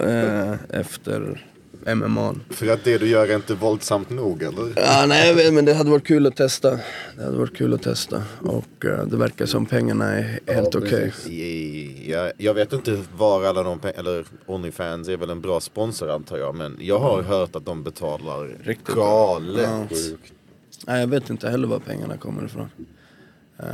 eh, 0.01 0.55
efter 0.81 1.47
MMA. 1.87 2.35
För 2.51 2.69
att 2.69 2.85
det 2.85 2.99
du 2.99 3.09
gör 3.09 3.29
är 3.29 3.37
inte 3.37 3.55
våldsamt 3.55 4.11
nog 4.11 4.43
eller? 4.43 4.73
Ja, 4.77 5.05
nej, 5.09 5.29
jag 5.29 5.35
vet, 5.35 5.53
men 5.55 5.65
det 5.65 5.75
hade 5.75 5.91
varit 5.91 6.07
kul 6.07 6.27
att 6.27 6.37
testa. 6.37 6.71
Det 7.17 7.25
hade 7.25 7.37
varit 7.39 7.57
kul 7.57 7.75
att 7.75 7.83
testa. 7.83 8.23
Och 8.41 8.85
eh, 8.85 9.07
det 9.07 9.17
verkar 9.17 9.47
som 9.47 9.67
pengarna 9.67 10.05
är 10.13 10.41
helt 10.47 10.75
okej. 10.75 10.91
precis. 10.91 11.29
I- 11.29 12.11
Jag, 12.11 12.33
jag 12.39 12.55
vet 12.55 12.73
inte 12.73 13.03
var 13.17 13.45
alla 13.45 13.63
de 13.63 13.81
pe- 13.81 13.99
eller 13.99 14.25
Onlyfans 14.47 15.09
är 15.09 15.17
väl 15.17 15.31
en 15.31 15.41
bra 15.41 15.61
sponsor 15.61 16.11
antar 16.11 16.39
jag 16.39 16.55
men 16.55 16.77
jag 16.81 16.99
har 16.99 17.23
hört 17.23 17.57
att 17.57 17.65
de 17.67 17.83
betalar 17.83 18.57
Riktigt 18.63 18.95
galet. 18.95 19.63
Ja. 19.63 19.87
Nej, 20.87 21.01
jag 21.01 21.07
vet 21.07 21.31
inte 21.31 21.49
heller 21.51 21.69
var 21.69 21.79
pengarna 21.79 22.17
kommer 22.17 22.45
ifrån. 22.45 22.69
Eh, 23.59 23.65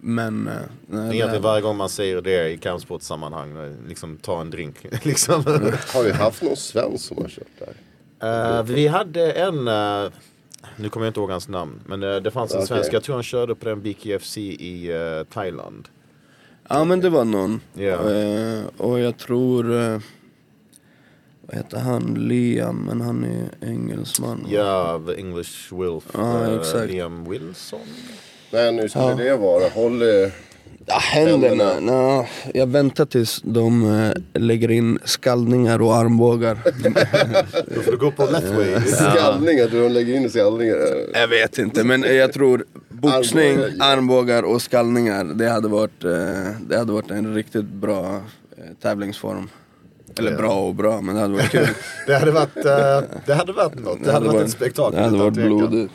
men... 0.00 0.48
eh, 0.48 0.54
nej, 0.86 1.00
Egentligen 1.00 1.30
det- 1.32 1.38
varje 1.38 1.62
gång 1.62 1.76
man 1.76 1.88
säger 1.88 2.20
det 2.20 2.48
i 2.50 2.58
kampsportsammanhang, 2.58 3.56
eh, 3.56 3.72
liksom 3.88 4.16
ta 4.16 4.40
en 4.40 4.50
drink. 4.50 4.76
liksom. 5.04 5.42
Har 5.94 6.02
vi 6.04 6.10
haft 6.12 6.42
någon 6.42 6.56
svensk 6.56 7.04
som 7.04 7.16
har 7.16 7.28
kört 7.28 7.46
där? 7.58 8.56
Eh, 8.58 8.62
vi 8.62 8.86
hade 8.86 9.32
en, 9.32 9.68
eh, 9.68 10.10
nu 10.76 10.88
kommer 10.88 11.06
jag 11.06 11.10
inte 11.10 11.20
ihåg 11.20 11.30
hans 11.30 11.48
namn, 11.48 11.80
men 11.86 12.02
eh, 12.02 12.16
det 12.16 12.30
fanns 12.30 12.52
en 12.52 12.56
Okej. 12.58 12.66
svensk, 12.68 12.92
jag 12.92 13.02
tror 13.02 13.14
han 13.14 13.22
körde 13.22 13.54
på 13.54 13.64
den 13.68 13.82
BKFC 13.82 14.38
i 14.38 14.90
Thailand. 15.32 15.88
Ja, 16.68 16.84
men 16.84 17.00
det 17.00 17.10
var 17.10 17.24
någon. 17.24 17.60
Ja. 17.74 18.10
Eh, 18.12 18.60
och 18.76 19.00
jag 19.00 19.18
tror... 19.18 19.62
vad 21.46 21.56
heter 21.56 21.78
han? 21.78 22.14
Liam, 22.28 22.76
men 22.86 23.00
han 23.00 23.24
är 23.24 23.68
engelsman. 23.68 24.46
Ja, 24.50 25.02
The 25.06 25.14
English 25.20 25.72
exakt. 26.60 26.90
Liam 26.90 27.30
Wilson. 27.30 27.80
Men 28.50 28.78
hur 28.78 28.88
skulle 28.88 29.04
Ja. 29.04 29.14
det 29.14 29.36
vara? 29.36 29.68
Håll... 29.68 30.02
eh, 30.02 30.30
Ja, 30.90 30.98
händerna. 30.98 31.64
Händerna. 31.64 31.80
Nå, 31.80 32.26
jag 32.54 32.66
väntar 32.66 33.04
tills 33.06 33.40
de 33.44 33.94
eh, 34.34 34.40
lägger 34.40 34.70
in 34.70 34.98
skallningar 35.04 35.82
och 35.82 35.96
armbågar. 35.96 36.58
Då 37.74 37.82
får 37.82 37.90
du 37.92 37.98
gå 37.98 38.10
på 38.10 38.24
Lethway. 38.26 38.80
Skallningar, 38.86 39.68
du 39.70 39.88
lägger 39.88 40.14
in 40.14 40.30
skallningar. 40.30 40.76
jag 41.14 41.28
vet 41.28 41.58
inte, 41.58 41.84
men 41.84 42.02
jag 42.16 42.32
tror 42.32 42.64
boxning, 42.88 43.48
Armbågar, 43.50 43.72
ja. 43.78 43.84
armbågar 43.84 44.42
och 44.42 44.62
skallningar, 44.62 45.24
det 45.24 45.48
hade 45.48 45.68
varit, 45.68 46.04
eh, 46.04 46.10
det 46.68 46.78
hade 46.78 46.92
varit 46.92 47.10
en 47.10 47.34
riktigt 47.34 47.64
bra 47.64 48.14
eh, 48.56 48.64
tävlingsform. 48.82 49.48
Eller 50.18 50.30
Ja. 50.30 50.36
bra 50.38 50.52
och 50.68 50.74
bra, 50.74 51.00
men 51.00 51.14
det 51.14 51.20
hade 51.20 51.34
varit 51.34 51.50
kul. 51.50 51.68
Det 52.06 52.14
hade 52.18 52.30
varit, 52.30 52.56
eh, 52.56 53.00
det 53.26 53.34
hade 53.34 53.52
varit 53.52 53.74
något. 53.84 54.04
Det, 54.04 54.12
hade 54.12 54.26
varit 54.26 54.42
ett 54.46 54.50
spektakel. 54.50 54.96
Det 54.98 55.04
hade 55.04 55.18
varit 55.18 55.34
blodigt. 55.34 55.92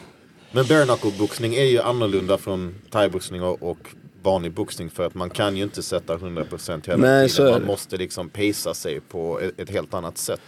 Men 0.56 0.66
bare 0.68 0.86
knuckle-boxning 0.86 1.56
är 1.56 1.64
ju 1.64 1.82
annorlunda 1.82 2.38
från 2.38 2.76
thaiboxning 2.90 3.42
och, 3.42 3.64
och 3.64 3.96
vanlig 4.24 4.52
boxning 4.52 4.90
för 4.90 5.06
att 5.06 5.16
man 5.16 5.30
kan 5.30 5.58
ju 5.58 5.64
inte 5.64 5.84
sätta 5.84 6.18
100% 6.18 6.88
hela 6.88 6.98
Nej, 6.98 7.30
tiden. 7.30 7.52
Man 7.52 7.66
måste 7.66 7.98
liksom 7.98 8.30
pacea 8.30 8.74
sig 8.74 9.00
på 9.00 9.40
ett, 9.40 9.60
ett 9.60 9.70
helt 9.70 9.94
annat 9.94 10.18
sätt. 10.18 10.42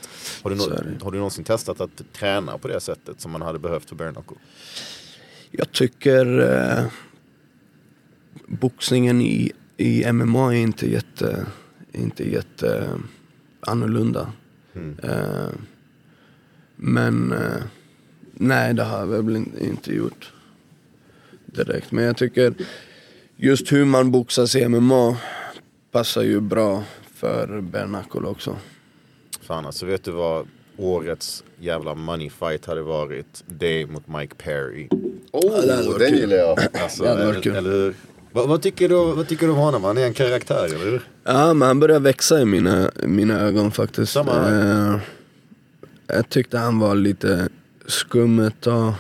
Har 0.44 0.50
du, 0.50 0.56
det. 0.56 1.04
har 1.04 1.12
du 1.12 1.18
någonsin 1.18 1.44
testat 1.44 1.82
att 1.82 2.14
träna 2.14 2.58
på 2.58 2.68
det 2.68 2.80
sättet 2.80 3.22
som 3.22 3.32
man 3.32 3.42
hade 3.42 3.60
behövt 3.60 3.90
för 3.90 3.96
bare 3.96 4.12
knuckle? 4.12 4.38
Jag 5.52 5.72
tycker 5.72 6.40
eh, 6.40 6.86
boxningen 8.48 9.22
i, 9.22 9.52
i 9.78 10.12
MMA 10.12 10.54
är 10.54 10.58
inte 10.58 10.92
jätte, 10.92 11.46
inte 11.92 12.32
jätte 12.32 12.78
eh, 12.78 13.00
annorlunda. 13.60 14.32
Mm. 14.76 15.00
Eh, 15.04 15.50
men 16.76 17.32
eh, 17.32 17.64
nej, 18.36 18.74
det 18.74 18.84
har 18.84 19.00
jag 19.00 19.08
väl 19.08 19.36
in- 19.36 19.54
inte 19.62 19.94
gjort 19.96 20.32
direkt. 21.46 21.92
Men 21.92 22.04
jag 22.04 22.18
tycker 22.18 22.54
just 23.36 23.72
hur 23.72 23.86
man 23.86 24.12
boxas 24.12 24.56
i 24.56 24.68
MMA 24.68 25.18
passar 25.92 26.22
ju 26.22 26.40
bra 26.40 26.84
för 27.14 27.64
knuckle 27.88 28.28
också. 28.30 28.58
Fan 29.42 29.66
alltså 29.66 29.86
vet 29.86 30.04
du 30.04 30.12
vad 30.12 30.48
årets 30.78 31.44
jävla 31.60 31.96
money 31.96 32.30
fight 32.30 32.66
hade 32.66 32.82
varit? 32.82 33.44
Det 33.48 33.86
mot 33.86 34.08
Mike 34.08 34.36
Perry. 34.36 34.88
Oh, 35.32 35.52
varit 35.52 36.00
den 36.00 36.10
kul. 36.10 36.20
gillar 36.20 36.38
jag. 36.38 36.60
Alltså, 36.74 37.06
eller, 37.06 37.48
eller 37.58 37.72
hur? 37.72 37.96
Vad, 38.32 38.50
vad, 38.50 38.62
tycker 38.62 38.90
du, 38.90 38.96
vad 38.96 39.28
tycker 39.28 39.46
du 39.46 39.52
om 39.52 39.58
honom? 39.60 39.84
Han 39.84 39.98
är 39.98 40.06
en 40.06 40.14
karaktär, 40.14 40.66
eller 40.66 40.78
hur? 40.92 41.02
Ja 41.24 41.54
men 41.54 41.68
han 41.68 41.80
börjar 41.80 42.00
växa 42.00 42.42
i 42.42 42.46
mina, 42.46 42.92
mina 43.04 43.40
ögon 43.40 43.72
faktiskt. 43.72 44.12
Samma. 44.14 44.50
Eh, 44.50 45.00
jag 46.08 46.30
tyckte 46.30 46.58
han 46.58 46.80
var 46.80 46.96
lite 46.96 47.50
skum 47.88 48.40
ett 48.40 48.62
tag. 48.62 48.94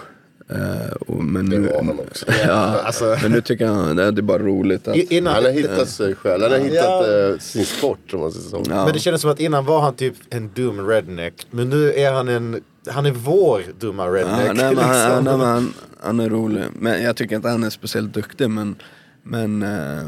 Eh, 0.49 0.91
och, 1.07 1.23
men, 1.23 1.49
Det 1.49 1.59
nu, 1.59 1.67
var 1.67 1.83
han 1.83 1.99
också. 1.99 2.25
ja, 2.47 2.79
Alltså- 2.85 3.17
men 3.21 3.31
nu 3.31 3.41
tycker 3.41 3.65
jag 3.65 3.97
det 3.97 4.03
är 4.03 4.11
bara 4.11 4.39
roligt. 4.39 4.87
Att, 4.87 4.95
innan, 4.95 5.33
Han 5.33 5.43
har 5.43 5.51
hittat 5.51 5.89
sig 5.89 6.15
själv, 6.15 6.43
han 6.43 6.51
har 6.51 6.59
hittat 6.59 6.75
Ja. 6.85 7.29
eh, 7.29 7.37
sin 7.39 7.65
sport 7.65 8.13
om 8.13 8.19
man 8.19 8.31
säger 8.31 8.49
så. 8.49 8.63
ja. 8.69 8.85
Men 8.85 8.93
det 8.93 8.99
kändes 8.99 9.21
som 9.21 9.31
att 9.31 9.39
innan 9.39 9.65
var 9.65 9.81
han 9.81 9.95
typ 9.95 10.15
en 10.29 10.49
dum 10.53 10.87
redneck. 10.87 11.47
Men 11.51 11.69
nu 11.69 11.93
är 11.93 12.11
han 12.11 12.27
en, 12.27 12.61
han 12.89 13.05
är 13.05 13.11
vår 13.11 13.61
dumma 13.79 14.07
redneck. 14.07 14.47
Ja, 14.47 14.53
nej, 14.53 14.75
men 14.75 14.83
han, 14.83 14.95
liksom. 14.95 15.23
nej, 15.23 15.37
men 15.37 15.47
han, 15.47 15.73
han 15.99 16.19
är 16.19 16.29
rolig. 16.29 16.63
Men 16.79 17.03
jag 17.03 17.15
tycker 17.15 17.35
inte 17.35 17.49
han 17.49 17.63
är 17.63 17.69
speciellt 17.69 18.13
duktig 18.13 18.49
men, 18.49 18.75
men 19.23 19.63
eh, 19.63 20.07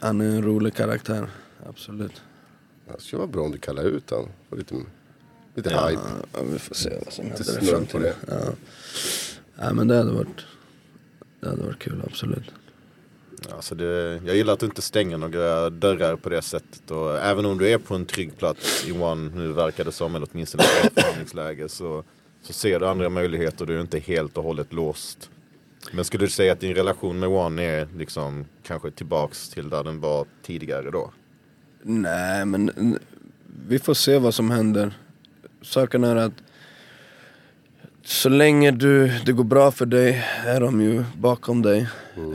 han 0.00 0.20
är 0.20 0.24
en 0.24 0.42
rolig 0.44 0.74
karaktär. 0.74 1.26
Absolut. 1.68 2.22
Det 2.96 3.02
skulle 3.02 3.18
vara 3.18 3.30
bra 3.30 3.42
om 3.42 3.52
du 3.52 3.58
kallar 3.58 3.82
ut 3.84 4.10
han. 4.10 4.58
Lite, 4.58 4.74
lite 5.54 5.70
Ja, 5.70 5.88
hype. 5.88 6.00
ja, 6.32 6.38
vi 6.52 6.58
får 6.58 6.74
se 6.74 6.90
vad 7.04 7.12
som 7.14 7.24
händer 7.24 7.62
i 7.62 7.66
framtiden. 7.66 8.14
Ja. 8.28 8.40
ja 9.58 9.72
men 9.72 9.88
det 9.88 9.96
hade 9.96 10.12
varit, 10.12 10.46
det 11.40 11.48
hade 11.48 11.62
varit 11.62 11.78
kul 11.78 12.02
absolut. 12.06 12.50
Alltså 13.50 13.74
det, 13.74 14.20
jag 14.26 14.36
gillar 14.36 14.52
att 14.52 14.60
du 14.60 14.66
inte 14.66 14.82
stänger 14.82 15.18
några 15.18 15.70
dörrar 15.70 16.16
på 16.16 16.28
det 16.28 16.42
sättet. 16.42 16.90
Och 16.90 17.18
även 17.18 17.46
om 17.46 17.58
du 17.58 17.68
är 17.70 17.78
på 17.78 17.94
en 17.94 18.06
trygg 18.06 18.38
plats 18.38 18.84
i 18.88 18.92
One, 18.92 19.30
nu 19.34 19.52
verkar 19.52 19.84
det 19.84 19.92
som, 19.92 20.14
eller 20.14 20.28
åtminstone 20.32 20.62
i 20.64 20.86
ett 20.86 20.92
förhandlingsläge, 20.94 21.68
så, 21.68 22.04
så 22.42 22.52
ser 22.52 22.80
du 22.80 22.86
andra 22.88 23.08
möjligheter. 23.08 23.66
Du 23.66 23.76
är 23.76 23.80
inte 23.80 23.98
helt 23.98 24.36
och 24.36 24.44
hållet 24.44 24.72
låst. 24.72 25.30
Men 25.92 26.04
skulle 26.04 26.24
du 26.24 26.30
säga 26.30 26.52
att 26.52 26.60
din 26.60 26.74
relation 26.74 27.18
med 27.18 27.28
One 27.28 27.62
är 27.62 27.88
liksom 27.96 28.44
kanske 28.62 28.90
tillbaks 28.90 29.48
till 29.48 29.68
där 29.70 29.84
den 29.84 30.00
var 30.00 30.26
tidigare 30.42 30.90
då? 30.90 31.10
Nej 31.82 32.44
men 32.46 32.98
vi 33.68 33.78
får 33.78 33.94
se 33.94 34.18
vad 34.18 34.34
som 34.34 34.50
händer. 34.50 34.94
Saken 35.62 36.04
är 36.04 36.16
att 36.16 36.32
så 38.04 38.28
länge 38.28 38.70
du, 38.70 39.12
det 39.26 39.32
går 39.32 39.44
bra 39.44 39.70
för 39.70 39.86
dig 39.86 40.24
är 40.46 40.60
de 40.60 40.80
ju 40.80 41.04
bakom 41.16 41.62
dig. 41.62 41.88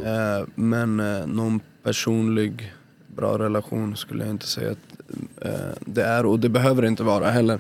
Eh, 0.05 0.47
men 0.55 0.99
eh, 0.99 1.28
någon 1.28 1.59
personlig 1.84 2.73
bra 3.07 3.39
relation 3.39 3.95
skulle 3.97 4.23
jag 4.23 4.32
inte 4.34 4.47
säga 4.47 4.71
att 4.71 4.78
eh, 5.45 5.78
det 5.80 6.03
är 6.03 6.25
och 6.25 6.39
det 6.39 6.49
behöver 6.49 6.86
inte 6.86 7.03
vara 7.03 7.30
heller. 7.30 7.59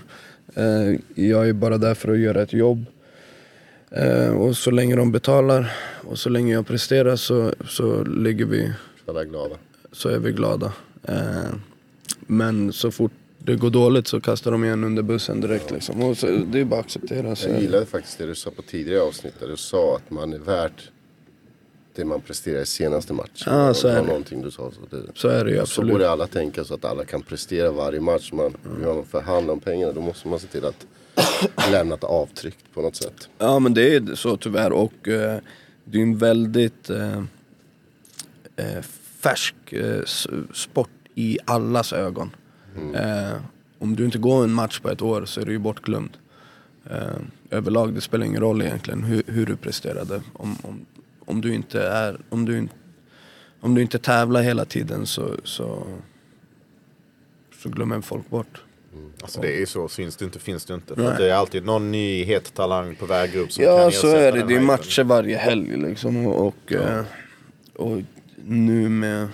Eh, 0.55 0.99
jag 1.15 1.49
är 1.49 1.53
bara 1.53 1.77
där 1.77 1.93
för 1.93 2.11
att 2.11 2.19
göra 2.19 2.41
ett 2.41 2.53
jobb. 2.53 2.85
Eh, 3.91 4.29
och 4.29 4.57
så 4.57 4.71
länge 4.71 4.95
de 4.95 5.11
betalar 5.11 5.71
och 6.03 6.19
så 6.19 6.29
länge 6.29 6.53
jag 6.53 6.67
presterar 6.67 7.15
så, 7.15 7.53
så 7.67 8.03
ligger 8.03 8.45
vi 8.45 8.73
Alla 9.07 9.21
är 9.21 9.25
glada. 9.25 9.55
så 9.91 10.09
är 10.09 10.19
vi 10.19 10.31
glada. 10.31 10.73
Eh, 11.03 11.51
men 12.27 12.73
så 12.73 12.91
fort 12.91 13.11
det 13.47 13.55
går 13.55 13.69
dåligt 13.69 14.07
så 14.07 14.21
kastar 14.21 14.51
de 14.51 14.63
igen 14.63 14.83
under 14.83 15.03
bussen 15.03 15.41
direkt 15.41 15.71
liksom. 15.71 16.03
Och 16.03 16.17
så, 16.17 16.27
det 16.27 16.59
är 16.59 16.65
bara 16.65 16.79
att 16.79 16.85
acceptera. 16.85 17.35
Så. 17.35 17.49
Jag 17.49 17.61
gillade 17.61 17.85
faktiskt 17.85 18.17
det 18.17 18.25
du 18.25 18.35
sa 18.35 18.51
på 18.51 18.61
tidigare 18.61 19.01
avsnitt. 19.01 19.33
Där 19.39 19.47
du 19.47 19.57
sa 19.57 19.95
att 19.95 20.11
man 20.11 20.33
är 20.33 20.37
värt 20.37 20.91
det 21.95 22.05
man 22.05 22.21
presterar 22.21 22.61
i 22.61 22.65
senaste 22.65 23.13
matchen. 23.13 23.53
Ja, 23.53 23.73
så 23.73 23.87
är 23.87 24.23
det. 24.29 24.41
du 24.41 24.51
sa. 24.51 24.71
Så, 24.71 24.95
det, 24.95 25.03
Så 25.13 25.27
är 25.27 25.45
det 25.45 25.51
ju 25.51 25.57
så 25.57 25.61
absolut. 25.61 25.91
borde 25.91 26.09
alla 26.09 26.27
tänka 26.27 26.63
så 26.63 26.73
att 26.73 26.85
alla 26.85 27.05
kan 27.05 27.21
prestera 27.21 27.71
varje 27.71 27.99
match. 27.99 28.31
Man, 28.31 28.53
Mm. 28.81 29.05
Förhandla 29.05 29.53
om 29.53 29.59
pengarna 29.59 29.93
då 29.93 30.01
måste 30.01 30.27
man 30.27 30.39
se 30.39 30.47
till 30.47 30.65
att 30.65 30.87
lämna 31.71 31.95
ett 31.95 32.03
avtryck 32.03 32.57
på 32.73 32.81
något 32.81 32.95
sätt. 32.95 33.29
Ja 33.37 33.59
men 33.59 33.73
det 33.73 33.95
är 33.95 34.15
så 34.15 34.37
tyvärr 34.37 34.71
och 34.71 35.07
eh, 35.07 35.39
det 35.85 35.97
är 35.97 36.01
en 36.03 36.17
väldigt 36.17 36.89
eh, 36.89 37.17
eh, 38.55 38.81
färsk 39.19 39.55
eh, 39.73 40.01
sport 40.53 40.89
i 41.15 41.37
allas 41.45 41.93
ögon. 41.93 42.29
Eh, 42.95 43.35
om 43.79 43.95
du 43.95 44.05
inte 44.05 44.17
går 44.17 44.43
en 44.43 44.53
match 44.53 44.79
på 44.79 44.89
ett 44.89 45.01
år 45.01 45.25
så 45.25 45.41
är 45.41 45.45
du 45.45 45.51
ju 45.51 45.57
bortglömd. 45.59 46.17
Eh, 46.89 46.97
överlag, 47.49 47.93
det 47.93 48.01
spelar 48.01 48.25
ingen 48.25 48.41
roll 48.41 48.61
egentligen 48.61 49.03
hur, 49.03 49.23
hur 49.27 49.45
du 49.45 49.55
presterade. 49.55 50.21
Om, 50.33 50.57
om, 50.63 50.85
om, 51.25 51.41
du 51.41 51.53
inte 51.53 51.81
är, 51.87 52.17
om, 52.29 52.45
du, 52.45 52.57
in- 52.57 52.69
om 53.59 53.75
du 53.75 53.81
inte 53.81 53.99
tävlar 53.99 54.41
hela 54.41 54.65
tiden 54.65 55.05
så, 55.05 55.29
så, 55.43 55.87
så 57.63 57.69
glömmer 57.69 58.01
folk 58.01 58.29
bort. 58.29 58.61
Alltså 59.21 59.41
det 59.41 59.55
är 59.55 59.59
ju 59.59 59.65
så, 59.65 59.87
syns 59.87 60.15
det 60.15 60.25
inte 60.25 60.39
finns 60.39 60.65
det 60.65 60.73
inte. 60.73 60.95
För 60.95 61.17
det 61.17 61.29
är 61.31 61.33
alltid 61.33 61.65
någon 61.65 61.91
ny 61.91 62.23
het 62.23 62.53
talang 62.53 62.95
på 62.95 63.05
väg 63.05 63.35
upp 63.35 63.51
som 63.51 63.63
Ja 63.63 63.77
kan 63.77 63.91
så 63.91 64.07
ersätta 64.07 64.19
är 64.21 64.31
det, 64.31 64.43
det 64.43 64.55
är 64.55 64.59
matcher 64.61 65.03
varje 65.03 65.37
helg 65.37 65.77
liksom 65.77 66.27
och, 66.27 66.47
och, 66.47 66.73
eh, 66.73 67.03
och 67.75 68.01
nu 68.45 68.89
med, 68.89 69.27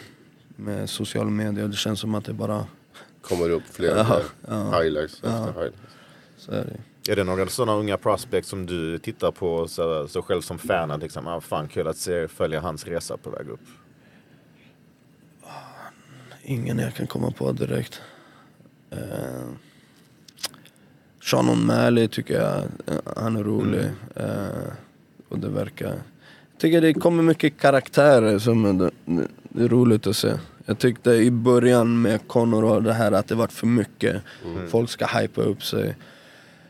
med 0.55 0.89
sociala 0.89 1.29
medier, 1.29 1.67
det 1.67 1.75
känns 1.75 1.99
som 1.99 2.15
att 2.15 2.25
det 2.25 2.33
bara, 2.33 2.65
Kommer 3.23 3.49
upp 3.49 3.63
flera 3.71 3.97
Ja, 3.97 4.05
fler 4.05 4.23
ja. 4.47 4.81
highlights 4.81 5.19
Ja. 5.23 5.29
efter 5.29 5.53
highlights. 5.61 5.81
så 6.37 6.51
är 6.51 6.65
det. 6.65 7.11
Är 7.11 7.15
det 7.15 7.23
några 7.23 7.47
sådana 7.47 7.77
unga 7.79 7.97
prospects 7.97 8.49
som 8.49 8.65
du 8.65 8.99
tittar 8.99 9.31
på 9.31 9.67
så, 9.67 10.07
så 10.07 10.21
själv 10.21 10.41
som 10.41 10.57
fan? 10.59 10.91
Att 10.91 11.01
liksom, 11.01 11.27
ah, 11.27 11.41
fan 11.41 11.67
kul 11.67 11.87
att 11.87 11.97
se, 11.97 12.27
följa 12.27 12.59
hans 12.61 12.85
resa 12.87 13.17
på 13.17 13.29
väg 13.29 13.49
upp. 13.49 13.59
Ingen 16.43 16.79
jag 16.79 16.93
kan 16.93 17.07
komma 17.07 17.31
på 17.31 17.51
direkt. 17.51 18.01
Uh, 18.93 19.49
Sean 21.21 21.49
O'Malley 21.49 22.07
tycker 22.07 22.33
jag, 22.33 22.57
eh, 22.85 23.13
han 23.17 23.35
är 23.35 23.43
rolig. 23.43 23.85
Eh, 24.15 24.71
och 25.29 25.39
det 25.39 25.49
verkar... 25.49 25.89
Jag 26.51 26.59
tycker 26.59 26.81
det 26.81 26.93
kommer 26.93 27.23
mycket 27.23 27.59
karaktärer 27.59 28.39
som 28.39 28.65
är, 28.65 28.73
det, 28.73 28.91
det 29.49 29.63
är 29.63 29.67
roligt 29.67 30.07
att 30.07 30.15
se. 30.15 30.33
Jag 30.65 30.79
tyckte 30.79 31.11
i 31.11 31.31
början 31.31 32.01
med 32.01 32.27
Conor 32.27 32.63
och 32.63 32.83
det 32.83 32.93
här 32.93 33.11
att 33.11 33.27
det 33.27 33.35
var 33.35 33.47
för 33.47 33.67
mycket. 33.67 34.21
Folk 34.69 34.89
ska 34.89 35.05
hypa 35.05 35.41
upp 35.41 35.63
sig. 35.63 35.95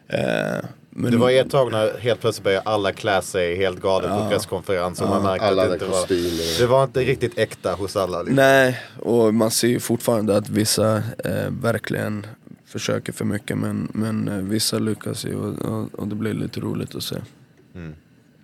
Eh, 0.07 0.65
men 0.89 1.11
Det 1.11 1.17
var 1.17 1.31
ett 1.31 1.49
tag 1.49 1.71
när 1.71 1.97
helt 1.99 2.21
plötsligt 2.21 2.43
började 2.43 2.69
alla 2.69 2.91
klä 2.91 3.21
sig 3.21 3.55
helt 3.55 3.81
galet 3.81 4.09
på 4.09 4.29
presskonferens 4.29 5.01
och 5.01 5.09
man 5.09 5.23
märkte 5.23 5.47
Alla 5.47 5.63
att 5.63 5.69
det 5.69 5.73
inte 5.73 5.85
var, 5.85 6.59
det 6.59 6.67
var 6.67 6.83
inte 6.83 6.99
riktigt 6.99 7.37
äkta 7.37 7.73
hos 7.73 7.95
alla. 7.95 8.17
Liksom. 8.17 8.35
Nej, 8.35 8.81
och 8.99 9.33
man 9.33 9.51
ser 9.51 9.67
ju 9.67 9.79
fortfarande 9.79 10.37
att 10.37 10.49
vissa 10.49 10.95
eh, 10.97 11.49
verkligen 11.61 12.27
försöker 12.65 13.13
för 13.13 13.25
mycket 13.25 13.57
men, 13.57 13.87
men 13.93 14.27
eh, 14.27 14.37
vissa 14.37 14.79
lyckas 14.79 15.25
ju 15.25 15.35
och, 15.35 15.59
och, 15.59 15.99
och 15.99 16.07
det 16.07 16.15
blir 16.15 16.33
lite 16.33 16.59
roligt 16.59 16.95
att 16.95 17.03
se. 17.03 17.15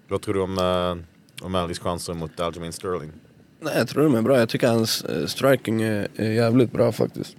Vad 0.08 0.22
tror 0.22 0.34
du 0.34 0.42
om, 0.42 0.58
uh, 0.58 1.46
om 1.46 1.56
Allys 1.56 1.80
chanser 1.80 2.14
mot 2.14 2.40
Aljamain 2.40 2.74
Sterling? 2.74 3.12
Nej, 3.60 3.78
jag 3.78 3.88
tror 3.88 4.04
de 4.04 4.16
är 4.16 4.22
bra. 4.22 4.40
Jag 4.40 4.50
tycker 4.50 4.68
hans 4.68 5.04
eh, 5.04 5.26
striking 5.26 5.82
är, 5.82 6.08
är 6.16 6.32
jävligt 6.32 6.72
bra 6.72 6.92
faktiskt. 6.92 7.36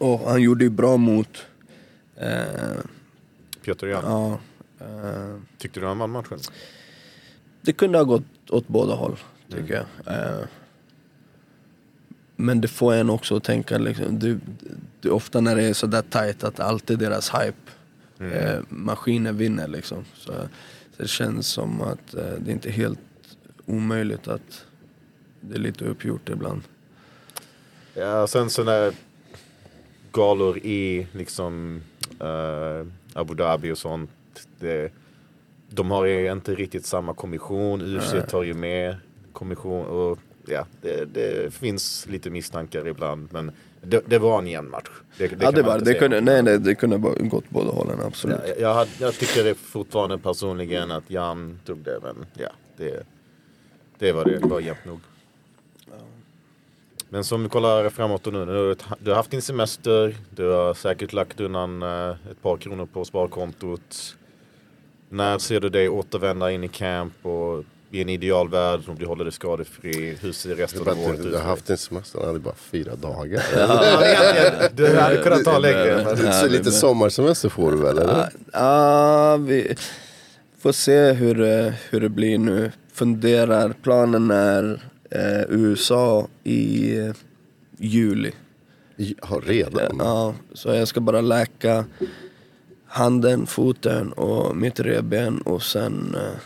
Och 0.00 0.20
han 0.20 0.42
gjorde 0.42 0.64
ju 0.64 0.70
bra 0.70 0.96
mot... 0.96 1.46
Eh, 2.16 2.80
Piotr 3.64 3.86
Jan, 3.86 4.02
ja, 4.06 4.40
eh, 4.86 5.36
tyckte 5.58 5.80
du 5.80 5.86
han 5.86 5.98
vann 5.98 6.10
matchen? 6.10 6.38
det 7.62 7.72
kunde 7.72 7.98
ha 7.98 8.04
gått 8.04 8.50
åt 8.50 8.68
båda 8.68 8.94
håll, 8.94 9.16
tycker 9.50 9.74
jag. 9.74 10.14
Eh, 10.14 10.44
men 12.36 12.60
det 12.60 12.68
får 12.68 12.94
en 12.94 13.10
också 13.10 13.36
att 13.36 13.44
tänka, 13.44 13.78
liksom, 13.78 14.18
det, 14.18 14.38
det, 15.00 15.10
ofta 15.10 15.40
när 15.40 15.56
det 15.56 15.62
är 15.62 15.74
sådär 15.74 16.02
tight 16.02 16.44
att 16.44 16.60
alltid 16.60 16.98
deras 16.98 17.30
hype, 17.30 18.34
eh, 18.36 18.60
maskiner 18.68 19.32
vinner 19.32 19.68
liksom. 19.68 20.04
Så, 20.14 20.32
så 20.96 21.02
det 21.02 21.08
känns 21.08 21.46
som 21.46 21.80
att 21.82 22.14
eh, 22.14 22.32
det 22.38 22.50
är 22.50 22.52
inte 22.52 22.70
helt 22.70 22.98
omöjligt 23.66 24.28
att 24.28 24.64
det 25.40 25.54
är 25.54 25.58
lite 25.58 25.84
uppgjort 25.84 26.28
ibland. 26.28 26.62
Ja, 27.94 28.26
sen 28.26 28.50
så 28.50 28.64
när 28.64 28.92
galor 30.12 30.58
i 30.58 31.06
liksom 31.12 31.82
eh, 32.20 32.86
Abu 33.12 33.34
Dhabi 33.34 33.72
och 33.72 33.78
sånt. 33.78 34.10
Det, 34.58 34.92
de 35.68 35.90
har 35.90 36.04
ju 36.04 36.32
inte 36.32 36.54
riktigt 36.54 36.86
samma 36.86 37.14
kommission. 37.14 37.96
UFC 37.96 38.14
tar 38.28 38.42
ju 38.42 38.54
med 38.54 38.96
kommission 39.32 39.86
och 39.86 40.18
ja, 40.46 40.66
det, 40.82 41.04
det 41.04 41.54
finns 41.54 42.06
lite 42.06 42.30
misstankar 42.30 42.88
ibland. 42.88 43.28
Men 43.32 43.52
det, 43.82 44.02
det 44.06 44.18
var 44.18 44.38
en 44.38 44.46
jämn 44.46 44.70
match. 44.70 44.90
Det, 45.18 45.28
det 45.28 45.44
ja, 45.44 45.50
det, 45.50 45.62
var, 45.62 45.78
det, 45.78 45.94
kunde, 45.94 46.20
nej, 46.20 46.42
nej, 46.42 46.58
det 46.58 46.74
kunde 46.74 46.96
ha 46.96 47.14
gått 47.18 47.50
båda 47.50 47.70
hållen, 47.70 47.98
absolut. 48.06 48.38
Ja, 48.46 48.54
jag, 48.58 48.74
hade, 48.74 48.90
jag 48.98 49.14
tycker 49.14 49.44
det 49.44 49.54
fortfarande 49.54 50.18
personligen 50.18 50.90
att 50.90 51.10
Jan 51.10 51.60
tog 51.64 51.78
det, 51.78 51.98
men 52.02 52.26
ja, 52.34 52.50
det, 52.76 53.06
det 53.98 54.12
var 54.12 54.24
det. 54.24 54.38
Det 54.38 54.46
var 54.46 54.60
jämnt 54.60 54.84
nog. 54.84 55.00
Men 57.12 57.24
som 57.24 57.42
vi 57.42 57.48
kollar 57.48 57.90
framåt 57.90 58.26
och 58.26 58.32
nu, 58.32 58.74
du, 58.98 59.10
har 59.10 59.16
haft 59.16 59.30
din 59.30 59.42
semester, 59.42 60.16
du 60.30 60.48
har 60.50 60.74
säkert 60.74 61.12
lagt 61.12 61.40
undan 61.40 61.82
eh, 61.82 62.10
ett 62.30 62.42
par 62.42 62.56
kronor 62.56 62.86
på 62.92 63.04
sparkontot. 63.04 64.16
När 65.08 65.38
ser 65.38 65.60
du 65.60 65.68
dig 65.68 65.88
återvända 65.88 66.50
in 66.52 66.64
i 66.64 66.68
camp 66.68 67.12
och 67.26 67.64
i 67.90 68.00
en 68.02 68.08
idealvärld 68.08 68.80
om 68.88 68.96
du 68.98 69.06
håller 69.06 69.24
dig 69.24 69.32
skadefri? 69.32 70.16
Hur 70.20 70.32
ser 70.32 70.54
resten 70.54 70.82
Jag 70.84 70.88
av 70.88 70.96
bara, 70.96 71.08
året 71.08 71.20
ut? 71.20 71.26
du 71.32 71.36
har 71.36 71.44
haft 71.44 71.70
en 71.70 71.78
semester, 71.78 72.18
han 72.18 72.28
hade 72.28 72.38
bara 72.40 72.54
fyra 72.54 72.96
dagar. 72.96 73.42
Ja, 73.56 74.68
du 74.74 74.96
hade 74.98 75.16
kunnat 75.16 75.44
ta 75.44 75.58
längre. 75.58 76.02
men- 76.22 76.32
Så 76.32 76.48
lite 76.48 76.70
sommarsemester 76.70 77.48
får 77.48 77.70
du 77.72 77.76
väl 77.78 77.98
eller? 77.98 78.28
Ja, 78.52 79.36
vi, 79.36 79.74
Får 80.60 80.72
se 80.72 81.12
hur, 81.12 81.34
det- 81.34 81.74
hur 81.90 82.00
det 82.00 82.08
blir 82.08 82.38
nu. 82.38 82.72
Funderar, 82.92 83.74
planen 83.82 84.30
är 84.30 84.80
eh, 85.10 85.42
USA 85.48 86.28
i 86.44 86.96
eh, 86.98 87.14
juli. 87.78 88.32
Ja, 88.96 89.40
redan? 89.42 89.96
Ja, 89.98 90.34
så 90.52 90.68
jag 90.68 90.88
ska 90.88 91.00
bara 91.00 91.20
läka 91.20 91.84
handen, 92.86 93.46
foten 93.46 94.12
och 94.12 94.56
mitt 94.56 94.80
revben 94.80 95.40
och 95.40 95.62
sen 95.62 96.14
eh, 96.14 96.40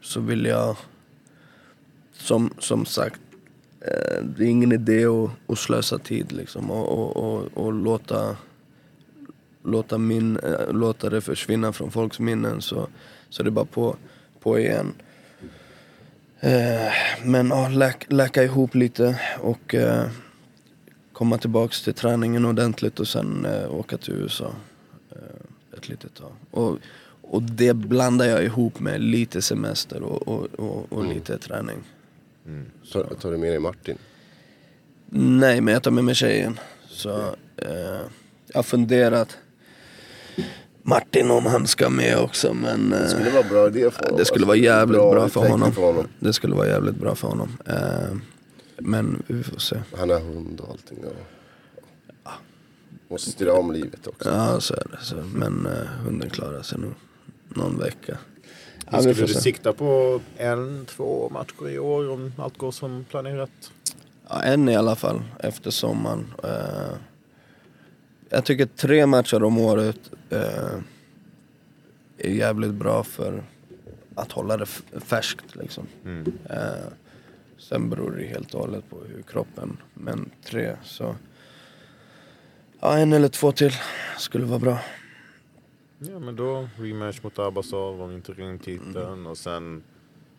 så 0.00 0.20
vill 0.20 0.44
jag 0.44 0.76
som, 2.12 2.50
som 2.58 2.86
sagt 2.86 3.20
eh, 3.80 4.22
det 4.36 4.44
är 4.44 4.48
ingen 4.48 4.72
idé 4.72 5.04
att, 5.06 5.30
att 5.46 5.58
slösa 5.58 5.98
tid 5.98 6.32
liksom 6.32 6.70
och, 6.70 6.88
och, 6.88 7.16
och, 7.16 7.48
och 7.54 7.72
låta 7.72 8.36
låta, 9.66 9.98
min, 9.98 10.36
eh, 10.36 10.72
låta 10.72 11.10
det 11.10 11.20
försvinna 11.20 11.72
från 11.72 11.90
folks 11.90 12.18
minnen 12.18 12.62
så, 12.62 12.88
så 13.28 13.42
det 13.42 13.48
är 13.48 13.50
bara 13.50 13.64
på, 13.64 13.96
på 14.40 14.58
igen. 14.58 14.94
Eh, 16.40 16.92
men 17.24 17.48
ja, 17.48 17.68
läk, 17.68 18.12
läka 18.12 18.42
ihop 18.42 18.74
lite 18.74 19.20
och 19.40 19.74
eh, 19.74 20.08
komma 21.12 21.38
tillbaks 21.38 21.82
till 21.82 21.94
träningen 21.94 22.44
ordentligt 22.44 23.00
och 23.00 23.08
sen 23.08 23.44
eh, 23.44 23.74
åka 23.74 23.98
till 23.98 24.14
USA 24.14 24.52
eh, 25.10 25.76
ett 25.78 25.88
litet 25.88 26.14
tag. 26.14 26.32
Och, 26.50 26.78
och 27.22 27.42
det 27.42 27.74
blandar 27.74 28.26
jag 28.26 28.44
ihop 28.44 28.80
med 28.80 29.00
lite 29.00 29.42
semester 29.42 30.02
och, 30.02 30.28
och, 30.28 30.46
och, 30.54 30.92
och 30.92 31.04
lite 31.04 31.38
träning. 31.38 31.76
Tar, 32.92 33.04
tar 33.04 33.30
du 33.30 33.38
med 33.38 33.50
dig 33.50 33.58
Martin? 33.58 33.98
Nej, 35.10 35.60
men 35.60 35.74
jag 35.74 35.82
tar 35.82 35.90
med 35.90 36.04
mig 36.04 36.14
tjejen. 36.14 36.60
Så 36.88 37.10
eh, 37.56 38.00
jag 38.46 38.54
har 38.54 38.62
funderat 38.62 39.38
Martin 40.88 41.30
om 41.30 41.46
han 41.46 41.66
ska 41.66 41.90
med 41.90 42.18
också 42.18 42.54
men 42.54 42.90
Det 42.90 42.98
eh, 42.98 43.08
skulle 43.08 43.30
vara 43.30 43.42
bra 43.42 43.66
idé 43.66 43.90
för 43.90 44.02
honom. 44.04 44.18
det 44.18 44.24
skulle 44.24 44.46
alltså. 44.46 44.46
vara 44.46 44.56
jävligt 44.56 44.98
bra, 44.98 45.28
för, 45.28 45.40
utveckling 45.40 45.84
honom. 45.84 46.08
Det 46.20 46.32
skulle 46.32 46.54
vara 46.54 46.66
jävligt 46.66 46.96
bra 46.96 47.14
för 47.14 47.28
honom. 47.28 47.56
Eh, 47.66 48.16
men 48.78 49.22
vi 49.26 49.42
får 49.42 49.58
se. 49.58 49.76
Han 49.96 50.10
har 50.10 50.20
hund 50.20 50.60
och 50.60 50.70
allting. 50.70 50.98
Och... 51.04 52.30
Måste 53.08 53.30
styra 53.30 53.52
om 53.52 53.72
livet 53.72 54.06
också. 54.06 54.28
Ja, 54.28 54.60
så 54.60 54.74
är 54.74 54.86
det. 54.90 54.98
Så, 55.04 55.16
men 55.34 55.66
eh, 55.66 55.88
hunden 56.04 56.30
klarar 56.30 56.62
sig 56.62 56.78
nog 56.78 56.94
någon 57.48 57.78
vecka. 57.78 58.18
Ja, 58.90 58.96
vi 58.96 59.02
Skulle 59.14 59.26
du 59.26 59.34
se. 59.34 59.40
sikta 59.40 59.72
på 59.72 60.20
en, 60.36 60.86
två 60.86 61.28
matcher 61.32 61.68
i 61.68 61.78
år 61.78 62.10
om 62.10 62.32
allt 62.38 62.58
går 62.58 62.70
som 62.70 63.04
planerat? 63.10 63.50
Ja, 64.28 64.42
en 64.42 64.68
i 64.68 64.76
alla 64.76 64.96
fall 64.96 65.22
efter 65.40 65.70
sommaren. 65.70 66.26
Jag 68.28 68.44
tycker 68.44 68.66
tre 68.66 69.06
matcher 69.06 69.42
om 69.42 69.58
året 69.58 70.10
eh, 70.30 70.78
är 72.18 72.30
jävligt 72.30 72.74
bra 72.74 73.04
för 73.04 73.42
att 74.14 74.32
hålla 74.32 74.56
det 74.56 74.66
färskt. 75.00 75.56
Liksom. 75.56 75.86
Mm. 76.04 76.32
Eh, 76.50 76.92
sen 77.58 77.90
beror 77.90 78.10
det 78.10 78.24
helt 78.24 78.54
och 78.54 78.60
hållet 78.60 78.90
på 78.90 78.96
hur 78.96 79.22
kroppen, 79.22 79.76
men 79.94 80.30
tre 80.44 80.76
så... 80.84 81.16
Ja, 82.80 82.98
en 82.98 83.12
eller 83.12 83.28
två 83.28 83.52
till 83.52 83.72
skulle 84.18 84.44
vara 84.46 84.58
bra. 84.58 84.78
Ja 85.98 86.18
men 86.18 86.36
då 86.36 86.68
rematch 86.76 87.22
mot 87.22 87.38
Abasov 87.38 88.02
om 88.02 88.12
interimtiteln 88.12 89.26
och 89.26 89.38
sen 89.38 89.82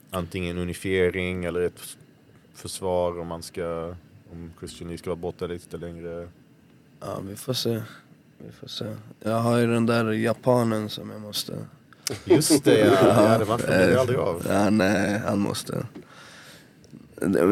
antingen 0.10 0.58
unifiering 0.58 1.46
eller 1.46 1.62
ett 1.62 1.98
försvar 2.54 3.20
om 3.20 3.28
man 3.28 3.44
ska 3.44 3.96
om 4.32 4.52
Christian 4.60 4.90
Lee 4.90 4.98
ska 4.98 5.10
vara 5.10 5.16
borta 5.16 5.48
lite 5.48 5.78
längre. 5.78 6.28
Ja, 7.00 7.20
vi 7.30 7.36
får 7.36 7.54
se. 7.54 7.82
Vi 8.38 8.52
får 8.52 8.68
se. 8.68 8.86
Jag 9.20 9.40
har 9.40 9.58
ju 9.58 9.68
den 9.68 9.86
där 9.86 10.12
japanen 10.12 10.90
som 10.90 11.10
jag 11.10 11.22
måste... 11.22 11.54
Just 12.26 12.64
det 12.64 12.80
ja, 12.80 12.96
ja 13.02 13.38
det 13.38 13.68
blev 13.68 14.00
aldrig 14.00 14.20
av. 14.20 14.46
Ja, 14.50 14.70
nej, 14.70 15.22
han 15.26 15.40
måste. 15.40 15.86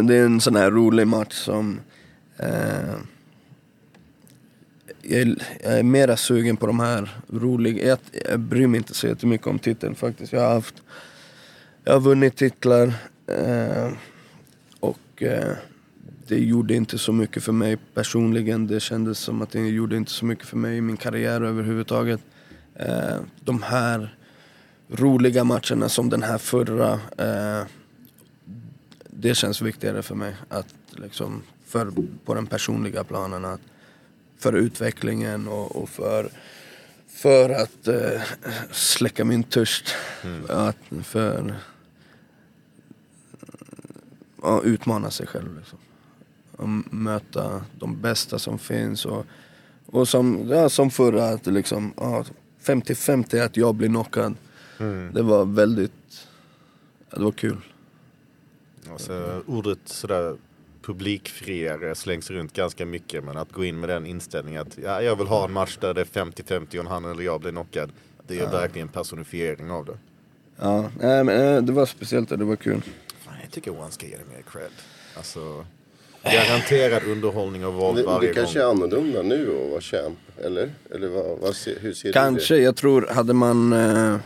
Det 0.03 0.15
är 0.17 0.25
en 0.25 0.41
sån 0.41 0.55
här 0.55 0.71
rolig 0.71 1.07
match 1.07 1.33
som... 1.33 1.79
Eh, 2.37 2.95
jag, 5.01 5.21
är, 5.21 5.35
jag 5.63 5.79
är 5.79 5.83
mera 5.83 6.17
sugen 6.17 6.57
på 6.57 6.67
de 6.67 6.79
här 6.79 7.21
roliga... 7.27 7.87
Jag, 7.87 7.99
jag 8.29 8.39
bryr 8.39 8.67
mig 8.67 8.77
inte 8.77 8.93
så 8.93 9.07
jättemycket 9.07 9.47
om 9.47 9.59
titeln 9.59 9.95
faktiskt. 9.95 10.33
Jag 10.33 10.41
har 10.41 10.53
haft... 10.53 10.83
Jag 11.83 11.93
har 11.93 11.99
vunnit 11.99 12.35
titlar. 12.35 12.93
Eh, 13.27 13.91
och 14.79 15.23
eh, 15.23 15.55
det 16.27 16.39
gjorde 16.39 16.73
inte 16.73 16.97
så 16.97 17.13
mycket 17.13 17.43
för 17.43 17.51
mig 17.51 17.77
personligen. 17.93 18.67
Det 18.67 18.79
kändes 18.79 19.19
som 19.19 19.41
att 19.41 19.51
det 19.51 19.59
gjorde 19.59 19.97
inte 19.97 20.11
så 20.11 20.25
mycket 20.25 20.45
för 20.45 20.57
mig 20.57 20.77
i 20.77 20.81
min 20.81 20.97
karriär 20.97 21.41
överhuvudtaget. 21.41 22.21
Eh, 22.75 23.17
de 23.39 23.63
här 23.63 24.15
roliga 24.87 25.43
matcherna 25.43 25.89
som 25.89 26.09
den 26.09 26.23
här 26.23 26.37
förra. 26.37 26.93
Eh, 27.17 27.65
det 29.09 29.35
känns 29.35 29.61
viktigare 29.61 30.01
för 30.01 30.15
mig. 30.15 30.35
Att 30.49 30.75
liksom 30.89 31.43
för, 31.65 31.91
på 32.25 32.33
den 32.33 32.47
personliga 32.47 33.03
planen. 33.03 33.45
Att 33.45 33.61
för 34.37 34.53
utvecklingen 34.53 35.47
och, 35.47 35.75
och 35.75 35.89
för, 35.89 36.29
för 37.07 37.49
att 37.49 37.87
eh, 37.87 38.21
släcka 38.71 39.25
min 39.25 39.43
törst. 39.43 39.95
Att, 40.49 40.77
för 41.03 41.55
ja, 44.41 44.61
utmana 44.63 45.11
sig 45.11 45.27
själv. 45.27 45.57
Liksom. 45.57 45.79
Och 46.57 46.69
möta 46.93 47.65
de 47.79 48.01
bästa 48.01 48.39
som 48.39 48.59
finns. 48.59 49.05
Och, 49.05 49.25
och 49.85 50.07
som, 50.07 50.47
ja, 50.49 50.69
som 50.69 50.91
förra, 50.91 51.29
att 51.29 51.47
liksom, 51.47 51.93
ja, 51.97 52.25
50-50 52.63 53.45
att 53.45 53.57
jag 53.57 53.75
blir 53.75 53.87
knockad. 53.87 54.35
Mm. 54.79 55.13
Det 55.13 55.21
var 55.21 55.45
väldigt, 55.45 56.27
ja, 57.09 57.17
det 57.17 57.23
var 57.23 57.31
kul. 57.31 57.57
Alltså, 58.91 59.43
ordet 59.47 59.79
sådär 59.85 60.37
publikfriare 60.81 61.95
slängs 61.95 62.31
runt 62.31 62.53
ganska 62.53 62.85
mycket 62.85 63.23
men 63.23 63.37
att 63.37 63.51
gå 63.51 63.65
in 63.65 63.79
med 63.79 63.89
den 63.89 64.05
inställningen 64.05 64.61
att 64.61 64.77
ja, 64.77 65.01
jag 65.01 65.15
vill 65.15 65.27
ha 65.27 65.45
en 65.45 65.51
match 65.51 65.77
där 65.81 65.93
det 65.93 66.01
är 66.01 66.05
50-50 66.05 66.79
och 66.79 66.85
han 66.85 67.05
eller 67.05 67.23
jag 67.23 67.41
blir 67.41 67.51
knockad. 67.51 67.91
Det 68.27 68.39
är 68.39 68.51
verkligen 68.51 68.87
personifiering 68.87 69.71
av 69.71 69.85
det. 69.85 69.97
Ja, 70.57 70.89
nej, 70.99 71.23
men, 71.23 71.55
eh, 71.55 71.61
det 71.61 71.71
var 71.71 71.85
speciellt 71.85 72.31
och 72.31 72.39
det 72.39 72.45
var 72.45 72.55
kul. 72.55 72.81
Fan, 73.19 73.33
jag 73.41 73.51
tycker 73.51 73.79
One 73.79 73.91
ska 73.91 74.05
ge 74.05 74.17
det 74.17 74.25
mer 74.35 74.41
cred. 74.51 74.71
Alltså, 75.17 75.65
garanterad 76.25 77.03
underhållning 77.03 77.65
och 77.65 77.73
våld 77.73 77.97
Det, 77.97 78.03
varje 78.03 78.27
det 78.27 78.33
kanske 78.33 78.59
gång. 78.59 78.67
är 78.67 78.71
annorlunda 78.71 79.21
nu 79.21 79.61
att 79.63 79.69
vara 79.71 79.81
champ, 79.81 80.19
eller? 80.37 80.69
Eller 80.91 81.07
vad, 81.07 81.39
vad 81.39 81.55
ser, 81.55 81.79
hur 81.79 81.93
ser 81.93 82.11
Kanske, 82.11 82.55
du 82.55 82.61
jag 82.61 82.75
tror, 82.75 83.07
hade 83.11 83.33
man, 83.33 83.73
eh, 83.73 84.17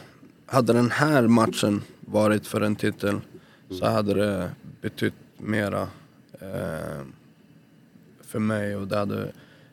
hade 0.45 0.73
den 0.73 0.91
här 0.91 1.27
matchen 1.27 1.81
varit 1.99 2.47
för 2.47 2.61
en 2.61 2.75
titel 2.75 3.19
så 3.79 3.85
hade 3.85 4.13
det 4.13 4.51
betytt 4.81 5.13
mera 5.37 5.87
eh, 6.41 7.01
för 8.21 8.39
mig 8.39 8.75
och 8.75 8.87
det 8.87 8.97
hade, 8.97 9.31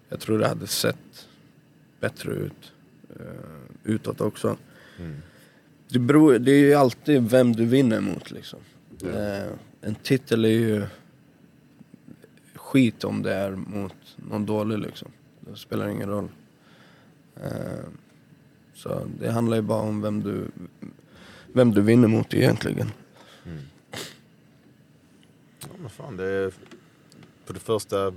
jag 0.08 0.20
tror 0.20 0.38
det 0.38 0.48
hade 0.48 0.66
sett 0.66 1.28
bättre 2.00 2.32
ut 2.32 2.72
eh, 3.20 3.26
utåt 3.84 4.20
också. 4.20 4.56
Mm. 4.98 5.16
Det, 5.88 5.98
beror, 5.98 6.38
det 6.38 6.52
är 6.52 6.58
ju 6.58 6.74
alltid 6.74 7.30
vem 7.30 7.52
du 7.52 7.64
vinner 7.64 8.00
mot 8.00 8.30
liksom. 8.30 8.58
Eh, 9.04 9.46
en 9.80 9.94
titel 9.94 10.44
är 10.44 10.48
ju 10.48 10.82
skit 12.66 13.04
om 13.04 13.22
det 13.22 13.34
är 13.34 13.50
mot 13.50 14.16
någon 14.16 14.46
dålig 14.46 14.78
liksom. 14.78 15.08
Det 15.40 15.56
spelar 15.56 15.88
ingen 15.88 16.08
roll. 16.08 16.28
Eh, 17.36 17.84
så 18.74 19.06
det 19.20 19.30
handlar 19.30 19.56
ju 19.56 19.62
bara 19.62 19.82
om 19.82 20.00
vem 20.00 20.22
du, 20.22 20.48
vem 21.52 21.70
du 21.70 21.80
vinner 21.80 22.08
mot 22.08 22.34
egentligen. 22.34 22.90
Mm. 23.44 23.58
Ja, 25.60 25.68
men 25.78 25.90
fan, 25.90 26.16
det 26.16 26.24
är 26.24 26.52
På 27.46 27.52
det 27.52 27.60
första 27.60 28.14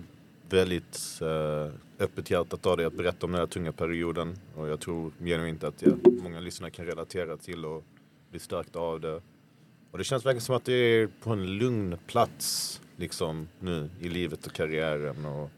väldigt 0.50 1.20
eh, 1.22 1.74
öppet 2.00 2.32
hjärtat 2.32 2.66
av 2.66 2.78
dig 2.78 2.86
att 2.86 2.94
berätta 2.94 3.26
om 3.26 3.32
den 3.32 3.40
här 3.40 3.48
tunga 3.48 3.72
perioden. 3.72 4.38
Och 4.56 4.68
jag 4.68 4.80
tror 4.80 5.12
genuint 5.20 5.64
att 5.64 5.82
ja, 5.82 5.92
många 6.24 6.40
lyssnare 6.40 6.72
kan 6.72 6.86
relatera 6.86 7.38
till 7.38 7.66
och 7.66 7.84
bli 8.32 8.40
stärkta 8.40 8.80
av 8.80 9.02
det. 9.02 9.22
Och 9.92 9.98
det 9.98 10.04
känns 10.04 10.26
verkligen 10.26 10.42
som 10.42 10.56
att 10.56 10.66
det 10.66 10.74
är 10.74 11.08
på 11.08 11.30
en 11.30 11.58
lugn 11.58 11.98
plats 12.08 12.82
liksom 13.00 13.48
nu 13.60 13.90
i 14.00 14.10
livet 14.10 14.48
och 14.48 14.54
karriären. 14.54 15.26
Och, 15.26 15.52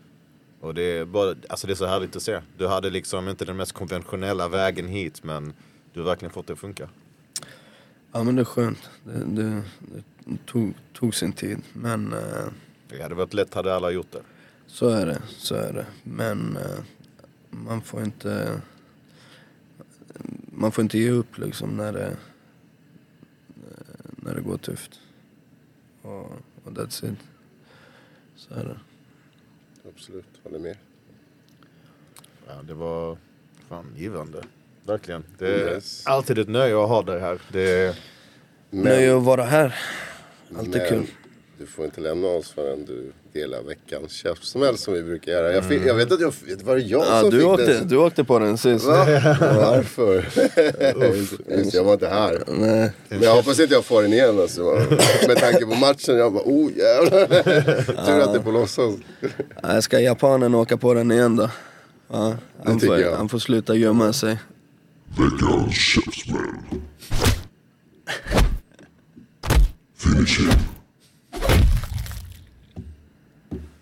och 0.60 0.74
det 0.74 0.82
är 0.82 1.06
bara, 1.06 1.36
alltså 1.50 1.68
det 1.68 1.74
är 1.74 1.76
så 1.76 1.86
härligt 1.86 2.16
att 2.16 2.22
se. 2.22 2.42
Du 2.58 2.68
hade 2.68 2.89
liksom 2.89 3.30
inte 3.30 3.46
den 3.46 3.58
mest 3.58 3.72
konventionella 3.72 4.48
vägen 4.48 4.88
hit 4.88 5.24
men 5.24 5.54
du 5.94 6.00
har 6.00 6.08
verkligen 6.08 6.32
fått 6.34 6.48
det 6.48 6.54
att 6.54 6.60
funka. 6.60 6.89
Ja 8.12 8.24
men 8.24 8.36
det 8.36 8.42
är 8.42 8.46
skönt. 8.46 8.89
Det, 9.04 9.26
det, 9.26 9.64
det 10.26 10.38
tog, 10.46 10.74
tog 10.94 11.16
sin 11.16 11.34
tid. 11.34 11.58
Men 11.74 12.14
eh, 12.14 12.46
Det 12.89 13.02
hade 13.02 13.16
varit 13.16 13.34
lätt 13.34 13.54
hade 13.54 13.76
alla 13.76 13.92
gjort 13.92 14.12
det. 14.12 14.22
så 14.68 14.89
är 14.89 15.06
det. 15.06 15.22
Så 15.28 15.56
är 15.56 15.74
det. 15.74 15.86
Men 16.04 16.58
eh, 16.58 16.80
man 17.50 17.82
får 17.82 18.04
inte 18.04 18.62
man 20.54 20.72
får 20.72 20.82
inte 20.82 20.98
ge 20.98 21.10
upp 21.10 21.38
liksom 21.38 21.78
när 21.78 21.94
det, 21.94 22.18
när 24.16 24.36
det 24.36 24.42
går 24.42 24.58
tufft. 24.58 25.00
Och, 26.02 26.32
och 26.64 26.72
that's 26.72 27.12
it. 27.12 27.18
Så 28.48 28.54
är 28.54 28.64
det. 28.64 28.78
Absolut, 29.96 30.26
håller 30.44 30.60
med. 30.60 30.78
Ja, 32.48 32.54
det 32.64 32.74
var 32.74 33.18
fan 33.70 33.94
givande. 33.98 34.44
verkligen. 34.84 35.24
Det 35.38 35.48
är 35.48 35.74
Yes. 35.76 36.08
alltid 36.08 36.38
ett 36.39 36.48
nöje 36.50 36.84
att 36.84 36.89
ha 36.89 37.02
dig 37.02 37.20
här. 37.20 37.42
Det 37.52 37.72
är, 37.72 37.96
Nöje 38.70 39.18
att 39.18 39.24
vara 39.24 39.44
här. 39.44 39.76
Alltid 40.58 40.72
men 40.76 40.89
kul. 40.89 41.08
du 41.58 41.66
får 41.66 41.86
inte 41.86 42.02
lämna 42.02 42.28
oss 42.28 42.52
förrän 42.52 42.86
du 42.86 43.12
delar 43.34 43.62
veckans 43.64 44.12
käftsmäll 44.12 44.78
som 44.78 44.94
vi 44.94 45.04
brukar 45.04 45.32
göra. 45.32 45.54
Jag, 45.54 45.66
fick, 45.66 45.86
jag 45.86 45.96
vet 45.96 46.12
att 46.12 46.22
jag, 46.22 46.34
var 46.64 46.76
det 46.76 46.82
jag 46.82 47.06
Ja, 47.06 47.22
som 47.22 47.30
du, 47.30 47.38
fick 47.40 47.48
åkte, 47.48 47.74
den? 47.74 47.88
du 47.88 47.98
åkte 47.98 48.24
på 48.24 48.40
den 48.40 48.58
sist. 48.58 48.86
Va? 48.86 49.06
Varför? 49.40 50.26
Just, 51.58 51.74
jag 51.74 51.84
var 51.84 51.94
inte 51.94 52.08
här. 52.08 52.44
Nej. 52.48 52.92
Men 53.10 53.22
jag 53.22 53.36
hoppas 53.36 53.60
inte 53.60 53.74
jag 53.74 53.86
får 53.86 54.02
den 54.02 54.14
igen 54.14 54.40
alltså. 54.40 54.62
Med 55.28 55.38
tanke 55.38 55.66
på 55.66 55.76
matchen, 55.76 56.18
jag 56.18 56.34
bara 56.34 56.44
oh 56.46 56.72
jävlar. 56.78 57.26
Tur 58.06 58.20
att 58.20 58.34
det 58.34 58.40
är 58.40 58.44
på 58.44 58.52
låtsas. 58.52 58.96
Ja, 59.64 59.82
Ska 59.82 60.00
japanen 60.00 60.56
åka 60.56 60.78
på 60.78 60.94
den 60.94 61.12
igen 61.12 61.36
då? 61.36 61.50
Ja, 62.12 62.34
han, 62.66 62.80
får, 62.80 63.00
jag. 63.00 63.16
han 63.16 63.30
får 63.30 63.40
sluta 63.40 63.76
gömma 63.76 64.14
sig. 64.14 64.38
Veckans 65.18 65.76
käftsmäll. 65.76 66.40
Finishing. 69.98 70.48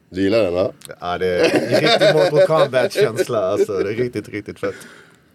Du 0.09 0.21
gillar 0.21 0.43
den 0.43 0.53
va? 0.53 0.71
ja, 0.99 1.17
det 1.17 1.27
är 1.27 1.79
riktig 1.81 2.13
Mortal 2.13 2.47
Kombat-känsla. 2.47 3.39
Alltså, 3.39 3.77
det 3.77 3.89
är 3.89 3.95
riktigt, 3.95 4.29
riktigt 4.29 4.59
fett. 4.59 4.75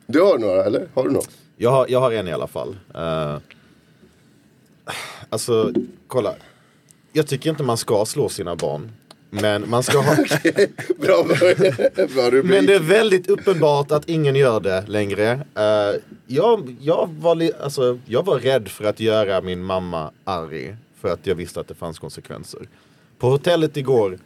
Du 0.06 0.20
har 0.20 0.38
några 0.38 0.64
eller? 0.64 0.86
Har 0.94 1.04
du 1.04 1.10
något? 1.10 1.28
Jag 1.56 1.70
har, 1.70 1.86
jag 1.88 2.00
har 2.00 2.12
en 2.12 2.28
i 2.28 2.32
alla 2.32 2.46
fall. 2.46 2.76
Uh, 2.94 3.36
alltså, 5.28 5.72
kolla. 6.06 6.34
Jag 7.12 7.26
tycker 7.26 7.50
inte 7.50 7.62
man 7.62 7.76
ska 7.76 8.04
slå 8.04 8.28
sina 8.28 8.56
barn. 8.56 8.92
Men 9.30 9.70
man 9.70 9.82
ska 9.82 9.98
ha... 9.98 10.16
Bra, 10.98 11.24
bra 12.14 12.30
rubrik. 12.30 12.44
Men 12.44 12.66
det 12.66 12.74
är 12.74 12.80
väldigt 12.80 13.28
uppenbart 13.30 13.92
att 13.92 14.08
ingen 14.08 14.36
gör 14.36 14.60
det 14.60 14.84
längre. 14.88 15.30
Eh, 15.54 16.00
jag, 16.26 16.76
jag, 16.80 17.08
var 17.20 17.34
li- 17.34 17.52
alltså, 17.62 17.98
jag 18.06 18.24
var 18.24 18.38
rädd 18.38 18.68
för 18.68 18.84
att 18.84 19.00
göra 19.00 19.40
min 19.40 19.62
mamma 19.62 20.10
arg. 20.24 20.76
För 21.00 21.08
att 21.12 21.26
jag 21.26 21.34
visste 21.34 21.60
att 21.60 21.68
det 21.68 21.74
fanns 21.74 21.98
konsekvenser. 21.98 22.60
På 23.24 23.30
hotellet 23.30 23.76
igår, 23.76 24.18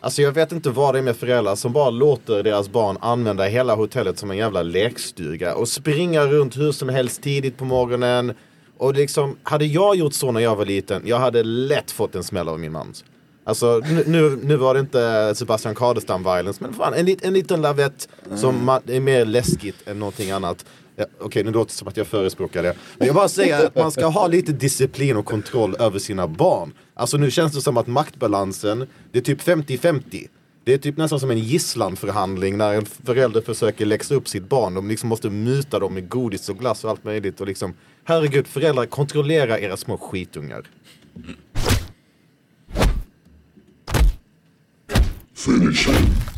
alltså 0.00 0.22
jag 0.22 0.32
vet 0.32 0.52
inte 0.52 0.70
vad 0.70 0.94
det 0.94 0.98
är 0.98 1.02
med 1.02 1.16
föräldrar 1.16 1.54
som 1.54 1.72
bara 1.72 1.90
låter 1.90 2.42
deras 2.42 2.68
barn 2.68 2.98
använda 3.00 3.44
hela 3.44 3.74
hotellet 3.74 4.18
som 4.18 4.30
en 4.30 4.36
jävla 4.36 4.62
lekstuga. 4.62 5.54
Och 5.54 5.68
springa 5.68 6.26
runt 6.26 6.56
hur 6.56 6.72
som 6.72 6.88
helst 6.88 7.22
tidigt 7.22 7.56
på 7.56 7.64
morgonen. 7.64 8.34
Och 8.78 8.94
liksom, 8.94 9.36
hade 9.42 9.64
jag 9.64 9.96
gjort 9.96 10.14
så 10.14 10.32
när 10.32 10.40
jag 10.40 10.56
var 10.56 10.64
liten, 10.64 11.02
jag 11.04 11.18
hade 11.18 11.42
lätt 11.42 11.90
fått 11.90 12.14
en 12.14 12.24
smäll 12.24 12.48
av 12.48 12.60
min 12.60 12.72
mans. 12.72 13.04
Alltså 13.44 13.82
nu, 14.06 14.38
nu, 14.42 14.56
var 14.56 14.74
det 14.74 14.80
inte 14.80 15.32
Sebastian 15.34 15.74
Kardestam 15.74 16.22
violence 16.22 16.62
men 16.62 16.72
fan 16.72 16.94
en, 16.94 17.16
en 17.22 17.32
liten 17.32 17.62
lavett 17.62 18.08
som 18.36 18.64
man, 18.64 18.82
är 18.86 19.00
mer 19.00 19.24
läskigt 19.24 19.88
än 19.88 19.98
någonting 19.98 20.30
annat. 20.30 20.64
Ja, 20.96 21.06
Okej 21.20 21.44
nu 21.44 21.50
låter 21.50 21.70
det 21.72 21.76
som 21.76 21.88
att 21.88 21.96
jag 21.96 22.06
förespråkar 22.06 22.62
det. 22.62 22.74
Men 22.98 23.06
jag 23.06 23.16
bara 23.16 23.28
säger 23.28 23.66
att 23.66 23.74
man 23.74 23.92
ska 23.92 24.06
ha 24.06 24.26
lite 24.26 24.52
disciplin 24.52 25.16
och 25.16 25.24
kontroll 25.24 25.76
över 25.78 25.98
sina 25.98 26.28
barn. 26.28 26.72
Alltså 26.94 27.16
nu 27.16 27.30
känns 27.30 27.52
det 27.52 27.60
som 27.60 27.76
att 27.76 27.86
maktbalansen, 27.86 28.86
det 29.12 29.18
är 29.18 29.22
typ 29.22 29.42
50-50. 29.42 30.28
Det 30.64 30.74
är 30.74 30.78
typ 30.78 30.96
nästan 30.96 31.20
som 31.20 31.30
en 31.30 31.38
gisslanförhandling 31.38 32.56
när 32.56 32.74
en 32.74 32.86
förälder 32.86 33.40
försöker 33.40 33.86
läxa 33.86 34.14
upp 34.14 34.28
sitt 34.28 34.48
barn. 34.48 34.74
De 34.74 34.88
liksom 34.88 35.08
måste 35.08 35.30
muta 35.30 35.78
dem 35.78 35.94
med 35.94 36.08
godis 36.08 36.48
och 36.48 36.58
glass 36.58 36.84
och 36.84 36.90
allt 36.90 37.04
möjligt. 37.04 37.40
Och 37.40 37.46
liksom, 37.46 37.74
herregud 38.04 38.46
föräldrar, 38.46 38.86
kontrollera 38.86 39.60
era 39.60 39.76
små 39.76 39.98
skitungar. 39.98 40.66
Finishing. 45.34 46.33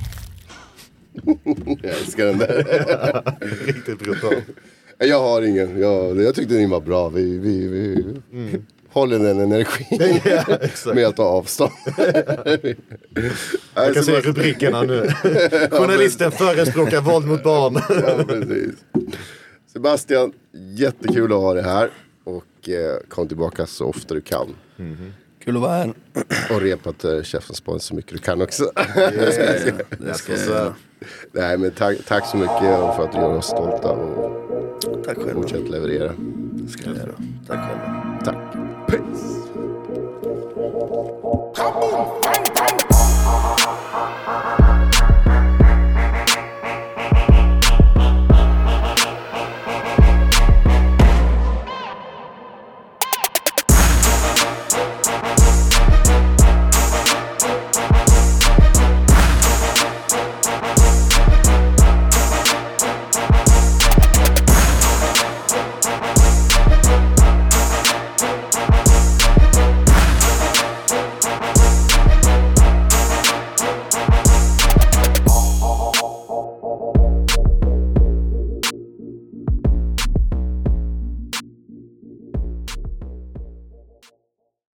Jag 1.82 1.92
älskar 1.92 2.26
den 2.26 2.38
där. 2.38 3.36
Riktigt 3.66 3.98
brutalt. 3.98 4.44
Jag 4.98 5.20
har 5.20 5.42
ingen. 5.42 5.80
Jag, 5.80 6.22
jag 6.22 6.34
tyckte 6.34 6.54
ni 6.54 6.66
var 6.66 6.80
bra. 6.80 7.08
Vi, 7.08 7.38
vi, 7.38 7.68
vi 7.68 8.04
håller 8.96 9.18
den 9.18 9.40
energin 9.40 10.20
ja, 10.24 10.56
exakt. 10.60 10.96
med 10.96 11.06
att 11.06 11.16
ta 11.16 11.24
avstånd. 11.24 11.72
Jag 13.74 13.94
kan 13.94 14.04
se 14.04 14.20
rubrikerna 14.20 14.82
nu. 14.82 15.08
Journalisten 15.70 16.32
förespråkar 16.32 17.00
våld 17.00 17.26
mot 17.26 17.42
barn. 17.42 17.74
Ja, 17.88 18.24
precis. 18.24 18.74
Sebastian, 19.72 20.32
jättekul 20.52 21.32
att 21.32 21.38
ha 21.38 21.54
dig 21.54 21.62
här. 21.62 21.90
Och 22.24 22.68
eh, 22.68 22.96
kom 23.08 23.28
tillbaka 23.28 23.66
så 23.66 23.86
ofta 23.86 24.14
du 24.14 24.20
kan. 24.20 24.46
Kul 25.44 25.56
att 25.56 25.62
vara 25.62 25.72
här. 25.72 25.92
Och 26.50 26.60
repa 26.60 26.92
till 26.92 27.24
Käftens 27.24 27.84
så 27.84 27.94
mycket 27.94 28.12
du 28.12 28.18
kan 28.18 28.42
också. 28.42 28.72
Göra. 28.96 29.10
Det 29.98 30.14
ska 30.14 30.32
jag 30.32 30.46
göra. 30.46 30.74
Nej, 31.32 31.58
men 31.58 31.70
tack, 31.70 31.96
tack 32.04 32.26
så 32.26 32.36
mycket 32.36 32.58
för 32.96 33.04
att 33.04 33.12
du 33.12 33.18
gör 33.18 33.36
oss 33.36 33.46
stolta. 33.46 33.90
Och 33.90 35.04
tack 35.04 35.16
själv. 35.16 35.34
Fortsätt 35.34 35.68
leverera. 35.68 36.12
Ska 36.68 36.82
jag 36.84 36.96
göra. 36.96 37.14
Tack 37.46 37.58
själv. 37.58 37.78
Tack. 38.24 38.36
Peace. 38.86 39.36
Come 41.54 41.76
on, 41.76 42.20
bang, 42.22 42.44
bang. 44.58 44.75